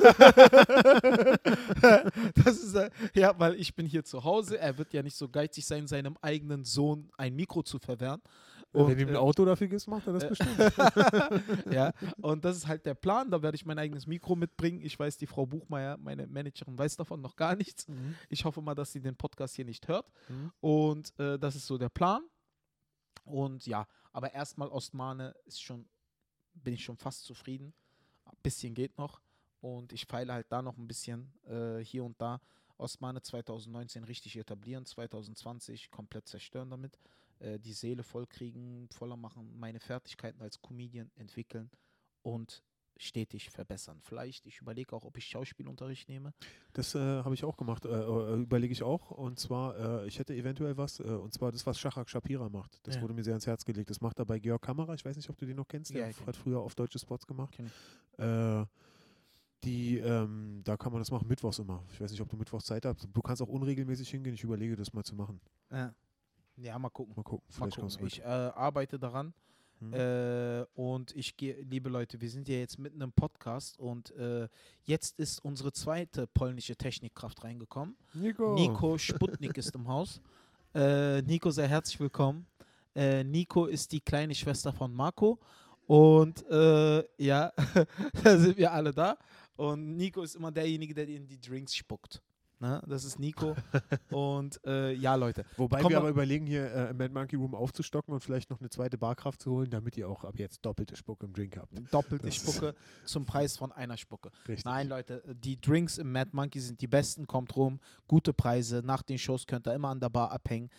ist, 2.58 2.76
äh, 2.76 2.89
ja, 3.13 3.38
weil 3.38 3.56
ich 3.56 3.76
bin 3.76 3.86
hier 3.86 4.04
zu 4.04 4.24
Hause. 4.24 4.60
Er 4.60 4.78
wird 4.78 4.93
ja 4.93 5.04
nicht 5.04 5.15
so 5.15 5.30
geizig 5.30 5.65
sein, 5.65 5.88
seinem 5.88 6.17
eigenen 6.21 6.63
Sohn 6.63 7.10
ein 7.17 7.36
Mikro 7.36 7.63
zu 7.63 7.80
verwehren. 7.80 8.21
Wenn 8.74 8.84
Und, 8.84 8.96
du 8.96 9.02
ihm 9.02 9.10
ein 9.10 9.16
äh, 9.16 9.18
Auto 9.18 9.44
dafür 9.44 9.68
gibst, 9.68 9.88
macht 9.88 10.08
er 10.08 10.14
das 10.14 10.30
bestimmt. 10.30 10.58
ja, 11.74 11.92
und 12.22 12.46
das 12.46 12.56
ist 12.56 12.68
halt 12.68 12.86
der 12.86 12.94
Plan. 12.94 13.30
Da 13.30 13.42
werde 13.42 13.56
ich 13.56 13.66
mein 13.66 13.78
eigenes 13.78 14.08
Mikro 14.08 14.36
mitbringen. 14.36 14.80
Ich 14.82 14.98
weiß, 14.98 15.18
die 15.18 15.28
Frau 15.28 15.46
Buchmeier, 15.46 15.98
meine 15.98 16.26
Managerin, 16.28 16.78
weiß 16.78 16.96
davon 16.96 17.22
noch 17.22 17.36
gar 17.36 17.56
nichts. 17.56 17.88
Mhm. 17.90 18.16
Ich 18.30 18.46
hoffe 18.46 18.62
mal, 18.62 18.74
dass 18.74 18.94
sie 18.94 19.02
den 19.02 19.16
Podcast 19.16 19.56
hier 19.56 19.66
nicht 19.66 19.88
hört. 19.90 20.10
Mhm. 20.30 20.52
Und 20.62 21.20
äh, 21.20 21.38
das 21.38 21.56
ist 21.56 21.68
so 21.68 21.78
der 21.78 21.90
Plan. 21.90 22.24
Und 23.26 23.66
ja, 23.66 23.88
aber 24.14 24.34
erstmal 24.34 24.70
Ostmane 24.70 25.36
ist 25.46 25.62
schon, 25.62 25.86
bin 26.54 26.74
ich 26.74 26.84
schon 26.84 26.98
fast 26.98 27.26
zufrieden. 27.26 27.74
Ein 28.26 28.38
bisschen 28.42 28.74
geht 28.74 28.98
noch. 28.98 29.22
Und 29.60 29.92
ich 29.92 30.06
feile 30.06 30.34
halt 30.34 30.48
da 30.50 30.62
noch 30.62 30.78
ein 30.78 30.88
bisschen 30.88 31.34
äh, 31.46 31.80
hier 31.84 32.04
und 32.04 32.20
da. 32.22 32.40
Ostmane 32.78 33.22
2019 33.22 34.06
richtig 34.06 34.38
etablieren, 34.38 34.86
2020 34.86 35.92
komplett 35.92 36.28
zerstören 36.28 36.70
damit. 36.70 36.98
Äh, 37.41 37.60
die 37.60 37.73
Seele 37.73 38.04
vollkriegen, 38.04 38.88
voller 38.89 39.17
machen, 39.17 39.58
meine 39.60 39.80
Fertigkeiten 39.80 40.41
als 40.41 40.62
Comedian 40.62 41.10
entwickeln 41.15 41.69
und 42.21 42.63
stetig 42.97 43.49
verbessern. 43.49 43.99
Vielleicht, 44.01 44.45
ich 44.45 44.60
überlege 44.62 44.95
auch, 44.95 45.06
ob 45.06 45.17
ich 45.17 45.25
Schauspielunterricht 45.25 46.08
nehme. 46.08 46.34
Das 46.73 46.93
äh, 46.93 46.99
habe 46.99 47.34
ich 47.34 47.43
auch 47.43 47.58
gemacht, 47.58 47.86
äh, 47.86 47.89
äh, 47.89 48.41
überlege 48.41 48.71
ich 48.73 48.84
auch. 48.84 49.10
Und 49.10 49.39
zwar, 49.39 50.04
äh, 50.04 50.08
ich 50.08 50.19
hätte 50.19 50.36
eventuell 50.36 50.77
was, 50.77 51.00
äh, 51.00 51.04
und 51.04 51.33
zwar 51.33 51.52
das, 51.52 51.65
was 51.65 51.79
Shachak 51.79 52.10
Shapira 52.10 52.48
macht. 52.50 52.79
Das 52.83 52.96
Ja. 52.96 53.02
wurde 53.02 53.15
mir 53.15 53.23
sehr 53.23 53.33
ans 53.33 53.48
Herz 53.48 53.65
gelegt. 53.65 53.89
Das 53.89 54.02
macht 54.02 54.19
er 54.19 54.25
bei 54.25 54.37
Georg 54.37 54.62
Kamera. 54.62 54.94
Ich 54.94 55.04
weiß 55.04 55.15
nicht, 55.15 55.29
ob 55.31 55.37
du 55.37 55.48
den 55.48 55.56
noch 55.56 55.67
kennst. 55.67 55.92
Der 55.96 56.08
Ja, 56.10 56.13
kenn 56.13 56.27
hat 56.27 56.35
früher 56.35 56.60
auf 56.60 56.75
deutsche 56.75 57.00
Spots 57.00 57.25
gemacht. 57.25 57.58
Äh, 58.17 58.65
die, 59.63 59.98
ähm, 59.98 60.62
da 60.63 60.75
kann 60.77 60.92
man 60.92 61.02
das 61.02 61.10
machen, 61.12 61.27
mittwochs 61.27 61.60
immer. 61.60 61.83
Ich 61.92 62.02
weiß 62.02 62.12
nicht, 62.12 62.21
ob 62.21 62.29
du 62.29 62.35
mittwochs 62.37 62.65
Zeit 62.65 62.85
hast. 62.85 63.08
Du 63.12 63.21
kannst 63.21 63.42
auch 63.42 63.48
unregelmäßig 63.48 64.10
hingehen. 64.10 64.33
Ich 64.35 64.44
überlege, 64.44 64.75
das 64.75 64.92
mal 64.94 65.04
zu 65.04 65.15
machen. 65.15 65.39
Ja, 65.71 65.94
ja 66.58 66.77
mal 66.79 66.89
gucken. 66.89 67.13
Mal 67.15 67.23
gucken. 67.23 67.45
Mal 67.60 67.71
Vielleicht 67.71 67.99
gucken. 67.99 68.08
Ich 68.08 68.19
äh, 68.21 68.23
arbeite 68.23 68.99
daran. 68.99 69.33
Mhm. 69.81 69.93
Äh, 69.93 70.65
und 70.75 71.15
ich 71.15 71.35
gehe, 71.35 71.60
liebe 71.62 71.89
Leute, 71.89 72.21
wir 72.21 72.29
sind 72.29 72.47
ja 72.47 72.56
jetzt 72.56 72.77
mitten 72.77 73.02
im 73.02 73.12
Podcast 73.12 73.79
und 73.79 74.12
äh, 74.12 74.47
jetzt 74.83 75.17
ist 75.17 75.43
unsere 75.43 75.71
zweite 75.71 76.27
polnische 76.27 76.75
Technikkraft 76.75 77.43
reingekommen. 77.43 77.95
Nico. 78.13 78.54
Nico 78.54 78.97
Sputnik 78.99 79.58
ist 79.58 79.73
im 79.73 79.87
Haus. 79.87 80.21
Äh, 80.75 81.23
Nico, 81.23 81.49
sehr 81.49 81.67
herzlich 81.67 81.99
willkommen. 81.99 82.45
Äh, 82.95 83.23
Nico 83.23 83.65
ist 83.65 83.91
die 83.91 84.02
kleine 84.02 84.35
Schwester 84.35 84.71
von 84.71 84.93
Marco. 84.93 85.39
Und 85.87 86.47
äh, 86.49 87.04
ja, 87.17 87.52
da 88.23 88.37
sind 88.37 88.58
wir 88.58 88.71
alle 88.71 88.93
da. 88.93 89.17
Und 89.56 89.97
Nico 89.97 90.21
ist 90.21 90.35
immer 90.35 90.52
derjenige, 90.52 90.93
der 90.93 91.08
in 91.08 91.27
die 91.27 91.41
Drinks 91.41 91.75
spuckt. 91.75 92.21
Ne? 92.62 92.80
Das 92.88 93.04
ist 93.06 93.18
Nico. 93.18 93.56
und 94.12 94.64
äh, 94.68 94.94
ja, 94.94 95.16
Leute. 95.16 95.46
Wobei 95.58 95.82
Komm 95.82 95.90
wir 95.90 95.98
aber 95.98 96.10
überlegen, 96.10 96.46
hier 96.46 96.72
äh, 96.72 96.92
im 96.92 96.98
Mad 96.98 97.12
Monkey 97.12 97.36
Room 97.36 97.56
aufzustocken 97.56 98.14
und 98.14 98.20
vielleicht 98.20 98.52
noch 98.52 98.60
eine 98.60 98.70
zweite 98.70 99.00
Barkraft 99.00 99.42
zu 99.42 99.52
holen, 99.52 99.72
damit 99.72 99.98
ihr 99.98 100.08
auch 100.08 100.24
ab 100.24 100.36
jetzt 100.38 100.64
doppelte 100.64 100.96
Spucke 100.96 101.26
im 101.26 101.34
Drink 101.34 101.58
habt. 101.58 101.74
Doppelte 101.92 102.28
Das 102.28 102.36
Spucke 102.36 102.76
zum 103.04 103.26
Preis 103.26 103.58
von 103.58 103.72
einer 103.72 103.98
Spucke. 103.98 104.30
Richtig. 104.48 104.66
Nein, 104.66 104.90
Leute, 104.90 105.24
die 105.44 105.60
Drinks 105.60 105.98
im 105.98 106.12
Mad 106.12 106.30
Monkey 106.34 106.60
sind 106.60 106.80
die 106.82 106.88
besten. 106.88 107.26
Kommt 107.26 107.56
rum, 107.56 107.80
gute 108.08 108.32
Preise. 108.32 108.84
Nach 108.86 109.02
den 109.02 109.18
Shows 109.18 109.48
könnt 109.48 109.68
ihr 109.68 109.74
immer 109.74 109.90
an 109.90 110.00
der 110.00 110.10
Bar 110.10 110.32
abhängen. 110.32 110.70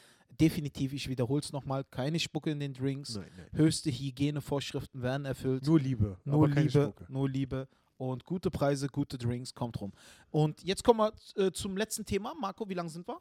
Definitiv, 0.40 0.92
ich 0.92 1.08
wiederhole 1.08 1.42
es 1.42 1.52
nochmal, 1.52 1.82
keine 1.84 2.20
Spucke 2.20 2.50
in 2.52 2.60
den 2.60 2.74
Drinks. 2.74 3.16
Nein, 3.16 3.26
nein. 3.36 3.48
Höchste 3.52 3.90
Hygienevorschriften 3.90 5.02
werden 5.02 5.24
erfüllt. 5.24 5.66
Nur 5.66 5.80
Liebe. 5.80 6.16
Nur 6.24 6.48
Liebe, 6.48 6.94
nur 7.08 7.28
Liebe. 7.28 7.66
Und 8.02 8.24
gute 8.24 8.50
Preise, 8.50 8.88
gute 8.88 9.16
Drinks, 9.16 9.54
kommt 9.54 9.80
rum. 9.80 9.92
Und 10.32 10.60
jetzt 10.64 10.82
kommen 10.82 10.98
wir 10.98 11.12
äh, 11.40 11.52
zum 11.52 11.76
letzten 11.76 12.04
Thema. 12.04 12.34
Marco, 12.34 12.68
wie 12.68 12.74
lange 12.74 12.88
sind 12.88 13.06
wir? 13.06 13.20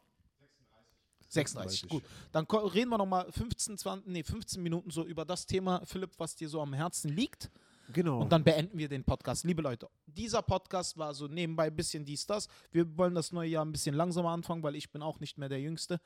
36. 1.28 1.82
36. 1.82 1.90
Gut. 1.90 2.04
Dann 2.32 2.46
reden 2.46 2.90
wir 2.90 2.98
nochmal 2.98 3.32
15, 3.32 3.78
20, 3.78 4.08
nee, 4.08 4.24
15 4.24 4.60
Minuten 4.60 4.90
so 4.90 5.06
über 5.06 5.24
das 5.24 5.46
Thema, 5.46 5.86
Philipp, 5.86 6.18
was 6.18 6.36
dir 6.36 6.50
so 6.50 6.60
am 6.62 6.74
Herzen 6.74 7.10
liegt. 7.12 7.52
Genau. 7.94 8.22
Und 8.22 8.32
dann 8.32 8.44
beenden 8.44 8.78
wir 8.78 8.88
den 8.88 9.04
Podcast. 9.04 9.44
Liebe 9.44 9.62
Leute, 9.62 9.90
dieser 10.06 10.42
Podcast 10.42 10.98
war 10.98 11.14
so 11.14 11.28
nebenbei 11.28 11.68
ein 11.68 11.76
bisschen 11.76 12.06
dies, 12.06 12.26
das. 12.26 12.48
Wir 12.72 12.98
wollen 12.98 13.16
das 13.16 13.32
neue 13.32 13.50
Jahr 13.50 13.66
ein 13.66 13.72
bisschen 13.72 13.96
langsamer 13.96 14.30
anfangen, 14.30 14.64
weil 14.64 14.76
ich 14.76 14.92
bin 14.92 15.02
auch 15.02 15.20
nicht 15.20 15.38
mehr 15.38 15.50
der 15.50 15.60
Jüngste. 15.60 16.00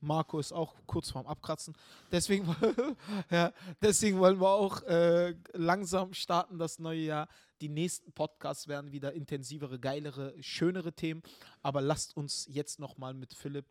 Marco 0.00 0.38
ist 0.38 0.52
auch 0.52 0.74
kurz 0.86 1.10
vorm 1.10 1.26
Abkratzen. 1.26 1.74
Deswegen, 2.12 2.54
ja, 3.30 3.52
deswegen 3.80 4.18
wollen 4.18 4.40
wir 4.40 4.48
auch 4.48 4.82
äh, 4.82 5.34
langsam 5.52 6.12
starten 6.14 6.58
das 6.58 6.78
neue 6.78 7.00
Jahr. 7.00 7.28
Die 7.60 7.68
nächsten 7.68 8.12
Podcasts 8.12 8.68
werden 8.68 8.92
wieder 8.92 9.12
intensivere, 9.12 9.78
geilere, 9.78 10.34
schönere 10.40 10.92
Themen. 10.92 11.22
Aber 11.62 11.80
lasst 11.80 12.16
uns 12.16 12.46
jetzt 12.50 12.78
nochmal 12.78 13.14
mit 13.14 13.34
Philipp 13.34 13.66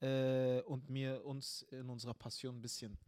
äh, 0.00 0.60
und 0.62 0.88
mir 0.88 1.24
uns 1.24 1.62
in 1.70 1.88
unserer 1.88 2.14
Passion 2.14 2.56
ein 2.56 2.62
bisschen. 2.62 2.98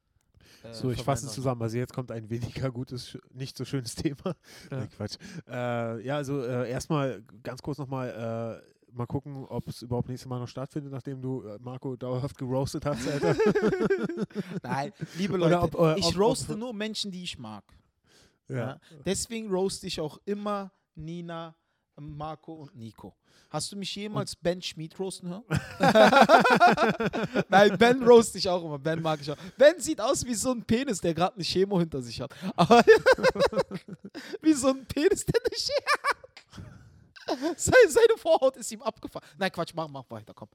Äh, 0.62 0.72
so, 0.72 0.90
ich 0.90 1.02
fasse 1.02 1.26
es 1.26 1.32
zusammen. 1.32 1.62
Also 1.62 1.76
jetzt 1.78 1.92
kommt 1.92 2.10
ein 2.10 2.28
weniger 2.30 2.70
gutes, 2.70 3.16
nicht 3.32 3.56
so 3.56 3.64
schönes 3.64 3.94
Thema. 3.96 4.34
Ja. 4.70 4.80
Nee, 4.80 4.86
Quatsch. 4.96 5.16
Äh, 5.48 6.04
ja, 6.04 6.16
also 6.16 6.42
äh, 6.42 6.70
erstmal 6.70 7.22
ganz 7.42 7.62
kurz 7.62 7.78
nochmal 7.78 8.62
äh, 8.62 8.92
mal 8.92 9.06
gucken, 9.06 9.44
ob 9.46 9.68
es 9.68 9.82
überhaupt 9.82 10.08
nächstes 10.08 10.28
Mal 10.28 10.40
noch 10.40 10.48
stattfindet, 10.48 10.92
nachdem 10.92 11.22
du 11.22 11.42
äh, 11.44 11.58
Marco 11.60 11.94
dauerhaft 11.96 12.36
geroastet 12.38 12.84
hast, 12.86 13.06
Alter. 13.08 13.36
Nein, 14.62 14.92
liebe 15.18 15.36
Leute, 15.36 15.60
ob, 15.60 15.74
äh, 15.78 15.98
ich 15.98 16.06
ob- 16.06 16.18
roaste 16.18 16.52
ob- 16.54 16.58
nur 16.58 16.72
Menschen, 16.74 17.10
die 17.10 17.22
ich 17.22 17.38
mag. 17.38 17.64
ja. 18.48 18.56
Ja. 18.56 18.80
Deswegen 19.04 19.48
roaste 19.50 19.86
ich 19.86 20.00
auch 20.00 20.18
immer 20.24 20.72
Nina, 20.96 21.54
Marco 22.00 22.52
und 22.54 22.76
Nico. 22.76 23.14
Hast 23.50 23.72
du 23.72 23.76
mich 23.76 23.94
jemals 23.96 24.36
Ben 24.36 24.62
Schmid 24.62 24.98
roasten 24.98 25.28
hören? 25.28 25.44
Nein, 27.48 27.76
Ben 27.78 28.02
roast 28.02 28.36
ich 28.36 28.48
auch 28.48 28.64
immer. 28.64 28.78
Ben 28.78 29.02
mag 29.02 29.20
ich 29.20 29.30
auch. 29.30 29.36
Ben 29.58 29.78
sieht 29.78 30.00
aus 30.00 30.24
wie 30.24 30.34
so 30.34 30.52
ein 30.52 30.62
Penis, 30.62 31.00
der 31.00 31.14
gerade 31.14 31.34
eine 31.34 31.44
Chemo 31.44 31.78
hinter 31.80 32.00
sich 32.00 32.20
hat. 32.20 32.32
Aber 32.56 32.84
wie 34.42 34.52
so 34.52 34.68
ein 34.68 34.86
Penis, 34.86 35.24
der 35.26 35.40
eine 35.44 35.56
Chemo 35.56 35.92
hat. 36.08 36.29
Seine, 37.56 38.16
Vorhaut 38.16 38.56
ist 38.56 38.70
ihm 38.72 38.82
abgefallen. 38.82 39.26
Nein, 39.38 39.50
Quatsch, 39.52 39.72
mach, 39.74 39.88
mach 39.88 40.04
weiter, 40.10 40.32
komm. 40.34 40.48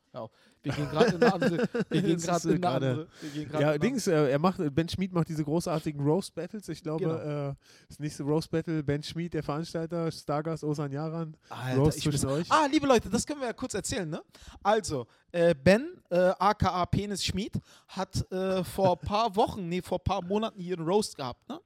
Wir 0.63 0.73
gehen 0.73 0.89
gerade 0.89 1.15
in 1.15 1.23
eine 1.23 1.33
andere. 1.33 1.69
Wir 1.89 2.01
gehen 2.01 2.17
gerade 2.19 2.49
in 2.51 2.63
äh, 2.63 2.67
eine 2.67 2.75
andere. 2.75 3.07
Ja, 3.53 3.69
eine 3.69 3.79
Dings, 3.79 4.07
äh, 4.07 4.31
er 4.31 4.39
macht, 4.39 4.59
Ben 4.73 4.89
Schmid 4.89 5.13
macht 5.13 5.29
diese 5.29 5.43
großartigen 5.43 6.01
Roast 6.01 6.33
Battles. 6.35 6.67
Ich 6.69 6.81
glaube, 6.81 7.03
Genau. 7.05 7.49
äh, 7.49 7.53
das 7.87 7.99
nächste 7.99 8.23
Roast 8.23 8.49
Battle, 8.51 8.83
Ben 8.83 9.01
Schmid, 9.03 9.33
der 9.33 9.43
Veranstalter, 9.43 10.11
Stargast 10.11 10.63
Osan 10.63 10.91
Yaran. 10.91 11.35
Alter, 11.49 11.79
Roast 11.79 12.01
zwischen 12.01 12.27
euch. 12.29 12.51
Ah, 12.51 12.65
liebe 12.71 12.87
Leute, 12.87 13.09
das 13.09 13.25
können 13.25 13.39
wir 13.41 13.47
ja 13.47 13.53
kurz 13.53 13.73
erzählen, 13.73 14.09
ne? 14.09 14.21
Also, 14.63 15.07
äh, 15.31 15.53
Ben, 15.55 16.01
äh, 16.09 16.31
aka 16.39 16.85
Penis 16.87 17.23
Schmied, 17.23 17.59
hat 17.87 18.29
äh, 18.31 18.63
vor 18.63 18.99
ein 18.99 19.07
paar 19.07 19.35
Wochen, 19.35 19.67
nee, 19.69 19.81
vor 19.81 19.99
ein 19.99 20.03
paar 20.03 20.21
Monaten 20.23 20.59
hier 20.61 20.77
einen 20.77 20.87
Roast 20.87 21.15
gehabt, 21.15 21.47
ne? 21.49 21.59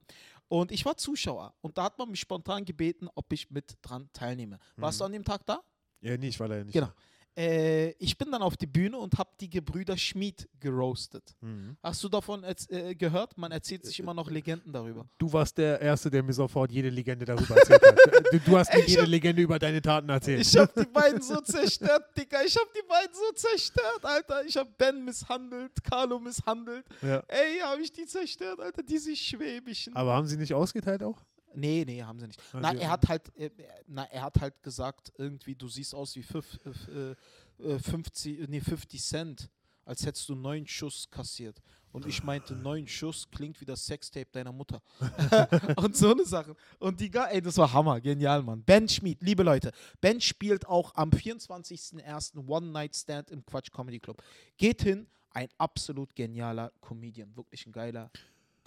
Und 0.50 0.72
ich 0.72 0.84
war 0.84 0.97
Zuschauer 0.97 1.54
und 1.62 1.78
da 1.78 1.84
hat 1.84 1.97
man 2.00 2.10
mich 2.10 2.20
spontan 2.20 2.66
gebeten, 2.66 3.08
ob 3.16 3.32
ich 3.32 3.50
mit 3.52 3.78
dran 3.82 4.10
teilnehme. 4.14 4.60
Warst 4.76 5.00
du 5.00 5.06
an 5.06 5.12
dem 5.12 5.24
Tag 5.24 5.45
da? 5.45 5.62
Ja, 6.02 6.18
nee, 6.18 6.30
ich 6.30 6.39
war 6.39 6.47
leider 6.47 6.66
nicht. 6.66 6.74
Genau. 6.74 6.89
Äh, 7.38 7.91
ich 7.91 8.17
bin 8.17 8.32
dann 8.32 8.41
auf 8.41 8.57
die 8.57 8.65
Bühne 8.67 8.97
und 8.97 9.17
habe 9.17 9.30
die 9.39 9.49
Gebrüder 9.49 9.97
Schmied 9.97 10.49
geroastet. 10.59 11.36
Mhm. 11.41 11.77
Hast 11.82 12.03
du 12.03 12.09
davon 12.09 12.43
äh, 12.43 12.95
gehört? 12.95 13.38
Man 13.38 13.51
erzählt 13.51 13.86
sich 13.86 13.99
immer 13.99 14.13
noch 14.13 14.30
Legenden 14.30 14.73
darüber. 14.73 15.05
Du 15.17 15.32
warst 15.32 15.57
der 15.57 15.80
Erste, 15.80 16.09
der 16.09 16.21
mir 16.23 16.34
sofort 16.34 16.71
jede 16.71 16.89
Legende 16.89 17.25
darüber 17.25 17.55
erzählt 17.55 17.82
hat. 17.86 17.97
Du, 18.34 18.39
du 18.39 18.57
hast 18.57 18.73
mir 18.73 18.86
jede 18.86 19.03
hab- 19.03 19.07
Legende 19.09 19.41
über 19.41 19.57
deine 19.59 19.82
Taten 19.82 20.09
erzählt. 20.09 20.41
Ich 20.41 20.57
hab 20.57 20.73
die 20.75 20.84
beiden 20.86 21.21
so 21.21 21.39
zerstört, 21.41 22.05
Digga. 22.17 22.41
Ich 22.45 22.55
hab 22.57 22.73
die 22.73 22.86
beiden 22.88 23.13
so 23.13 23.32
zerstört, 23.36 24.03
Alter. 24.03 24.43
Ich 24.45 24.57
hab 24.57 24.77
Ben 24.77 25.05
misshandelt, 25.05 25.71
Carlo 25.84 26.19
misshandelt. 26.19 26.86
ja. 27.01 27.23
Ey, 27.27 27.59
hab 27.61 27.80
ich 27.80 27.91
die 27.91 28.05
zerstört, 28.05 28.59
Alter. 28.59 28.84
Diese 28.84 29.15
Schwäbischen. 29.15 29.95
Aber 29.95 30.13
haben 30.13 30.27
sie 30.27 30.38
nicht 30.38 30.53
ausgeteilt 30.53 31.03
auch? 31.03 31.21
Nee, 31.56 31.84
nee, 31.86 32.04
haben 32.04 32.20
sie 32.20 32.28
nicht. 32.28 32.41
Na, 32.54 32.74
er 32.74 32.89
hat 32.89 33.08
halt, 33.08 33.36
äh, 33.38 33.50
na, 33.88 34.04
er 34.06 34.24
hat 34.24 34.39
halt 34.39 34.62
gesagt, 34.64 35.12
irgendwie, 35.18 35.56
du 35.56 35.68
siehst 35.68 35.95
aus 35.95 36.16
wie 36.16 36.24
fünf, 36.24 36.60
äh, 36.66 37.16
äh, 37.64 37.80
50, 37.80 38.47
nee, 38.47 38.62
50 38.62 39.02
Cent, 39.02 39.50
als 39.86 40.06
hättest 40.06 40.28
du 40.30 40.36
neun 40.36 40.68
Schuss 40.68 41.10
kassiert. 41.10 41.62
Und 41.91 42.06
ich 42.06 42.24
meinte, 42.24 42.56
neun 42.56 42.88
Schuss 42.88 43.28
klingt 43.32 43.60
wie 43.62 43.66
das 43.66 43.86
Sextape 43.86 44.28
deiner 44.32 44.52
Mutter. 44.52 44.82
und 45.78 45.97
so 45.97 46.12
eine 46.12 46.24
Sache. 46.24 46.56
Und 46.78 47.00
die, 47.00 47.12
ey, 47.12 47.41
das 47.41 47.58
war 47.58 47.74
Hammer, 47.74 48.00
genial, 48.00 48.43
Mann. 48.43 48.64
Ben 48.64 48.88
Schmid, 48.88 49.24
liebe 49.24 49.41
Leute, 49.41 49.72
Ben 50.00 50.22
spielt 50.22 50.68
auch 50.68 50.93
am 50.95 51.10
24.01. 51.10 52.47
One 52.47 52.68
Night 52.68 52.95
Stand 52.95 53.32
im 53.32 53.43
Quatsch 53.43 53.72
Comedy 53.72 54.00
Club. 54.00 54.22
Geht 54.58 54.84
hin, 54.84 55.08
ein 55.32 55.50
absolut 55.58 56.16
genialer 56.16 56.72
Comedian, 56.82 57.36
wirklich 57.36 57.66
ein 57.66 57.72
geiler 57.72 58.12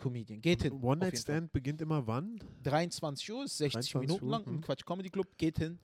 Comedian. 0.02 0.40
Geht 0.40 0.62
hin. 0.62 0.72
One 0.82 1.00
Night. 1.00 1.18
Stand 1.18 1.52
beginnt 1.52 1.80
immer 1.80 2.06
wann? 2.06 2.40
23 2.64 3.32
Uhr, 3.32 3.44
ist 3.44 3.58
60 3.58 3.92
23 3.92 4.00
Minuten 4.00 4.28
lang 4.28 4.44
im 4.44 4.56
mhm. 4.56 4.60
Quatsch 4.60 4.84
Comedy 4.84 5.08
Club. 5.08 5.26
Geht 5.38 5.58
hin. 5.58 5.78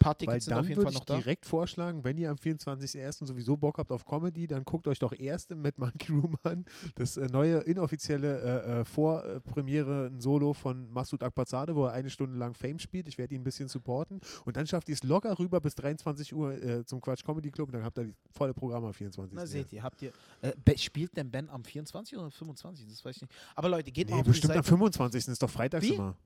Weil 0.00 0.38
auf 0.38 0.44
dann 0.46 0.68
würde 0.68 0.90
ich 0.90 1.00
direkt 1.00 1.46
vorschlagen, 1.46 2.04
wenn 2.04 2.18
ihr 2.18 2.30
am 2.30 2.36
24.01. 2.36 3.26
sowieso 3.26 3.56
Bock 3.56 3.78
habt 3.78 3.92
auf 3.92 4.04
Comedy, 4.04 4.46
dann 4.46 4.64
guckt 4.64 4.88
euch 4.88 4.98
doch 4.98 5.12
erst 5.12 5.54
Mad 5.54 5.74
Monkey 5.76 6.12
Room 6.12 6.36
an. 6.42 6.64
Das 6.94 7.16
äh, 7.16 7.26
neue 7.26 7.58
inoffizielle 7.58 8.40
äh, 8.40 8.80
äh, 8.80 8.84
Vorpremiere, 8.84 10.06
ein 10.06 10.20
Solo 10.20 10.52
von 10.54 10.90
Masud 10.92 11.22
Akbazade, 11.22 11.74
wo 11.76 11.86
er 11.86 11.92
eine 11.92 12.10
Stunde 12.10 12.38
lang 12.38 12.54
Fame 12.54 12.78
spielt. 12.78 13.08
Ich 13.08 13.18
werde 13.18 13.34
ihn 13.34 13.42
ein 13.42 13.44
bisschen 13.44 13.68
supporten. 13.68 14.20
Und 14.44 14.56
dann 14.56 14.66
schafft 14.66 14.88
ihr 14.88 14.94
es 14.94 15.02
locker 15.02 15.38
rüber 15.38 15.60
bis 15.60 15.74
23 15.74 16.34
Uhr 16.34 16.52
äh, 16.52 16.84
zum 16.84 17.00
Quatsch 17.00 17.24
Comedy 17.24 17.50
Club 17.50 17.68
und 17.68 17.74
dann 17.74 17.84
habt 17.84 17.98
ihr 17.98 18.04
die 18.04 18.14
volle 18.30 18.54
Programm 18.54 18.84
am 18.84 18.92
24. 18.92 19.34
Na, 19.34 19.46
seht 19.46 19.72
ihr, 19.72 19.82
habt 19.82 20.02
ihr. 20.02 20.12
Äh, 20.40 20.52
spielt 20.78 21.16
denn 21.16 21.30
Ben 21.30 21.48
am 21.48 21.64
24 21.64 22.16
oder 22.18 22.30
25? 22.30 22.86
Das 22.88 23.04
weiß 23.04 23.16
ich 23.16 23.22
nicht. 23.22 23.32
Aber 23.54 23.68
Leute, 23.68 23.92
geht 23.92 24.08
mal 24.10 24.16
Nee, 24.16 24.20
auf 24.20 24.24
die 24.26 24.30
bestimmt 24.30 24.56
am 24.56 24.64
25. 24.64 25.28
ist 25.28 25.42
doch 25.42 25.50
freitags 25.50 25.86
Wie? 25.86 25.94
immer. 25.94 26.16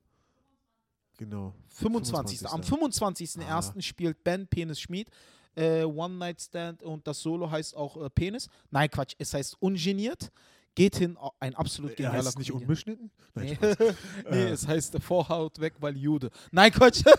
Genau. 1.17 1.53
25. 1.69 2.47
Am 2.47 2.61
25.01. 2.61 3.43
Ah. 3.49 3.73
spielt 3.81 4.23
Ben 4.23 4.47
Penis 4.47 4.79
Schmid. 4.79 5.09
Äh, 5.55 5.83
One 5.83 6.15
Night 6.15 6.39
Stand 6.39 6.83
und 6.83 7.07
das 7.07 7.19
Solo 7.19 7.49
heißt 7.49 7.75
auch 7.75 7.97
äh, 8.05 8.09
Penis. 8.11 8.47
Nein, 8.69 8.89
Quatsch, 8.91 9.15
es 9.17 9.33
heißt 9.33 9.57
ungeniert. 9.59 10.31
Geht 10.75 10.97
hin, 10.97 11.17
ein 11.39 11.55
absolut 11.55 11.89
Ja, 11.91 11.95
genialer 11.95 12.17
heißt 12.19 12.27
es 12.27 12.37
nicht 12.37 12.51
unbeschnitten? 12.51 13.09
Nein, 13.33 13.47
Nee, 13.47 13.55
Spaß. 13.55 13.77
nee 14.29 14.43
Äh. 14.43 14.49
es 14.49 14.67
heißt 14.67 14.93
äh, 14.93 14.99
Vorhaut 14.99 15.59
weg, 15.59 15.73
weil 15.79 15.97
Jude. 15.97 16.29
Nein, 16.51 16.71
Quatsch. 16.71 17.01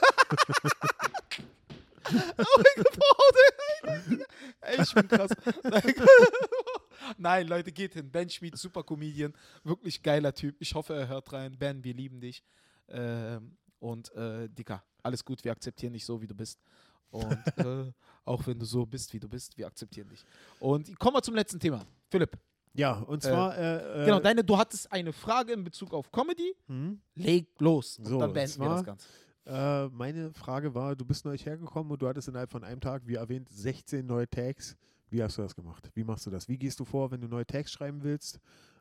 oh. 2.39 2.63
Ey, 4.61 4.83
ich 4.83 4.95
bin 4.95 5.09
krass. 5.09 5.31
Nein, 5.65 5.95
Nein, 7.19 7.49
Leute, 7.49 7.73
geht 7.73 7.95
hin. 7.95 8.11
Ben 8.11 8.29
Schmid, 8.31 8.57
super 8.57 8.83
Comedian. 8.83 9.33
Wirklich 9.65 10.03
geiler 10.03 10.33
Typ. 10.33 10.57
Ich 10.61 10.75
hoffe, 10.75 10.95
er 10.95 11.09
hört 11.09 11.33
rein. 11.33 11.57
Ben, 11.59 11.83
wir 11.83 11.95
lieben 11.95 12.21
dich. 12.21 12.43
Ähm, 12.89 13.57
und 13.79 14.13
äh, 14.15 14.49
Dicker, 14.49 14.83
alles 15.03 15.25
gut. 15.25 15.45
Wir 15.45 15.53
akzeptieren 15.53 15.93
dich 15.93 16.05
so, 16.05 16.21
wie 16.21 16.27
du 16.27 16.35
bist. 16.35 16.59
Und 17.11 17.33
äh, 17.57 17.91
auch 18.25 18.47
wenn 18.47 18.59
du 18.59 18.67
so 18.67 18.85
bist, 18.85 19.13
wie 19.15 19.21
du 19.21 19.29
bist, 19.29 19.57
wir 19.57 19.67
akzeptieren 19.67 20.09
dich. 20.09 20.25
Und 20.61 20.99
kommen 20.99 21.17
wir 21.17 21.23
zum 21.23 21.35
letzten 21.35 21.59
Thema. 21.59 21.85
Philipp, 22.11 22.37
Ja, 22.75 22.99
und 22.99 23.23
zwar. 23.23 23.57
Äh, 23.57 24.03
äh, 24.03 24.05
genau, 24.05 24.21
deine, 24.21 24.45
du 24.45 24.57
hattest 24.59 24.91
eine 24.93 25.13
Frage 25.13 25.53
in 25.53 25.65
Bezug 25.65 25.95
auf 25.95 26.11
Comedy. 26.13 26.55
hm? 26.67 27.01
Leg 27.15 27.49
los. 27.61 27.99
Und 27.99 28.07
So, 28.07 28.19
dann 28.19 28.33
beenden 28.33 28.61
wir 28.61 28.67
zwar- 28.67 28.77
das 28.77 28.85
Ganze. 28.85 29.09
Äh, 29.47 29.89
meine 29.89 30.31
Frage 30.35 30.75
war, 30.75 30.95
du 30.95 31.07
bist 31.07 31.25
neu 31.25 31.37
hergekommen 31.39 31.91
und 31.93 32.03
du 32.03 32.07
hattest 32.07 32.29
innerhalb 32.29 32.51
von 32.51 32.63
einem 32.65 32.83
Tag, 32.83 33.07
wie 33.07 33.15
erwähnt, 33.15 33.49
16 33.49 34.05
neue 34.05 34.29
Tags. 34.29 34.77
Wie 35.09 35.23
hast 35.23 35.39
du 35.39 35.43
das 35.43 35.55
gemacht? 35.57 35.91
Wie 35.95 36.05
machst 36.05 36.27
du 36.27 36.31
das? 36.31 36.47
Wie 36.49 36.59
gehst 36.59 36.79
du 36.79 36.85
vor, 36.85 37.11
wenn 37.11 37.23
du 37.23 37.29
neue 37.29 37.47
Tags 37.47 37.73
schreiben 37.73 38.03
willst? 38.03 38.39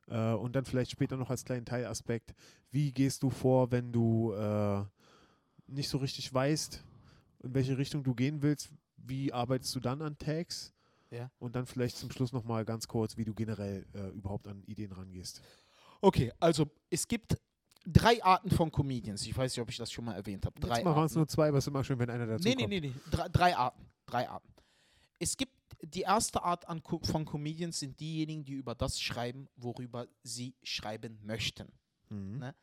Äh, 0.08 0.34
und 0.34 0.55
dann 0.55 0.66
vielleicht 0.66 0.91
später 0.91 1.18
noch 1.18 1.30
als 1.30 1.43
kleinen 1.45 1.66
Teilaspekt, 1.66 2.34
wie 2.72 2.91
gehst 2.91 3.24
du 3.24 3.30
vor, 3.30 3.72
wenn 3.72 3.91
du 3.91 4.34
äh, 4.34 4.84
nicht 5.68 5.89
so 5.89 5.97
richtig 5.97 6.34
weißt, 6.34 6.84
in 7.43 7.53
welche 7.53 7.78
Richtung 7.78 8.03
du 8.03 8.16
gehen 8.16 8.41
willst, 8.41 8.70
wie 8.97 9.32
arbeitest 9.32 9.76
du 9.76 9.80
dann 9.80 10.01
an 10.01 10.18
Tags? 10.18 10.74
Ja. 11.12 11.32
Und 11.39 11.55
dann 11.55 11.66
vielleicht 11.66 11.97
zum 11.97 12.12
Schluss 12.12 12.34
nochmal 12.34 12.66
ganz 12.66 12.88
kurz, 12.88 13.16
wie 13.16 13.24
du 13.26 13.34
generell 13.34 13.86
äh, 13.93 14.10
überhaupt 14.10 14.47
an 14.47 14.64
Ideen 14.66 14.91
rangehst. 14.91 15.41
Okay, 16.01 16.32
also 16.39 16.70
es 16.89 17.08
gibt 17.08 17.38
drei 17.86 18.22
Arten 18.24 18.49
von 18.51 18.72
Comedians. 18.72 19.26
Ich 19.26 19.36
weiß 19.38 19.53
nicht, 19.55 19.62
ob 19.62 19.70
ich 19.70 19.78
das 19.78 19.91
schon 19.91 20.03
mal 20.05 20.16
erwähnt 20.16 20.45
habe. 20.45 20.60
Drei 20.60 20.76
Jetzt 20.76 20.86
mal 20.86 20.95
waren 20.95 21.05
es 21.05 21.16
nur 21.16 21.28
zwei, 21.28 21.47
aber 21.47 21.60
es 21.60 21.64
ist 21.64 21.70
immer 21.70 21.84
schön, 21.84 21.97
wenn 21.99 22.10
einer 22.10 22.28
dazu 22.28 22.43
Nee, 22.43 22.55
nee, 22.55 22.62
kommt. 22.64 22.70
nee, 22.70 22.80
nee. 22.82 22.93
Drei, 23.10 23.30
drei 23.30 23.55
Arten. 23.55 23.86
Drei 24.05 24.28
Arten. 24.30 24.47
Es 25.20 25.38
gibt 25.38 25.53
die 25.82 26.02
erste 26.02 26.42
Art 26.44 26.68
an, 26.68 26.82
von 26.82 27.26
Comedians 27.26 27.80
sind 27.80 28.00
diejenigen, 28.00 28.44
die 28.44 28.54
über 28.54 28.76
das 28.76 29.00
schreiben, 29.00 29.48
worüber 29.56 30.08
sie 30.24 30.56
schreiben 30.64 31.20
möchten, 31.24 31.72
Mhm. 32.10 32.40
Ne? 32.40 32.56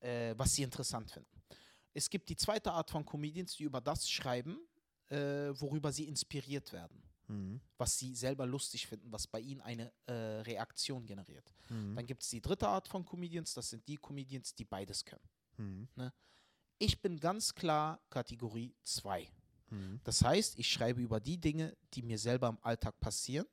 äh, 0.00 0.34
was 0.36 0.54
sie 0.54 0.62
interessant 0.62 1.10
finden. 1.10 1.30
Es 1.94 2.10
gibt 2.10 2.28
die 2.28 2.36
zweite 2.36 2.72
Art 2.72 2.90
von 2.90 3.04
Comedians, 3.04 3.56
die 3.56 3.64
über 3.64 3.80
das 3.80 4.08
schreiben, 4.10 4.58
äh, 5.08 5.16
worüber 5.60 5.90
sie 5.92 6.04
inspiriert 6.06 6.72
werden, 6.72 7.02
Mhm. 7.28 7.60
was 7.78 7.98
sie 7.98 8.14
selber 8.14 8.44
lustig 8.46 8.86
finden, 8.86 9.10
was 9.10 9.26
bei 9.26 9.40
ihnen 9.40 9.60
eine 9.62 9.92
äh, 10.06 10.12
Reaktion 10.42 11.06
generiert. 11.06 11.52
Mhm. 11.70 11.96
Dann 11.96 12.06
gibt 12.06 12.22
es 12.22 12.28
die 12.28 12.40
dritte 12.42 12.68
Art 12.68 12.86
von 12.88 13.04
Comedians, 13.04 13.54
das 13.54 13.70
sind 13.70 13.86
die 13.88 13.96
Comedians, 13.96 14.54
die 14.54 14.64
beides 14.64 15.04
können. 15.04 15.28
Mhm. 15.56 15.88
Ich 16.78 17.00
bin 17.00 17.18
ganz 17.18 17.54
klar 17.54 18.00
Kategorie 18.10 18.74
2. 18.84 19.28
Mhm. 19.70 20.00
Das 20.04 20.22
heißt, 20.22 20.58
ich 20.58 20.70
schreibe 20.70 21.00
über 21.00 21.20
die 21.20 21.38
Dinge, 21.38 21.76
die 21.94 22.02
mir 22.02 22.18
selber 22.18 22.48
im 22.48 22.58
Alltag 22.62 22.98
passieren, 23.00 23.46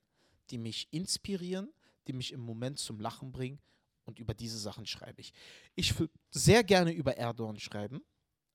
die 0.50 0.58
mich 0.58 0.88
inspirieren, 0.92 1.72
die 2.08 2.14
mich 2.14 2.32
im 2.32 2.42
Moment 2.42 2.80
zum 2.80 3.00
Lachen 3.00 3.32
bringen 3.32 3.60
und 4.06 4.20
über 4.20 4.34
diese 4.34 4.60
Sachen 4.60 4.86
schreibe 4.86 5.22
ich. 5.22 5.34
Ich 5.76 5.98
würde 6.00 6.14
sehr 6.32 6.64
gerne 6.64 6.92
über 6.92 7.18
Erdogan 7.18 7.60
schreiben, 7.60 8.02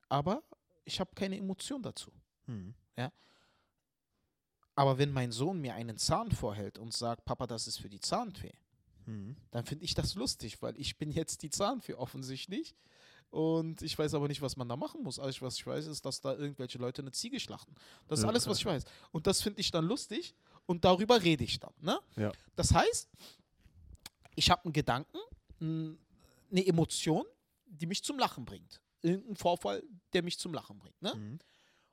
aber 0.09 0.43
ich 0.85 0.99
habe 0.99 1.11
keine 1.15 1.37
Emotion 1.37 1.81
dazu. 1.81 2.11
Mhm. 2.47 2.73
Aber 4.73 4.97
wenn 4.97 5.11
mein 5.11 5.31
Sohn 5.31 5.59
mir 5.59 5.75
einen 5.75 5.97
Zahn 5.97 6.31
vorhält 6.31 6.79
und 6.79 6.93
sagt, 6.93 7.25
Papa, 7.25 7.45
das 7.45 7.67
ist 7.67 7.77
für 7.77 7.89
die 7.89 7.99
Zahnfee, 7.99 8.53
Mhm. 9.05 9.35
dann 9.49 9.65
finde 9.65 9.83
ich 9.83 9.95
das 9.95 10.15
lustig, 10.15 10.61
weil 10.61 10.79
ich 10.79 10.97
bin 10.97 11.11
jetzt 11.11 11.41
die 11.41 11.49
Zahnfee 11.49 11.95
offensichtlich. 11.95 12.75
Und 13.31 13.81
ich 13.81 13.97
weiß 13.97 14.13
aber 14.13 14.27
nicht, 14.27 14.41
was 14.41 14.57
man 14.57 14.67
da 14.67 14.75
machen 14.75 15.01
muss. 15.03 15.17
Alles, 15.17 15.41
was 15.41 15.55
ich 15.55 15.65
weiß, 15.65 15.87
ist, 15.87 16.05
dass 16.05 16.19
da 16.21 16.33
irgendwelche 16.35 16.77
Leute 16.77 17.01
eine 17.01 17.11
Ziege 17.11 17.39
schlachten. 17.39 17.73
Das 18.07 18.19
ist 18.19 18.23
Ja. 18.23 18.29
alles, 18.29 18.45
was 18.45 18.59
ich 18.59 18.65
weiß. 18.65 18.83
Und 19.11 19.25
das 19.25 19.41
finde 19.41 19.61
ich 19.61 19.71
dann 19.71 19.85
lustig 19.85 20.35
und 20.65 20.83
darüber 20.83 21.21
rede 21.23 21.43
ich 21.45 21.59
dann. 21.59 21.73
Ne? 21.79 21.97
Ja. 22.17 22.31
Das 22.57 22.73
heißt, 22.73 23.09
ich 24.35 24.49
habe 24.51 24.65
einen 24.65 24.73
Gedanken, 24.73 25.17
eine 25.61 26.65
Emotion, 26.65 27.25
die 27.65 27.85
mich 27.85 28.03
zum 28.03 28.19
Lachen 28.19 28.43
bringt. 28.45 28.81
Irgendein 29.01 29.35
Vorfall, 29.37 29.81
der 30.13 30.23
mich 30.23 30.37
zum 30.37 30.53
Lachen 30.53 30.77
bringt. 30.77 31.01
Ne? 31.01 31.15
Mhm. 31.15 31.39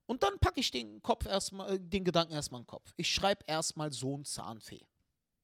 Und 0.06 0.22
dann 0.22 0.38
packe 0.40 0.58
ich 0.60 0.70
den 0.70 1.00
Kopf 1.02 1.26
erstmal, 1.26 1.74
äh, 1.76 1.78
den 1.80 2.02
Gedanken 2.04 2.32
erstmal 2.32 2.60
in 2.60 2.64
den 2.64 2.68
Kopf. 2.70 2.92
Ich 2.96 3.12
schreibe 3.12 3.44
erstmal 3.46 3.92
Sohn 3.92 4.24
Zahnfee. 4.24 4.86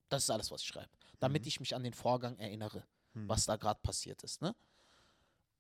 Das 0.09 0.25
ist 0.25 0.31
alles, 0.31 0.51
was 0.51 0.63
ich 0.63 0.69
schreibe. 0.69 0.91
Damit 1.21 1.43
Mhm. 1.43 1.49
ich 1.49 1.61
mich 1.61 1.75
an 1.75 1.85
den 1.85 1.93
Vorgang 1.95 2.37
erinnere, 2.39 2.85
Mhm. 3.13 3.29
was 3.29 3.47
da 3.47 3.57
gerade 3.57 3.81
passiert 3.83 4.23
ist. 4.25 4.43
Ne? 4.43 4.55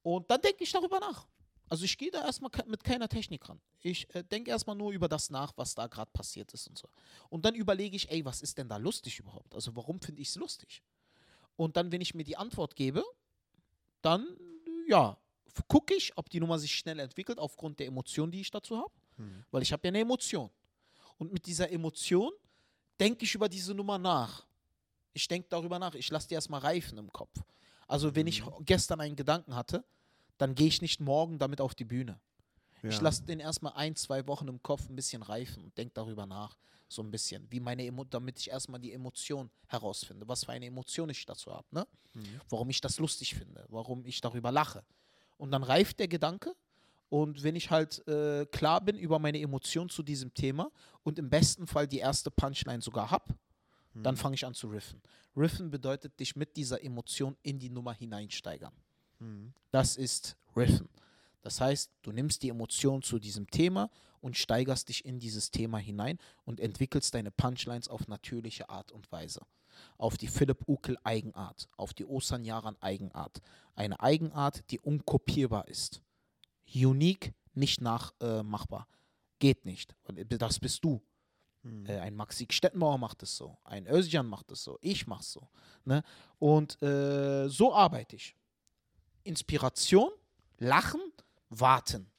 Und 0.05 0.31
dann 0.31 0.41
denke 0.43 0.63
ich 0.63 0.71
darüber 0.71 1.01
nach. 1.01 1.27
Also 1.69 1.85
ich 1.85 1.97
gehe 1.97 2.11
da 2.11 2.23
erstmal 2.23 2.51
mit 2.67 2.85
keiner 2.85 3.09
Technik 3.09 3.49
ran. 3.49 3.59
Ich 3.81 4.15
äh, 4.15 4.23
denke 4.23 4.51
erstmal 4.51 4.77
nur 4.77 4.93
über 4.93 5.09
das 5.09 5.31
nach, 5.31 5.55
was 5.57 5.75
da 5.75 5.87
gerade 5.87 6.11
passiert 6.13 6.53
ist 6.53 6.69
und 6.69 6.77
so. 6.77 6.89
Und 7.31 7.45
dann 7.47 7.55
überlege 7.55 7.97
ich, 7.97 8.11
ey, 8.11 8.23
was 8.23 8.43
ist 8.43 8.59
denn 8.59 8.69
da 8.69 8.77
lustig 8.77 9.19
überhaupt? 9.19 9.55
Also 9.55 9.75
warum 9.75 9.99
finde 10.01 10.21
ich 10.21 10.29
es 10.29 10.37
lustig? 10.37 10.83
Und 11.57 11.79
dann, 11.79 11.91
wenn 11.91 12.03
ich 12.03 12.15
mir 12.15 12.23
die 12.23 12.37
Antwort 12.37 12.77
gebe, 12.77 13.03
dann, 14.03 14.27
ja, 14.87 15.17
gucke 15.67 15.95
ich, 15.95 16.17
ob 16.19 16.29
die 16.29 16.39
Nummer 16.39 16.59
sich 16.59 16.75
schnell 16.75 16.99
entwickelt 16.99 17.39
aufgrund 17.39 17.79
der 17.79 17.87
Emotion, 17.87 18.31
die 18.31 18.43
ich 18.43 18.51
dazu 18.51 18.77
habe. 18.77 18.93
Mhm. 19.17 19.45
Weil 19.51 19.63
ich 19.63 19.73
habe 19.73 19.87
ja 19.87 19.89
eine 19.89 20.01
Emotion. 20.01 20.51
Und 21.17 21.33
mit 21.33 21.47
dieser 21.47 21.71
Emotion 21.71 22.33
denke 23.01 23.25
ich 23.25 23.35
über 23.35 23.49
diese 23.49 23.73
Nummer 23.73 23.99
nach. 23.99 24.47
Ich 25.15 25.27
denke 25.29 25.49
darüber 25.49 25.79
nach. 25.79 25.95
Ich 25.95 26.11
lasse 26.11 26.29
die 26.29 26.35
erstmal 26.35 26.61
reifen 26.61 26.99
im 26.99 27.11
Kopf. 27.11 27.41
Also 27.87 28.15
wenn 28.15 28.27
ich 28.27 28.45
Mhm. 28.45 28.65
gestern 28.65 29.01
einen 29.01 29.17
Gedanken 29.17 29.55
hatte, 29.55 29.85
dann 30.39 30.55
gehe 30.55 30.67
ich 30.67 30.83
nicht 30.83 31.01
morgen 31.01 31.39
damit 31.39 31.61
auf 31.61 31.75
die 31.75 31.85
Bühne. 31.85 32.21
Ich 32.83 32.97
Ja. 32.97 33.03
lasse 33.03 33.23
den 33.25 33.41
erstmal 33.41 33.73
ein, 33.75 33.97
zwei 33.97 34.27
Wochen 34.27 34.49
im 34.49 34.63
Kopf 34.63 34.89
ein 34.89 34.97
bisschen 34.97 35.23
reifen 35.23 35.65
und 35.65 35.79
denke 35.79 35.95
darüber 35.95 36.27
nach. 36.27 36.57
So 36.89 37.03
ein 37.03 37.11
bisschen. 37.11 37.47
Wie 37.51 37.61
meine 37.61 37.85
Emo 37.85 38.05
damit 38.05 38.39
ich 38.39 38.51
erstmal 38.51 38.79
die 38.79 38.93
Emotion 38.93 39.51
herausfinde. 39.69 40.29
Was 40.29 40.45
für 40.45 40.53
eine 40.53 40.67
Emotion 40.67 41.09
ich 41.09 41.25
dazu 41.25 41.53
habe. 41.53 41.67
Ne? 41.71 41.87
Mhm. 42.15 42.41
warum 42.49 42.71
ich 42.71 42.81
das 42.81 42.99
lustig 43.01 43.35
finde, 43.35 43.65
warum 43.71 44.05
ich 44.07 44.21
darüber 44.21 44.53
lache. 44.53 44.85
Und 45.37 45.51
dann 45.51 45.65
reift 45.65 45.99
der 45.99 46.07
Gedanke 46.07 46.55
und 47.09 47.43
wenn 47.43 47.57
ich 47.57 47.71
halt 47.71 48.07
äh, 48.07 48.47
klar 48.47 48.81
bin 48.81 48.97
über 48.97 49.19
meine 49.19 49.41
Emotion 49.41 49.89
zu 49.89 50.03
diesem 50.05 50.33
Thema 50.33 50.71
und 51.03 51.19
im 51.19 51.29
besten 51.29 51.67
Fall 51.67 51.89
die 51.89 51.99
erste 51.99 52.31
Punchline 52.31 52.81
sogar 52.83 53.11
habe, 53.11 53.35
dann 53.95 54.15
Mhm. 54.15 54.19
fange 54.19 54.35
ich 54.35 54.45
an 54.47 54.55
zu 54.55 54.69
riffen. 54.69 55.01
Riffen 55.37 55.71
bedeutet 55.71 56.19
dich 56.21 56.37
mit 56.37 56.57
dieser 56.57 56.83
Emotion 56.83 57.37
in 57.43 57.59
die 57.59 57.71
Nummer 57.71 57.93
hineinsteigern. 57.93 58.73
Mhm. 59.19 59.53
Das 59.71 59.97
ist 59.97 60.37
Riffen. 60.57 60.89
Das 61.43 61.61
heißt, 61.61 61.91
du 62.03 62.13
nimmst 62.13 62.43
die 62.43 62.49
Emotion 62.49 63.03
zu 63.03 63.19
diesem 63.19 63.51
Thema 63.51 63.91
und 64.21 64.37
steigerst 64.37 64.89
dich 64.89 65.05
in 65.05 65.19
dieses 65.19 65.51
Thema 65.51 65.79
hinein 65.79 66.19
und 66.45 66.59
entwickelst 66.59 67.15
deine 67.15 67.31
Punchlines 67.31 67.89
auf 67.89 68.09
natürliche 68.09 68.69
Art 68.71 68.93
und 68.93 69.11
Weise. 69.13 69.43
Auf 69.99 70.17
die 70.17 70.29
Philipp 70.29 70.67
Ukel 70.69 70.97
Eigenart, 71.05 71.69
auf 71.77 71.93
die 71.93 72.05
Osan 72.07 72.45
Yaran 72.45 72.77
Eigenart. 72.81 73.41
Eine 73.75 74.01
Eigenart, 74.01 74.71
die 74.71 74.79
unkopierbar 74.81 75.69
ist. 75.69 76.01
Unique, 76.75 77.35
nicht 77.55 77.81
nachmachbar. 77.81 78.87
Geht 79.39 79.65
nicht. 79.67 79.95
Und 80.05 80.19
Das 80.41 80.59
bist 80.61 80.83
du. 80.85 81.03
Mhm. 81.65 81.87
Äh, 81.87 81.99
ein 81.99 82.15
Maxi 82.15 82.47
Stettenbauer 82.51 82.99
macht 82.99 83.23
es 83.23 83.37
so, 83.37 83.59
ein 83.65 83.87
Özcan 83.87 84.27
macht 84.27 84.53
es 84.53 84.63
so, 84.63 84.79
ich 84.81 85.07
mach's 85.07 85.33
so. 85.33 85.49
Ne? 85.85 86.03
Und 86.39 86.81
äh, 86.83 87.49
so 87.49 87.75
arbeite 87.75 88.17
ich. 88.17 88.37
Inspiration, 89.25 90.11
Lachen, 90.59 91.01
Warten. 91.51 92.11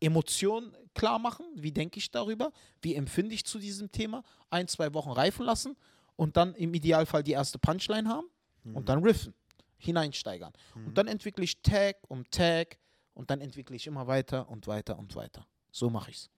Emotionen 0.00 0.76
klar 0.94 1.18
machen, 1.18 1.46
wie 1.54 1.72
denke 1.72 1.98
ich 1.98 2.10
darüber, 2.10 2.52
wie 2.82 2.94
empfinde 2.94 3.34
ich 3.34 3.44
zu 3.46 3.58
diesem 3.58 3.90
Thema, 3.90 4.22
ein, 4.50 4.68
zwei 4.68 4.92
Wochen 4.94 5.10
reifen 5.10 5.44
lassen 5.46 5.76
und 6.16 6.36
dann 6.36 6.54
im 6.54 6.72
Idealfall 6.74 7.22
die 7.22 7.32
erste 7.32 7.58
Punchline 7.58 8.08
haben 8.08 8.26
Mhm. 8.64 8.76
und 8.76 8.88
dann 8.88 9.02
riffen, 9.02 9.32
hineinsteigern. 9.78 10.52
Mhm. 10.74 10.86
Und 10.88 10.98
dann 10.98 11.06
entwickle 11.06 11.44
ich 11.44 11.62
Tag 11.62 11.96
um 12.08 12.28
Tag 12.30 12.78
und 13.14 13.30
dann 13.30 13.40
entwickle 13.40 13.76
ich 13.76 13.86
immer 13.86 14.06
weiter 14.06 14.48
und 14.48 14.66
weiter 14.66 14.98
und 14.98 15.14
weiter. 15.16 15.46
So 15.72 15.88
mache 15.88 16.10
ich's. 16.10 16.28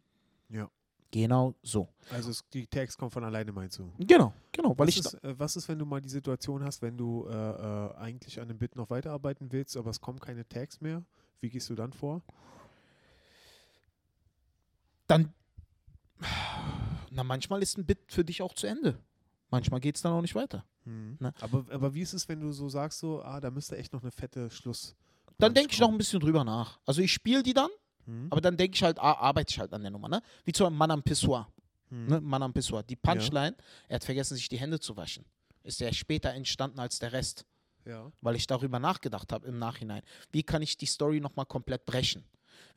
Ja. 0.50 0.70
Genau 1.10 1.54
so. 1.62 1.88
Also 2.10 2.30
es, 2.30 2.44
die 2.52 2.66
Tags 2.66 2.96
kommen 2.96 3.10
von 3.10 3.24
alleine, 3.24 3.50
meinst 3.50 3.78
du? 3.78 3.90
Genau, 3.98 4.34
genau, 4.52 4.78
weil 4.78 4.88
was, 4.88 4.94
ich 4.94 5.00
ist, 5.00 5.14
äh, 5.24 5.38
was 5.38 5.56
ist, 5.56 5.68
wenn 5.68 5.78
du 5.78 5.86
mal 5.86 6.00
die 6.00 6.08
Situation 6.08 6.62
hast, 6.62 6.82
wenn 6.82 6.98
du 6.98 7.26
äh, 7.26 7.32
äh, 7.32 7.94
eigentlich 7.96 8.40
an 8.40 8.48
dem 8.48 8.58
Bit 8.58 8.76
noch 8.76 8.90
weiterarbeiten 8.90 9.50
willst, 9.50 9.76
aber 9.76 9.90
es 9.90 10.00
kommen 10.00 10.20
keine 10.20 10.46
Tags 10.46 10.80
mehr? 10.80 11.02
Wie 11.40 11.48
gehst 11.48 11.70
du 11.70 11.74
dann 11.74 11.92
vor? 11.92 12.22
dann, 15.08 15.32
na, 17.10 17.24
manchmal 17.24 17.62
ist 17.62 17.76
ein 17.76 17.84
Bit 17.84 17.98
für 18.12 18.24
dich 18.24 18.40
auch 18.42 18.54
zu 18.54 18.66
Ende. 18.66 18.98
Manchmal 19.50 19.80
geht 19.80 19.96
es 19.96 20.02
dann 20.02 20.12
auch 20.12 20.20
nicht 20.20 20.34
weiter. 20.34 20.64
Mhm. 20.84 21.16
Ne? 21.18 21.34
Aber, 21.40 21.64
aber 21.70 21.94
wie 21.94 22.02
ist 22.02 22.12
es, 22.12 22.28
wenn 22.28 22.40
du 22.40 22.52
so 22.52 22.68
sagst, 22.68 23.00
so, 23.00 23.22
ah, 23.22 23.40
da 23.40 23.50
müsste 23.50 23.76
echt 23.76 23.92
noch 23.92 24.02
eine 24.02 24.12
fette 24.12 24.50
Schluss. 24.50 24.94
Dann 25.38 25.54
denke 25.54 25.72
ich 25.72 25.80
noch 25.80 25.88
ein 25.88 25.98
bisschen 25.98 26.20
drüber 26.20 26.44
nach. 26.44 26.78
Also 26.84 27.00
ich 27.00 27.12
spiele 27.12 27.42
die 27.42 27.54
dann, 27.54 27.70
Mhm. 28.08 28.28
aber 28.30 28.40
dann 28.40 28.56
denke 28.56 28.74
ich 28.74 28.82
halt, 28.82 28.98
ah, 28.98 29.12
arbeite 29.14 29.50
ich 29.52 29.58
halt 29.58 29.72
an 29.74 29.82
der 29.82 29.90
Nummer. 29.90 30.08
Ne? 30.08 30.22
Wie 30.44 30.52
zum 30.52 30.64
Beispiel 30.64 30.78
Mann 30.78 30.90
am 30.90 31.02
Pissoir. 31.02 31.52
Mhm. 31.90 32.06
Ne? 32.06 32.20
Mann 32.22 32.42
am 32.42 32.52
Pissoir. 32.52 32.82
Die 32.82 32.96
Punchline, 32.96 33.54
er 33.88 33.96
hat 33.96 34.04
vergessen, 34.04 34.34
sich 34.36 34.48
die 34.48 34.58
Hände 34.58 34.80
zu 34.80 34.96
waschen. 34.96 35.24
Ist 35.62 35.80
ja 35.80 35.92
später 35.92 36.32
entstanden 36.32 36.80
als 36.80 36.98
der 36.98 37.12
Rest, 37.12 37.44
Ja. 37.84 38.10
weil 38.22 38.36
ich 38.36 38.46
darüber 38.46 38.78
nachgedacht 38.78 39.30
habe 39.32 39.46
im 39.46 39.58
Nachhinein. 39.58 40.02
Wie 40.32 40.42
kann 40.42 40.62
ich 40.62 40.76
die 40.78 40.86
Story 40.86 41.20
nochmal 41.20 41.44
komplett 41.46 41.84
brechen? 41.84 42.24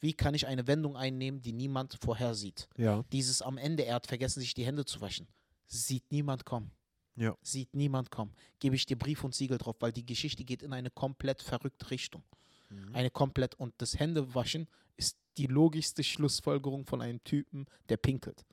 Wie 0.02 0.14
kann 0.14 0.34
ich 0.34 0.48
eine 0.48 0.68
Wendung 0.68 0.98
einnehmen, 0.98 1.42
die 1.42 1.54
niemand 1.54 1.98
vorhersieht? 2.02 2.68
Ja. 2.78 3.04
Dieses 3.12 3.42
am 3.42 3.58
Ende, 3.58 3.86
er 3.86 3.96
hat 3.96 4.08
vergessen, 4.08 4.40
sich 4.42 4.54
die 4.54 4.66
Hände 4.66 4.84
zu 4.84 5.00
waschen. 5.00 5.28
Sieht 5.68 6.12
niemand 6.12 6.44
kommen. 6.44 6.72
Ja. 7.16 7.38
Sieht 7.42 7.74
niemand 7.74 8.10
kommen. 8.12 8.34
Gebe 8.60 8.76
ich 8.76 8.86
dir 8.86 8.98
Brief 8.98 9.24
und 9.24 9.34
Siegel 9.36 9.58
drauf, 9.58 9.76
weil 9.80 9.92
die 9.94 10.06
Geschichte 10.06 10.44
geht 10.44 10.62
in 10.64 10.74
eine 10.74 10.90
komplett 10.90 11.42
verrückte 11.42 11.90
Richtung. 11.92 12.24
Mhm. 12.72 12.96
Eine 12.96 13.10
komplett, 13.10 13.56
und 13.56 13.74
das 13.78 14.00
Händewaschen 14.00 14.68
ist 14.98 15.18
die 15.38 15.48
logischste 15.48 16.04
Schlussfolgerung 16.04 16.86
von 16.86 17.02
einem 17.02 17.24
Typen, 17.24 17.68
der 17.90 17.98
pinkelt. 17.98 18.46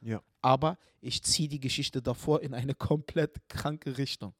Ja. 0.00 0.22
Aber 0.40 0.78
ich 1.00 1.22
ziehe 1.22 1.48
die 1.48 1.60
Geschichte 1.60 2.02
davor 2.02 2.42
in 2.42 2.54
eine 2.54 2.74
komplett 2.88 3.48
kranke 3.48 3.98
Richtung. 3.98 4.34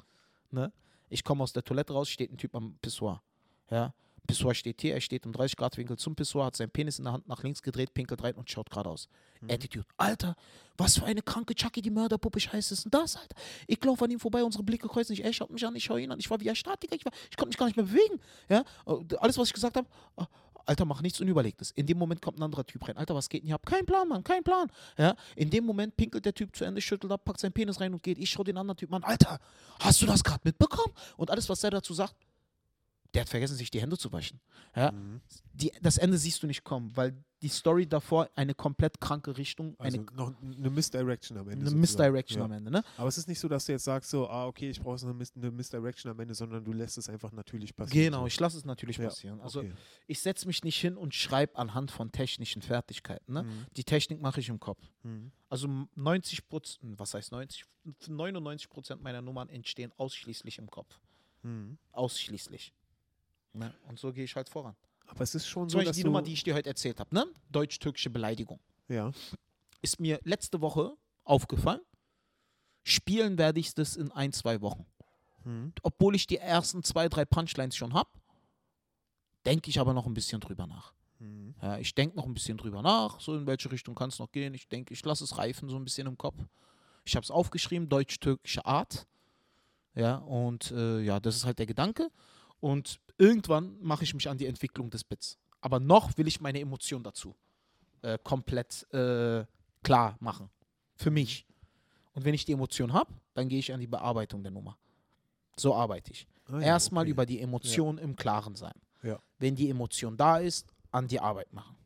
Ne? 0.50 0.72
Ich 1.08 1.24
komme 1.24 1.42
aus 1.42 1.52
der 1.52 1.64
Toilette 1.64 1.92
raus, 1.92 2.08
steht 2.08 2.32
ein 2.32 2.38
Typ 2.38 2.54
am 2.54 2.78
Pissoir. 2.80 3.22
Ja? 3.70 3.94
Pissoir 4.26 4.54
steht 4.54 4.80
hier, 4.80 4.94
er 4.94 5.00
steht 5.00 5.24
im 5.26 5.32
30-Grad-Winkel 5.32 5.96
zum 5.96 6.14
Pissoir, 6.14 6.46
hat 6.46 6.56
seinen 6.56 6.70
Penis 6.70 6.98
in 6.98 7.04
der 7.04 7.12
Hand 7.12 7.28
nach 7.28 7.42
links 7.42 7.62
gedreht, 7.62 7.94
pinkelt 7.94 8.22
rein 8.22 8.34
und 8.34 8.50
schaut 8.50 8.70
geradeaus. 8.70 9.08
Mhm. 9.40 9.50
Attitude. 9.50 9.86
Alter, 9.96 10.34
was 10.76 10.98
für 10.98 11.04
eine 11.04 11.22
kranke 11.22 11.54
Chucky, 11.54 11.80
die 11.82 11.90
Mörderpuppe, 11.90 12.40
scheiße 12.40 12.74
ist 12.74 12.84
denn 12.84 12.90
das, 12.90 13.16
Alter? 13.16 13.36
Ich 13.66 13.82
laufe 13.84 14.04
an 14.04 14.10
ihm 14.10 14.20
vorbei, 14.20 14.42
unsere 14.44 14.62
Blicke 14.64 14.88
kreuzen 14.88 15.14
sich, 15.14 15.24
er 15.24 15.32
schaut 15.32 15.50
mich 15.50 15.64
an, 15.66 15.74
ich 15.76 15.84
schaue 15.84 16.00
ihn 16.00 16.10
an, 16.10 16.18
ich 16.18 16.28
war 16.30 16.40
wie 16.40 16.50
ein 16.50 16.56
Statiker, 16.56 16.94
ich, 16.96 17.04
war- 17.04 17.12
ich 17.30 17.36
konnte 17.36 17.48
mich 17.50 17.56
gar 17.58 17.66
nicht 17.66 17.76
mehr 17.76 17.86
bewegen. 17.86 18.20
Ja? 18.48 18.64
Und 18.84 19.18
Alles, 19.22 19.38
was 19.38 19.48
ich 19.48 19.54
gesagt 19.54 19.76
habe, 19.76 19.88
ah, 20.16 20.26
Alter, 20.68 20.84
mach 20.84 21.00
nichts 21.00 21.20
Unüberlegtes. 21.20 21.70
In 21.70 21.86
dem 21.86 21.96
Moment 21.96 22.20
kommt 22.20 22.40
ein 22.40 22.42
anderer 22.42 22.66
Typ 22.66 22.88
rein. 22.88 22.96
Alter, 22.96 23.14
was 23.14 23.28
geht 23.28 23.42
denn 23.42 23.46
hier 23.46 23.54
ab? 23.54 23.64
Kein 23.64 23.86
Plan, 23.86 24.08
Mann, 24.08 24.24
kein 24.24 24.42
Plan. 24.42 24.68
Ja? 24.98 25.14
In 25.36 25.48
dem 25.48 25.64
Moment 25.64 25.96
pinkelt 25.96 26.24
der 26.24 26.34
Typ 26.34 26.56
zu 26.56 26.64
Ende, 26.64 26.80
schüttelt 26.80 27.12
ab, 27.12 27.24
packt 27.24 27.38
seinen 27.38 27.52
Penis 27.52 27.80
rein 27.80 27.92
und 27.94 28.02
geht. 28.02 28.18
Ich 28.18 28.28
schaue 28.30 28.44
den 28.44 28.56
anderen 28.58 28.76
Typen 28.76 28.94
an. 28.94 29.04
Alter, 29.04 29.38
hast 29.78 30.02
du 30.02 30.06
das 30.06 30.24
gerade 30.24 30.40
mitbekommen? 30.42 30.92
Und 31.16 31.30
alles, 31.30 31.48
was 31.48 31.62
er 31.62 31.70
dazu 31.70 31.94
sagt, 31.94 32.16
der 33.14 33.22
hat 33.22 33.28
vergessen, 33.28 33.56
sich 33.56 33.70
die 33.70 33.80
Hände 33.80 33.98
zu 33.98 34.12
waschen. 34.12 34.40
Ja? 34.74 34.92
Mhm. 34.92 35.20
Die, 35.52 35.72
das 35.82 35.98
Ende 35.98 36.18
siehst 36.18 36.42
du 36.42 36.46
nicht 36.46 36.64
kommen, 36.64 36.94
weil 36.96 37.16
die 37.42 37.48
Story 37.48 37.86
davor 37.86 38.30
eine 38.34 38.54
komplett 38.54 38.98
kranke 39.00 39.36
Richtung, 39.36 39.74
Also 39.78 39.98
eine, 39.98 40.06
noch 40.16 40.32
eine 40.42 40.70
Misdirection 40.70 41.36
am 41.36 41.48
Ende. 41.48 41.52
eine 41.52 41.60
sozusagen. 41.70 41.80
Misdirection 41.80 42.38
ja. 42.38 42.44
am 42.46 42.52
Ende. 42.52 42.70
Ne? 42.70 42.82
Aber 42.96 43.08
es 43.08 43.18
ist 43.18 43.28
nicht 43.28 43.38
so, 43.38 43.46
dass 43.46 43.66
du 43.66 43.72
jetzt 43.72 43.84
sagst, 43.84 44.10
so, 44.10 44.26
ah, 44.28 44.46
okay, 44.46 44.70
ich 44.70 44.80
brauche 44.80 45.00
eine, 45.04 45.12
Mis 45.12 45.32
eine 45.36 45.50
Misdirection 45.50 46.10
am 46.10 46.18
Ende, 46.18 46.34
sondern 46.34 46.64
du 46.64 46.72
lässt 46.72 46.96
es 46.96 47.08
einfach 47.08 47.32
natürlich 47.32 47.76
passieren. 47.76 48.12
Genau, 48.12 48.26
ich 48.26 48.40
lasse 48.40 48.56
es 48.56 48.64
natürlich 48.64 48.96
Ja, 48.96 49.08
passieren. 49.08 49.40
Also 49.40 49.60
okay. 49.60 49.72
ich 50.06 50.20
setze 50.20 50.46
mich 50.46 50.64
nicht 50.64 50.80
hin 50.80 50.96
und 50.96 51.14
schreibe 51.14 51.56
anhand 51.56 51.90
von 51.90 52.10
technischen 52.10 52.62
Fertigkeiten. 52.62 53.32
Ne? 53.34 53.42
Mhm. 53.42 53.66
Die 53.76 53.84
Technik 53.84 54.20
mache 54.20 54.40
ich 54.40 54.48
im 54.48 54.58
Kopf. 54.58 54.82
Mhm. 55.02 55.30
Also 55.50 55.68
90 55.94 56.48
Prozent, 56.48 56.98
was 56.98 57.12
heißt 57.12 57.32
90? 57.32 57.64
99 58.08 58.68
Prozent 58.70 59.02
meiner 59.02 59.20
Nummern 59.20 59.48
entstehen 59.50 59.92
ausschließlich 59.98 60.58
im 60.58 60.70
Kopf. 60.70 60.98
Mhm. 61.42 61.76
Ausschließlich. 61.92 62.72
Ne? 63.58 63.74
Und 63.88 63.98
so 63.98 64.12
gehe 64.12 64.24
ich 64.24 64.34
halt 64.36 64.48
voran. 64.48 64.76
Aber 65.06 65.20
es 65.22 65.34
ist 65.34 65.46
schon 65.46 65.68
Zum 65.68 65.80
so, 65.80 65.84
Beispiel 65.84 66.02
die 66.02 66.04
Nummer, 66.04 66.22
die 66.22 66.32
ich 66.32 66.42
dir 66.42 66.54
heute 66.54 66.68
erzählt 66.68 66.98
habe, 67.00 67.14
ne? 67.14 67.26
Deutsch-türkische 67.50 68.10
Beleidigung. 68.10 68.58
ja, 68.88 69.12
Ist 69.82 70.00
mir 70.00 70.18
letzte 70.24 70.60
Woche 70.60 70.96
aufgefallen. 71.24 71.80
Spielen 72.82 73.38
werde 73.38 73.60
ich 73.60 73.74
das 73.74 73.96
in 73.96 74.10
ein, 74.12 74.32
zwei 74.32 74.60
Wochen. 74.60 74.84
mhm. 75.44 75.72
Obwohl 75.82 76.14
ich 76.16 76.26
die 76.26 76.38
ersten 76.38 76.82
zwei, 76.82 77.08
drei 77.08 77.24
Punchlines 77.24 77.76
schon 77.76 77.94
habe, 77.94 78.10
denke 79.44 79.70
ich 79.70 79.78
aber 79.78 79.92
noch 79.94 80.06
ein 80.06 80.14
bisschen 80.14 80.40
drüber 80.40 80.66
nach. 80.66 80.92
Mhm. 81.18 81.54
Ja, 81.62 81.78
ich 81.78 81.94
denke 81.94 82.16
noch 82.16 82.26
ein 82.26 82.34
bisschen 82.34 82.58
drüber 82.58 82.82
nach, 82.82 83.20
so 83.20 83.36
in 83.36 83.46
welche 83.46 83.70
Richtung 83.70 83.94
kann 83.94 84.08
es 84.10 84.18
noch 84.18 84.30
gehen. 84.32 84.54
Ich 84.54 84.68
denke, 84.68 84.92
ich 84.92 85.04
lasse 85.04 85.24
es 85.24 85.38
reifen 85.38 85.68
so 85.68 85.76
ein 85.76 85.84
bisschen 85.84 86.06
im 86.06 86.18
Kopf. 86.18 86.36
Ich 87.04 87.14
habe 87.14 87.22
es 87.24 87.30
aufgeschrieben, 87.30 87.88
deutsch-türkische 87.88 88.64
Art. 88.66 89.06
Ja, 89.94 90.16
und 90.16 90.72
äh, 90.72 91.00
ja, 91.00 91.20
das 91.20 91.36
ist 91.36 91.44
halt 91.46 91.58
der 91.58 91.66
Gedanke. 91.66 92.10
Und 92.60 93.00
irgendwann 93.18 93.76
mache 93.80 94.04
ich 94.04 94.14
mich 94.14 94.28
an 94.28 94.38
die 94.38 94.46
Entwicklung 94.46 94.90
des 94.90 95.04
Bits. 95.04 95.38
Aber 95.60 95.80
noch 95.80 96.16
will 96.16 96.26
ich 96.26 96.40
meine 96.40 96.60
Emotion 96.60 97.02
dazu 97.02 97.34
äh, 98.02 98.18
komplett 98.22 98.86
äh, 98.92 99.44
klar 99.82 100.16
machen. 100.20 100.50
Für 100.96 101.10
mich. 101.10 101.46
Und 102.14 102.24
wenn 102.24 102.34
ich 102.34 102.44
die 102.44 102.52
Emotion 102.52 102.92
habe, 102.92 103.12
dann 103.34 103.48
gehe 103.48 103.58
ich 103.58 103.72
an 103.72 103.80
die 103.80 103.86
Bearbeitung 103.86 104.42
der 104.42 104.52
Nummer. 104.52 104.76
So 105.56 105.74
arbeite 105.74 106.12
ich. 106.12 106.26
Ah, 106.46 106.60
ja, 106.60 106.66
Erstmal 106.66 107.02
okay. 107.02 107.10
über 107.10 107.26
die 107.26 107.40
Emotion 107.40 107.98
im 107.98 108.16
Klaren 108.16 108.54
sein. 108.54 108.74
Ja. 109.02 109.18
Wenn 109.38 109.54
die 109.54 109.68
Emotion 109.68 110.16
da 110.16 110.38
ist, 110.38 110.66
an 110.90 111.08
die 111.08 111.20
Arbeit 111.20 111.52
machen. 111.52 111.76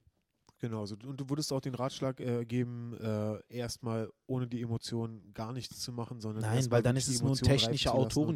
Genau, 0.60 0.84
so, 0.84 0.94
und 1.06 1.18
du 1.18 1.28
würdest 1.30 1.52
auch 1.54 1.60
den 1.60 1.74
Ratschlag 1.74 2.20
äh, 2.20 2.44
geben, 2.44 2.94
äh, 3.00 3.40
erstmal 3.48 4.12
ohne 4.26 4.46
die 4.46 4.60
Emotionen 4.60 5.32
gar 5.32 5.52
nichts 5.54 5.80
zu 5.80 5.90
machen, 5.90 6.20
sondern 6.20 6.42
Nein, 6.42 6.70
weil 6.70 6.82
dann 6.82 6.96
ist 6.96 7.08
es 7.08 7.22
nur 7.22 7.34
technischer 7.34 7.94
und 7.94 8.12
so. 8.12 8.34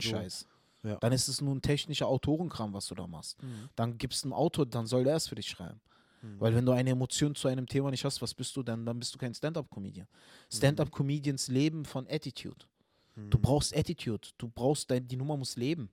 Ja. 0.85 0.97
Dann 0.97 1.13
ist 1.13 1.29
es 1.29 1.41
nur 1.41 1.55
ein 1.55 1.63
technischer 1.63 2.07
Autorenkram, 2.07 2.73
was 2.75 2.87
du 2.87 2.95
da 2.95 3.07
machst. 3.07 3.43
Mhm. 3.43 3.69
Dann 3.75 3.99
gibst 3.99 4.23
du 4.25 4.29
einen 4.29 4.33
Autor, 4.35 4.67
dann 4.67 4.87
soll 4.87 5.05
der 5.05 5.17
es 5.17 5.27
für 5.29 5.35
dich 5.35 5.49
schreiben. 5.49 5.81
Mhm. 6.23 6.39
Weil 6.41 6.55
wenn 6.55 6.67
du 6.67 6.73
eine 6.73 6.91
Emotion 6.91 7.35
zu 7.35 7.49
einem 7.49 7.67
Thema 7.67 7.91
nicht 7.91 8.05
hast, 8.05 8.21
was 8.23 8.35
bist 8.35 8.55
du 8.57 8.63
dann? 8.63 8.85
Dann 8.85 8.99
bist 8.99 9.15
du 9.15 9.19
kein 9.19 9.35
Stand-up-Comedian. 9.35 10.07
Stand-up-Comedians 10.53 11.49
leben 11.49 11.85
von 11.85 12.07
Attitude. 12.09 12.67
Du 13.17 13.39
Mhm. 13.39 13.43
brauchst 13.43 13.77
Attitude. 13.77 14.29
Du 14.39 14.49
brauchst, 14.49 14.91
dein, 14.91 15.07
die 15.07 15.17
Nummer 15.17 15.37
muss 15.37 15.57
leben. 15.57 15.89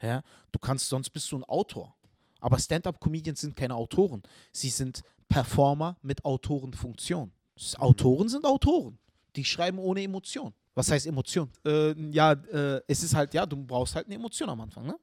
Ja? 0.00 0.22
Du 0.50 0.58
kannst, 0.58 0.88
sonst 0.88 1.10
bist 1.10 1.30
du 1.32 1.38
ein 1.38 1.44
Autor. 1.44 1.94
Aber 2.40 2.58
Stand-up-Comedians 2.58 3.40
sind 3.40 3.56
keine 3.56 3.74
Autoren. 3.74 4.22
Sie 4.52 4.68
sind 4.68 5.02
Performer 5.28 5.96
mit 6.02 6.24
Autorenfunktion. 6.24 7.32
Autoren 7.78 8.28
sind 8.28 8.44
Autoren. 8.44 8.98
Die 9.36 9.44
schreiben 9.44 9.78
ohne 9.78 10.02
Emotion. 10.02 10.52
Was 10.74 10.90
heißt 10.90 11.06
Emotion? 11.06 11.50
Äh, 11.66 11.92
ja, 12.10 12.32
äh, 12.32 12.80
es 12.88 13.02
ist 13.02 13.14
halt, 13.14 13.34
ja, 13.34 13.44
du 13.46 13.56
brauchst 13.64 13.94
halt 13.94 14.06
eine 14.06 14.14
Emotion 14.14 14.48
am 14.48 14.60
Anfang, 14.60 14.86
ne? 14.86 14.98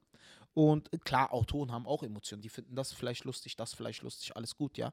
Und 0.56 0.90
klar, 1.06 1.32
Autoren 1.32 1.72
haben 1.72 1.86
auch 1.86 2.02
Emotionen. 2.04 2.42
Die 2.42 2.50
finden 2.50 2.76
das 2.76 2.92
vielleicht 2.92 3.24
lustig, 3.24 3.56
das 3.56 3.74
vielleicht 3.74 4.02
lustig, 4.02 4.36
alles 4.36 4.56
gut, 4.56 4.78
ja. 4.78 4.92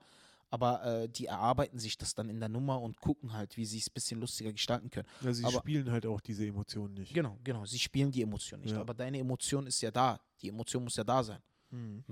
Aber 0.50 0.84
äh, 0.84 1.08
die 1.08 1.26
erarbeiten 1.26 1.78
sich 1.78 1.96
das 1.98 2.14
dann 2.14 2.28
in 2.28 2.38
der 2.38 2.48
Nummer 2.48 2.80
und 2.80 3.00
gucken 3.00 3.32
halt, 3.32 3.56
wie 3.56 3.64
sie 3.64 3.78
es 3.78 3.88
ein 3.88 3.94
bisschen 3.94 4.20
lustiger 4.20 4.52
gestalten 4.52 4.90
können. 4.90 5.08
Ja, 5.22 5.32
sie 5.32 5.44
aber- 5.44 5.58
spielen 5.58 5.90
halt 5.90 6.06
auch 6.06 6.20
diese 6.20 6.46
Emotionen 6.46 6.94
nicht. 6.94 7.12
Genau, 7.14 7.38
genau. 7.42 7.64
Sie 7.64 7.78
spielen 7.78 8.12
die 8.12 8.22
Emotion 8.22 8.60
nicht. 8.60 8.72
Ja. 8.72 8.80
Aber 8.80 8.94
deine 8.94 9.18
Emotion 9.18 9.66
ist 9.66 9.80
ja 9.80 9.90
da. 9.90 10.20
Die 10.42 10.50
Emotion 10.50 10.84
muss 10.84 10.94
ja 10.96 11.02
da 11.04 11.24
sein. 11.24 11.40
Mhm. 11.70 12.04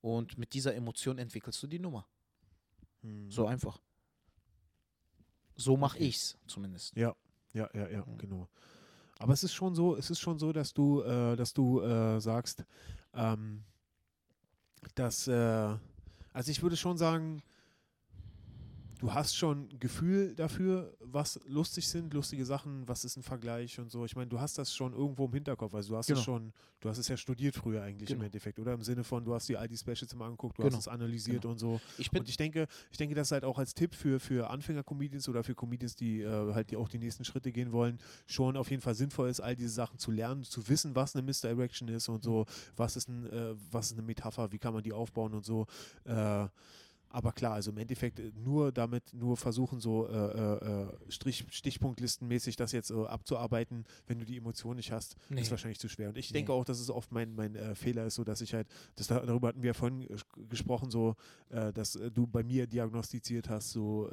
Und 0.00 0.38
mit 0.38 0.54
dieser 0.54 0.74
Emotion 0.74 1.18
entwickelst 1.18 1.62
du 1.62 1.66
die 1.66 1.78
Nummer. 1.78 2.06
Mhm. 3.02 3.30
So 3.30 3.46
einfach. 3.46 3.78
So 5.56 5.76
mache 5.76 5.96
Okay. 5.96 6.06
ich's 6.08 6.36
zumindest. 6.46 6.96
Ja, 6.96 7.14
ja, 7.54 7.68
ja, 7.72 7.88
ja, 7.88 8.04
Mhm. 8.06 8.18
genau. 8.18 8.48
Aber 9.18 9.32
es 9.32 9.42
ist 9.44 9.54
schon 9.54 9.74
so, 9.74 9.96
es 9.96 10.10
ist 10.10 10.20
schon 10.20 10.38
so, 10.38 10.52
dass 10.52 10.74
du, 10.74 11.00
äh, 11.02 11.36
dass 11.36 11.52
du 11.54 11.80
äh, 11.80 12.20
sagst, 12.20 12.64
ähm, 13.14 13.62
dass, 14.94 15.28
äh, 15.28 15.76
also 16.32 16.50
ich 16.50 16.62
würde 16.62 16.76
schon 16.76 16.98
sagen, 16.98 17.42
du 18.98 19.12
hast 19.12 19.36
schon 19.36 19.68
ein 19.68 19.78
Gefühl 19.80 20.34
dafür, 20.34 20.96
was 21.00 21.40
lustig 21.46 21.88
sind, 21.88 22.14
lustige 22.14 22.44
Sachen, 22.44 22.86
was 22.88 23.04
ist 23.04 23.16
ein 23.16 23.22
Vergleich 23.22 23.78
und 23.78 23.90
so. 23.90 24.04
Ich 24.04 24.16
meine, 24.16 24.28
du 24.28 24.40
hast 24.40 24.56
das 24.58 24.74
schon 24.74 24.92
irgendwo 24.92 25.26
im 25.26 25.32
Hinterkopf. 25.32 25.74
Also 25.74 25.90
du 25.92 25.96
hast 25.96 26.06
Genau. 26.06 26.18
es 26.20 26.24
schon, 26.24 26.52
du 26.80 26.88
hast 26.88 26.98
es 26.98 27.08
ja 27.08 27.16
studiert 27.16 27.54
früher 27.56 27.82
eigentlich 27.82 28.10
im 28.10 28.16
Genau. 28.16 28.26
Endeffekt, 28.26 28.58
oder? 28.58 28.72
Im 28.72 28.82
Sinne 28.82 29.04
von, 29.04 29.24
du 29.24 29.34
hast 29.34 29.48
dir 29.48 29.58
all 29.60 29.68
die 29.68 29.76
Specials 29.76 30.14
mal 30.14 30.26
angeguckt, 30.26 30.58
du 30.58 30.62
Genau. 30.62 30.76
hast 30.76 30.82
es 30.82 30.88
analysiert 30.88 31.42
Genau. 31.42 31.52
und 31.52 31.58
so. 31.58 31.80
Ich 31.98 32.10
bin, 32.10 32.20
Und 32.20 32.28
ich 32.28 32.36
denke, 32.36 32.66
ich 32.90 32.96
denke, 32.96 33.14
das 33.14 33.28
ist 33.28 33.32
halt 33.32 33.44
auch 33.44 33.58
als 33.58 33.74
Tipp 33.74 33.94
für, 33.94 34.20
für 34.20 34.48
Anfänger-Comedians 34.50 35.28
oder 35.28 35.42
für 35.44 35.54
Comedians, 35.54 35.96
die 35.96 36.20
äh, 36.22 36.54
halt 36.54 36.70
die 36.70 36.76
auch 36.76 36.88
die 36.88 36.98
nächsten 36.98 37.24
Schritte 37.24 37.52
gehen 37.52 37.72
wollen, 37.72 37.98
schon 38.26 38.56
auf 38.56 38.70
jeden 38.70 38.82
Fall 38.82 38.94
sinnvoll 38.94 39.28
ist, 39.28 39.40
all 39.40 39.56
diese 39.56 39.70
Sachen 39.70 39.98
zu 39.98 40.10
lernen, 40.10 40.42
zu 40.44 40.68
wissen, 40.68 40.94
was 40.94 41.14
eine 41.14 41.22
Misdirection 41.22 41.88
ist 41.88 42.08
und 42.08 42.22
so, 42.22 42.46
was 42.76 42.96
ist, 42.96 43.08
ein, 43.08 43.26
äh, 43.30 43.54
was 43.70 43.86
ist 43.86 43.92
eine 43.94 44.02
Metapher, 44.02 44.52
wie 44.52 44.58
kann 44.58 44.72
man 44.74 44.82
die 44.82 44.92
aufbauen 44.92 45.34
und 45.34 45.44
so. 45.44 45.66
Äh, 46.04 46.46
aber 47.14 47.32
klar, 47.32 47.52
also 47.54 47.70
im 47.70 47.78
Endeffekt 47.78 48.18
äh, 48.18 48.32
nur 48.34 48.72
damit, 48.72 49.14
nur 49.14 49.36
versuchen, 49.36 49.78
so 49.78 50.08
äh, 50.08 50.12
äh, 50.12 50.82
äh, 50.82 51.10
Strich, 51.10 51.46
Stichpunktlistenmäßig 51.50 52.56
das 52.56 52.72
jetzt 52.72 52.90
äh, 52.90 53.04
abzuarbeiten, 53.06 53.84
wenn 54.06 54.18
du 54.18 54.24
die 54.24 54.36
Emotion 54.36 54.76
nicht 54.76 54.90
hast, 54.90 55.16
Nee. 55.28 55.40
ist 55.40 55.50
wahrscheinlich 55.50 55.78
zu 55.78 55.88
schwer. 55.88 56.08
Und 56.08 56.18
ich 56.18 56.30
Nee. 56.30 56.38
denke 56.40 56.52
auch, 56.52 56.64
dass 56.64 56.80
es 56.80 56.90
oft 56.90 57.12
mein, 57.12 57.34
mein 57.34 57.54
äh, 57.54 57.74
Fehler 57.76 58.04
ist, 58.06 58.16
so 58.16 58.24
dass 58.24 58.40
ich 58.40 58.52
halt, 58.52 58.66
das, 58.96 59.06
darüber 59.06 59.48
hatten 59.48 59.62
wir 59.62 59.68
ja 59.68 59.74
vorhin 59.74 60.06
gesprochen, 60.48 60.90
so, 60.90 61.14
äh, 61.50 61.72
dass 61.72 61.92
du 61.92 62.26
bei 62.26 62.42
mir 62.42 62.66
diagnostiziert 62.66 63.48
hast, 63.48 63.70
so, 63.70 64.10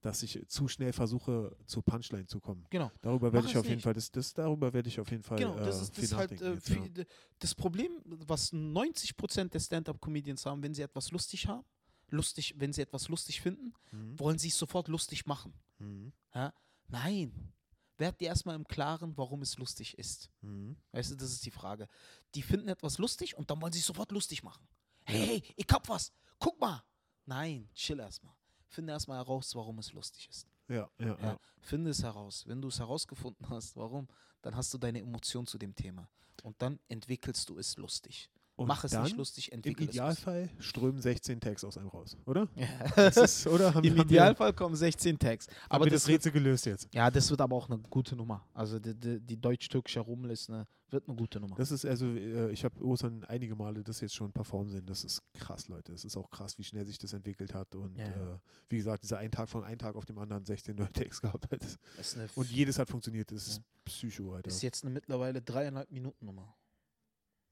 dass 0.00 0.22
ich 0.22 0.42
zu 0.48 0.68
schnell 0.68 0.92
versuche, 0.92 1.54
zur 1.66 1.82
Punchline 1.84 2.26
zu 2.26 2.40
kommen. 2.40 2.66
genau. 2.70 2.90
Darüber 3.02 3.32
werde 3.32 3.46
ich 3.48 3.56
auf 3.58 3.64
jeden 3.64 3.76
nicht. 3.76 3.84
Fall, 3.84 3.92
das, 3.94 4.10
das, 4.10 4.32
darüber 4.32 4.72
werde 4.72 4.88
ich 4.88 4.98
auf 4.98 5.10
jeden 5.10 5.22
Fall 5.22 5.38
Genau, 5.38 5.56
das 5.58 5.78
äh, 5.78 5.82
ist, 5.82 5.98
das, 5.98 6.12
halt, 6.14 6.40
äh, 6.40 6.54
jetzt, 6.54 6.68
ja. 6.70 7.04
das 7.38 7.54
Problem, 7.54 7.92
was 8.04 8.52
90% 8.52 9.50
der 9.50 9.60
Stand-Up-Comedians 9.60 10.46
haben, 10.46 10.62
wenn 10.62 10.72
sie 10.72 10.82
etwas 10.82 11.10
lustig 11.10 11.46
haben, 11.46 11.64
lustig, 12.12 12.54
wenn 12.58 12.72
sie 12.72 12.82
etwas 12.82 13.08
lustig 13.08 13.40
finden, 13.40 13.74
Mhm. 13.90 14.18
wollen 14.18 14.38
sie 14.38 14.48
es 14.48 14.58
sofort 14.58 14.88
lustig 14.88 15.26
machen. 15.26 15.52
Mhm. 15.78 16.12
Ja? 16.34 16.52
Nein. 16.88 17.52
Werd 17.98 18.20
dir 18.20 18.28
erstmal 18.28 18.56
im 18.56 18.66
Klaren, 18.66 19.16
warum 19.18 19.42
es 19.42 19.58
lustig 19.58 19.98
ist. 19.98 20.30
Mhm. 20.40 20.76
Weißt 20.92 21.10
du, 21.10 21.16
das 21.16 21.32
ist 21.32 21.44
die 21.44 21.50
Frage. 21.50 21.86
Die 22.34 22.42
finden 22.42 22.68
etwas 22.68 22.96
lustig 22.98 23.36
und 23.36 23.50
dann 23.50 23.60
wollen 23.60 23.72
sie 23.72 23.80
es 23.80 23.84
sofort 23.86 24.10
lustig 24.12 24.42
machen. 24.42 24.66
Hey, 25.04 25.26
hey, 25.26 25.42
ich 25.56 25.66
hab 25.70 25.88
was. 25.88 26.12
Guck 26.38 26.58
mal. 26.60 26.82
Nein, 27.26 27.68
chill 27.74 28.00
erstmal. 28.00 28.34
Finde 28.68 28.92
erstmal 28.92 29.18
heraus, 29.18 29.54
warum 29.54 29.78
es 29.78 29.92
lustig 29.92 30.28
ist. 30.28 30.46
Ja, 30.68 30.88
ja, 30.98 31.06
ja. 31.08 31.16
Ja, 31.20 31.40
finde 31.60 31.90
es 31.90 32.02
heraus. 32.02 32.46
Wenn 32.46 32.62
du 32.62 32.68
es 32.68 32.78
herausgefunden 32.78 33.48
hast, 33.50 33.76
warum, 33.76 34.08
dann 34.42 34.54
hast 34.56 34.72
du 34.72 34.78
deine 34.78 35.00
Emotion 35.00 35.46
zu 35.46 35.58
dem 35.58 35.74
Thema. 35.74 36.08
Und 36.42 36.62
dann 36.62 36.78
entwickelst 36.88 37.48
du 37.50 37.58
es 37.58 37.76
lustig. 37.76 38.30
Und 38.60 38.66
Mach 38.68 38.84
es 38.84 38.92
nicht 38.92 39.16
lustig, 39.16 39.50
Im 39.52 39.56
entwickel 39.58 39.88
es 39.88 39.96
lustig. 39.96 40.00
Idealfall 40.22 40.50
strömen 40.58 41.00
16 41.00 41.40
Tags 41.40 41.64
aus 41.64 41.78
einem 41.78 41.88
raus, 41.88 42.14
oder? 42.26 42.46
Ja. 42.54 43.06
Ist, 43.08 43.46
oder? 43.46 43.72
Haben, 43.72 43.84
Im 43.84 43.96
haben 43.98 44.06
Idealfall 44.06 44.52
kommen 44.52 44.76
16 44.76 45.18
Tags. 45.18 45.46
Wir, 45.48 45.54
haben 45.54 45.66
Aber 45.70 45.84
wir 45.86 45.92
das 45.92 46.02
das 46.02 46.08
wird, 46.08 46.18
Rätsel 46.18 46.32
gelöst 46.32 46.66
jetzt. 46.66 46.88
ja, 46.92 47.10
das 47.10 47.30
wird 47.30 47.40
aber 47.40 47.56
auch 47.56 47.70
eine 47.70 47.78
gute 47.78 48.14
Nummer. 48.14 48.44
Also 48.52 48.78
die, 48.78 48.94
die, 48.94 49.18
die 49.18 49.40
deutsch-türkische 49.40 50.00
Rummel 50.00 50.30
ist 50.32 50.50
eine, 50.50 50.66
wird 50.90 51.08
eine 51.08 51.16
gute 51.16 51.40
Nummer. 51.40 51.56
Das 51.56 51.70
ist 51.70 51.86
also, 51.86 52.04
äh, 52.06 52.50
ich 52.50 52.62
habe 52.62 52.84
Ostern 52.84 53.24
einige 53.24 53.54
Male 53.56 53.82
das 53.82 54.00
jetzt 54.02 54.14
schon 54.14 54.30
performen 54.30 54.68
sehen. 54.70 54.84
Das 54.84 55.04
ist 55.04 55.22
krass, 55.38 55.66
Leute. 55.68 55.92
Es 55.94 56.04
ist 56.04 56.16
auch 56.18 56.28
krass, 56.30 56.58
wie 56.58 56.64
schnell 56.64 56.84
sich 56.84 56.98
das 56.98 57.14
entwickelt 57.14 57.54
hat. 57.54 57.74
Und 57.74 57.96
Ja. 57.96 58.04
Äh, 58.08 58.38
wie 58.68 58.76
gesagt, 58.76 59.02
dieser 59.04 59.16
ein 59.18 59.30
Tag 59.30 59.48
von 59.48 59.64
einem 59.64 59.78
Tag 59.78 59.96
auf 59.96 60.04
dem 60.04 60.18
anderen 60.18 60.44
16 60.44 60.76
neue 60.76 60.92
Tags 60.92 61.22
gehabt 61.22 61.50
hat. 61.50 61.62
Ist, 61.98 62.18
Und 62.34 62.50
jedes 62.50 62.78
hat 62.78 62.90
funktioniert. 62.90 63.30
Das 63.32 63.46
ist 63.46 63.56
Ja. 63.56 63.62
Psycho, 63.86 64.34
Alter. 64.34 64.48
ist 64.48 64.62
jetzt 64.62 64.84
eine 64.84 64.92
mittlerweile 64.92 65.40
dreieinhalb 65.40 65.90
Minuten 65.90 66.26
Nummer. 66.26 66.54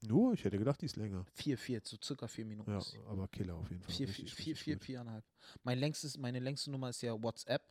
Nur? 0.07 0.33
Ich 0.33 0.43
hätte 0.45 0.57
gedacht, 0.57 0.81
die 0.81 0.85
ist 0.85 0.95
länger. 0.95 1.25
Vier, 1.33 1.57
vier, 1.57 1.81
so 1.83 1.97
circa 2.01 2.27
vier 2.27 2.45
Minuten. 2.45 2.71
Ja, 2.71 2.79
aber 3.07 3.27
Killer 3.27 3.55
auf 3.55 3.69
jeden 3.69 3.81
Fall. 3.81 3.93
Vier, 3.93 4.07
vier, 4.07 4.25
Richtig, 4.25 4.33
vier, 4.35 4.51
richtig 4.53 4.63
vier, 4.63 4.75
gut. 4.75 4.83
viereinhalb. 4.85 5.25
Mein 5.63 5.77
längstes, 5.79 6.17
meine 6.17 6.39
längste 6.39 6.71
Nummer 6.71 6.89
ist 6.89 7.01
ja 7.01 7.21
WhatsApp. 7.21 7.63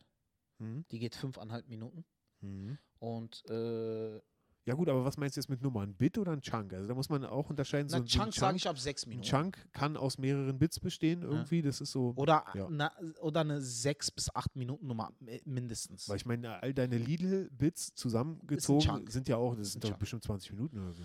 Mhm. 0.59 0.85
Die 0.91 0.99
geht 0.99 1.15
fünfeinhalb 1.15 1.67
Minuten. 1.67 2.05
Mhm. 2.41 2.77
Und 2.99 3.43
äh, 3.49 4.17
Ja 4.65 4.75
gut, 4.75 4.89
aber 4.89 5.03
was 5.05 5.17
meinst 5.17 5.35
du 5.37 5.39
jetzt 5.41 5.49
mit 5.49 5.61
Nummer? 5.63 5.81
Ein 5.81 5.95
Bit 5.95 6.17
oder 6.19 6.33
ein 6.33 6.41
Chunk? 6.41 6.73
Also 6.73 6.87
da 6.87 6.93
muss 6.93 7.09
man 7.09 7.25
auch 7.25 7.49
unterscheiden. 7.49 7.87
na, 7.89 7.97
so, 7.97 8.03
so 8.03 8.03
ein 8.03 8.07
Chunk 8.07 8.33
sage 8.35 8.57
ich 8.57 8.67
ab 8.67 8.77
sechs 8.77 9.05
Ein 9.05 9.09
Minuten. 9.09 9.27
Chunk 9.27 9.67
kann 9.73 9.97
aus 9.97 10.17
mehreren 10.19 10.59
Bits 10.59 10.79
bestehen 10.79 11.23
irgendwie. 11.23 11.61
Das 11.63 11.81
ist 11.81 11.91
so. 11.91 12.13
Oder, 12.15 12.45
Ja. 12.53 12.67
na, 12.69 12.91
oder 13.21 13.39
eine 13.41 13.59
sechs 13.61 14.11
bis 14.11 14.29
acht 14.35 14.55
Minuten 14.55 14.85
Nummer 14.85 15.11
mi- 15.19 15.41
mindestens. 15.45 16.07
Weil 16.07 16.17
ich 16.17 16.25
meine, 16.25 16.61
all 16.61 16.73
deine 16.73 16.97
Lidl-Bits 16.97 17.95
zusammengezogen 17.95 18.81
Chunk. 18.85 19.11
sind 19.11 19.27
ja 19.29 19.37
auch, 19.37 19.55
das 19.55 19.69
ein 19.69 19.71
sind 19.71 19.83
doch 19.85 19.89
Chunk. 19.89 19.99
bestimmt 19.99 20.23
20 20.25 20.51
Minuten 20.51 20.77
oder 20.79 20.93
so. 20.93 21.03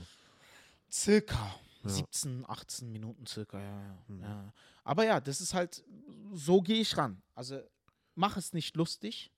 Circa. 0.94 1.54
Ja. 1.82 1.90
17, 1.90 2.44
18 2.48 2.90
Minuten 2.92 3.26
circa, 3.26 3.58
ja, 3.60 3.82
ja, 3.82 3.98
Mhm. 4.08 4.22
ja. 4.22 4.52
Aber 4.84 5.04
ja, 5.04 5.20
das 5.20 5.40
ist 5.40 5.52
halt, 5.52 5.84
so 6.32 6.62
gehe 6.62 6.80
ich 6.80 6.96
ran. 6.96 7.20
Also 7.34 7.60
mach 8.14 8.36
es 8.36 8.52
nicht 8.52 8.76
lustig, 8.76 9.30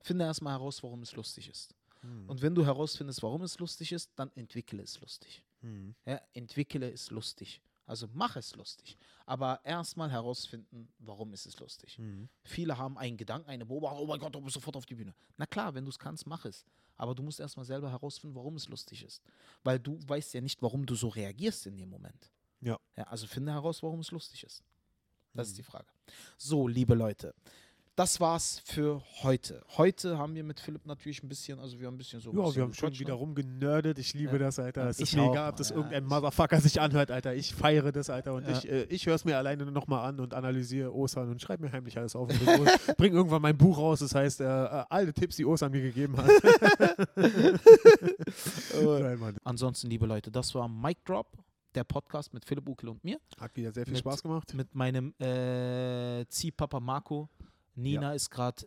finde 0.00 0.24
erstmal 0.24 0.54
heraus, 0.54 0.82
warum 0.82 1.02
es 1.02 1.14
lustig 1.16 1.48
ist. 1.50 1.74
Mhm. 2.02 2.30
Und 2.30 2.40
wenn 2.42 2.54
du 2.54 2.64
herausfindest, 2.64 3.22
warum 3.22 3.42
es 3.42 3.58
lustig 3.58 3.92
ist, 3.92 4.12
dann 4.16 4.30
entwickle 4.34 4.82
es 4.82 5.00
lustig. 5.00 5.42
Mhm. 5.62 5.94
Ja, 6.06 6.20
entwickle 6.32 6.90
es 6.90 7.10
lustig. 7.10 7.60
Also 7.86 8.06
mach 8.14 8.36
es 8.36 8.54
lustig. 8.54 8.96
Aber 9.26 9.60
erstmal 9.64 10.10
herausfinden, 10.10 10.88
warum 11.00 11.32
ist 11.34 11.44
es 11.44 11.58
lustig. 11.58 11.98
Mhm. 11.98 12.28
Viele 12.44 12.78
haben 12.78 12.96
einen 12.96 13.16
Gedanken, 13.16 13.50
eine 13.50 13.66
Beobachtung, 13.66 14.00
oh 14.00 14.06
mein 14.06 14.20
Gott, 14.20 14.34
du 14.34 14.40
bist 14.40 14.54
sofort 14.54 14.76
auf 14.76 14.86
die 14.86 14.94
Bühne. 14.94 15.12
Na 15.36 15.44
klar, 15.44 15.74
wenn 15.74 15.84
du 15.84 15.90
es 15.90 15.98
kannst, 15.98 16.24
mach 16.26 16.44
es. 16.44 16.64
Aber 17.00 17.14
du 17.14 17.22
musst 17.22 17.40
erstmal 17.40 17.64
selber 17.64 17.90
herausfinden, 17.90 18.36
warum 18.36 18.56
es 18.56 18.68
lustig 18.68 19.02
ist. 19.02 19.22
Weil 19.64 19.78
du 19.78 19.98
weißt 20.06 20.34
ja 20.34 20.42
nicht, 20.42 20.60
warum 20.60 20.84
du 20.84 20.94
so 20.94 21.08
reagierst 21.08 21.66
in 21.66 21.78
dem 21.78 21.88
Moment. 21.88 22.30
Ja. 22.60 22.78
ja 22.94 23.04
also 23.04 23.26
finde 23.26 23.52
heraus, 23.52 23.82
warum 23.82 24.00
es 24.00 24.10
lustig 24.10 24.44
ist. 24.44 24.62
Das 25.32 25.46
ist 25.48 25.54
Mhm. 25.54 25.56
die 25.56 25.62
Frage. 25.62 25.86
So, 26.36 26.68
liebe 26.68 26.94
Leute, 26.94 27.34
das 28.00 28.18
war's 28.18 28.62
für 28.64 29.02
heute. 29.22 29.62
Heute 29.76 30.16
haben 30.16 30.34
wir 30.34 30.42
mit 30.42 30.58
Philipp 30.58 30.86
natürlich 30.86 31.22
ein 31.22 31.28
bisschen, 31.28 31.58
also 31.58 31.78
wir 31.78 31.86
haben 31.86 31.96
ein 31.96 31.98
bisschen 31.98 32.18
so. 32.22 32.30
Ja, 32.32 32.54
wir 32.56 32.62
haben 32.62 32.72
schon 32.72 32.92
wieder 32.98 33.10
ne? 33.12 33.18
rumgenördet. 33.20 33.98
Ich 33.98 34.14
liebe 34.14 34.32
Ja. 34.32 34.38
das, 34.38 34.58
Alter. 34.58 34.88
Es 34.88 35.00
ist 35.00 35.12
egal, 35.12 35.50
ob 35.50 35.56
das 35.56 35.68
Ja, 35.68 35.76
irgendein 35.76 36.06
Motherfucker 36.06 36.58
sich 36.62 36.80
anhört, 36.80 37.10
Alter. 37.10 37.34
Ich 37.34 37.54
feiere 37.54 37.92
das, 37.92 38.08
Alter. 38.08 38.32
Und 38.32 38.48
Ja. 38.48 38.56
ich, 38.56 38.66
äh, 38.70 38.84
ich 38.84 39.04
höre 39.04 39.16
es 39.16 39.26
mir 39.26 39.36
alleine 39.36 39.66
nochmal 39.66 40.08
an 40.08 40.18
und 40.18 40.32
analysiere 40.32 40.94
Osan 40.94 41.28
und 41.28 41.42
schreibe 41.42 41.66
mir 41.66 41.72
heimlich 41.72 41.98
alles 41.98 42.16
auf. 42.16 42.30
Und 42.30 42.38
bring, 42.96 43.12
irgendwann 43.12 43.42
mein 43.42 43.58
Buch 43.58 43.76
raus. 43.76 43.98
Das 44.00 44.14
heißt, 44.14 44.40
äh, 44.40 44.44
äh, 44.44 44.84
alle 44.88 45.12
Tipps, 45.12 45.36
die 45.36 45.44
Osan 45.44 45.70
mir 45.70 45.82
gegeben 45.82 46.16
hat. 46.16 46.26
Nein, 48.82 49.18
Mann. 49.18 49.36
Ansonsten, 49.44 49.90
liebe 49.90 50.06
Leute, 50.06 50.30
das 50.30 50.54
war 50.54 50.68
Mic 50.68 50.98
Drop, 51.04 51.26
der 51.74 51.84
Podcast 51.84 52.32
mit 52.32 52.46
Philipp 52.46 52.66
Ukel 52.66 52.88
und 52.88 53.04
mir. 53.04 53.18
Hat 53.38 53.54
wieder 53.56 53.72
sehr 53.72 53.84
viel 53.84 53.92
Mit- 53.92 54.00
Spaß 54.00 54.22
gemacht. 54.22 54.54
Mit 54.54 54.74
meinem 54.74 55.12
äh, 55.20 56.24
Ziehpapa 56.28 56.80
Marco. 56.80 57.28
Nina 57.82 58.12
ist 58.14 58.30
gerade 58.30 58.66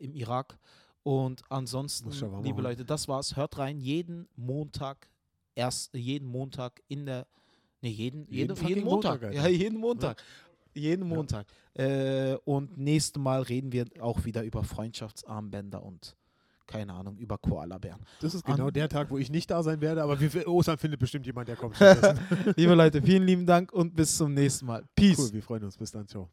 äh, 0.00 0.04
im 0.04 0.14
Irak. 0.14 0.58
Und 1.04 1.42
ansonsten, 1.48 2.10
liebe. 2.42 2.62
Leute, 2.62 2.84
das 2.84 3.08
war's. 3.08 3.34
Hört 3.36 3.58
rein. 3.58 3.80
Jeden 3.80 4.28
Montag, 4.36 5.08
erst 5.54 5.92
jeden 5.94 6.28
Montag 6.28 6.80
in 6.88 7.06
der. 7.06 7.26
Ne, 7.80 7.88
jeden, 7.88 8.26
Jeden 8.28 8.54
jeden, 8.54 8.68
jeden 8.68 8.84
Montag. 8.84 9.20
Montag, 9.22 9.34
ja, 9.34 9.48
jeden 9.48 9.78
Montag. 9.80 10.22
Jeden 10.74 11.08
Ja. 11.08 11.16
Montag. 11.16 11.46
Äh, 11.74 12.36
und 12.44 12.78
nächstes 12.78 13.20
Mal 13.20 13.42
reden 13.42 13.72
wir 13.72 13.86
auch 14.00 14.24
wieder 14.24 14.42
über 14.44 14.62
Freundschaftsarmbänder 14.62 15.82
und 15.82 16.16
keine 16.66 16.94
Ahnung, 16.94 17.18
über 17.18 17.36
Koalabären. 17.38 18.00
Das 18.20 18.34
ist 18.34 18.44
genau 18.44 18.68
An- 18.68 18.72
der 18.72 18.88
Tag, 18.88 19.10
wo 19.10 19.18
ich 19.18 19.30
nicht 19.30 19.50
da 19.50 19.62
sein 19.62 19.80
werde, 19.80 20.02
aber 20.02 20.18
wir, 20.18 20.48
Osan 20.48 20.78
findet 20.78 21.00
bestimmt 21.00 21.26
jemand, 21.26 21.48
der 21.48 21.56
kommt. 21.56 21.76
liebe 22.56 22.74
Leute, 22.74 23.02
vielen 23.02 23.24
lieben 23.24 23.44
Dank 23.44 23.72
und 23.72 23.94
bis 23.94 24.16
zum 24.16 24.32
nächsten 24.32 24.66
Mal. 24.66 24.84
Peace. 24.94 25.18
cool, 25.18 25.32
wir 25.32 25.42
freuen 25.42 25.64
uns. 25.64 25.76
Bis 25.76 25.90
dann. 25.90 26.06
Ciao. 26.06 26.30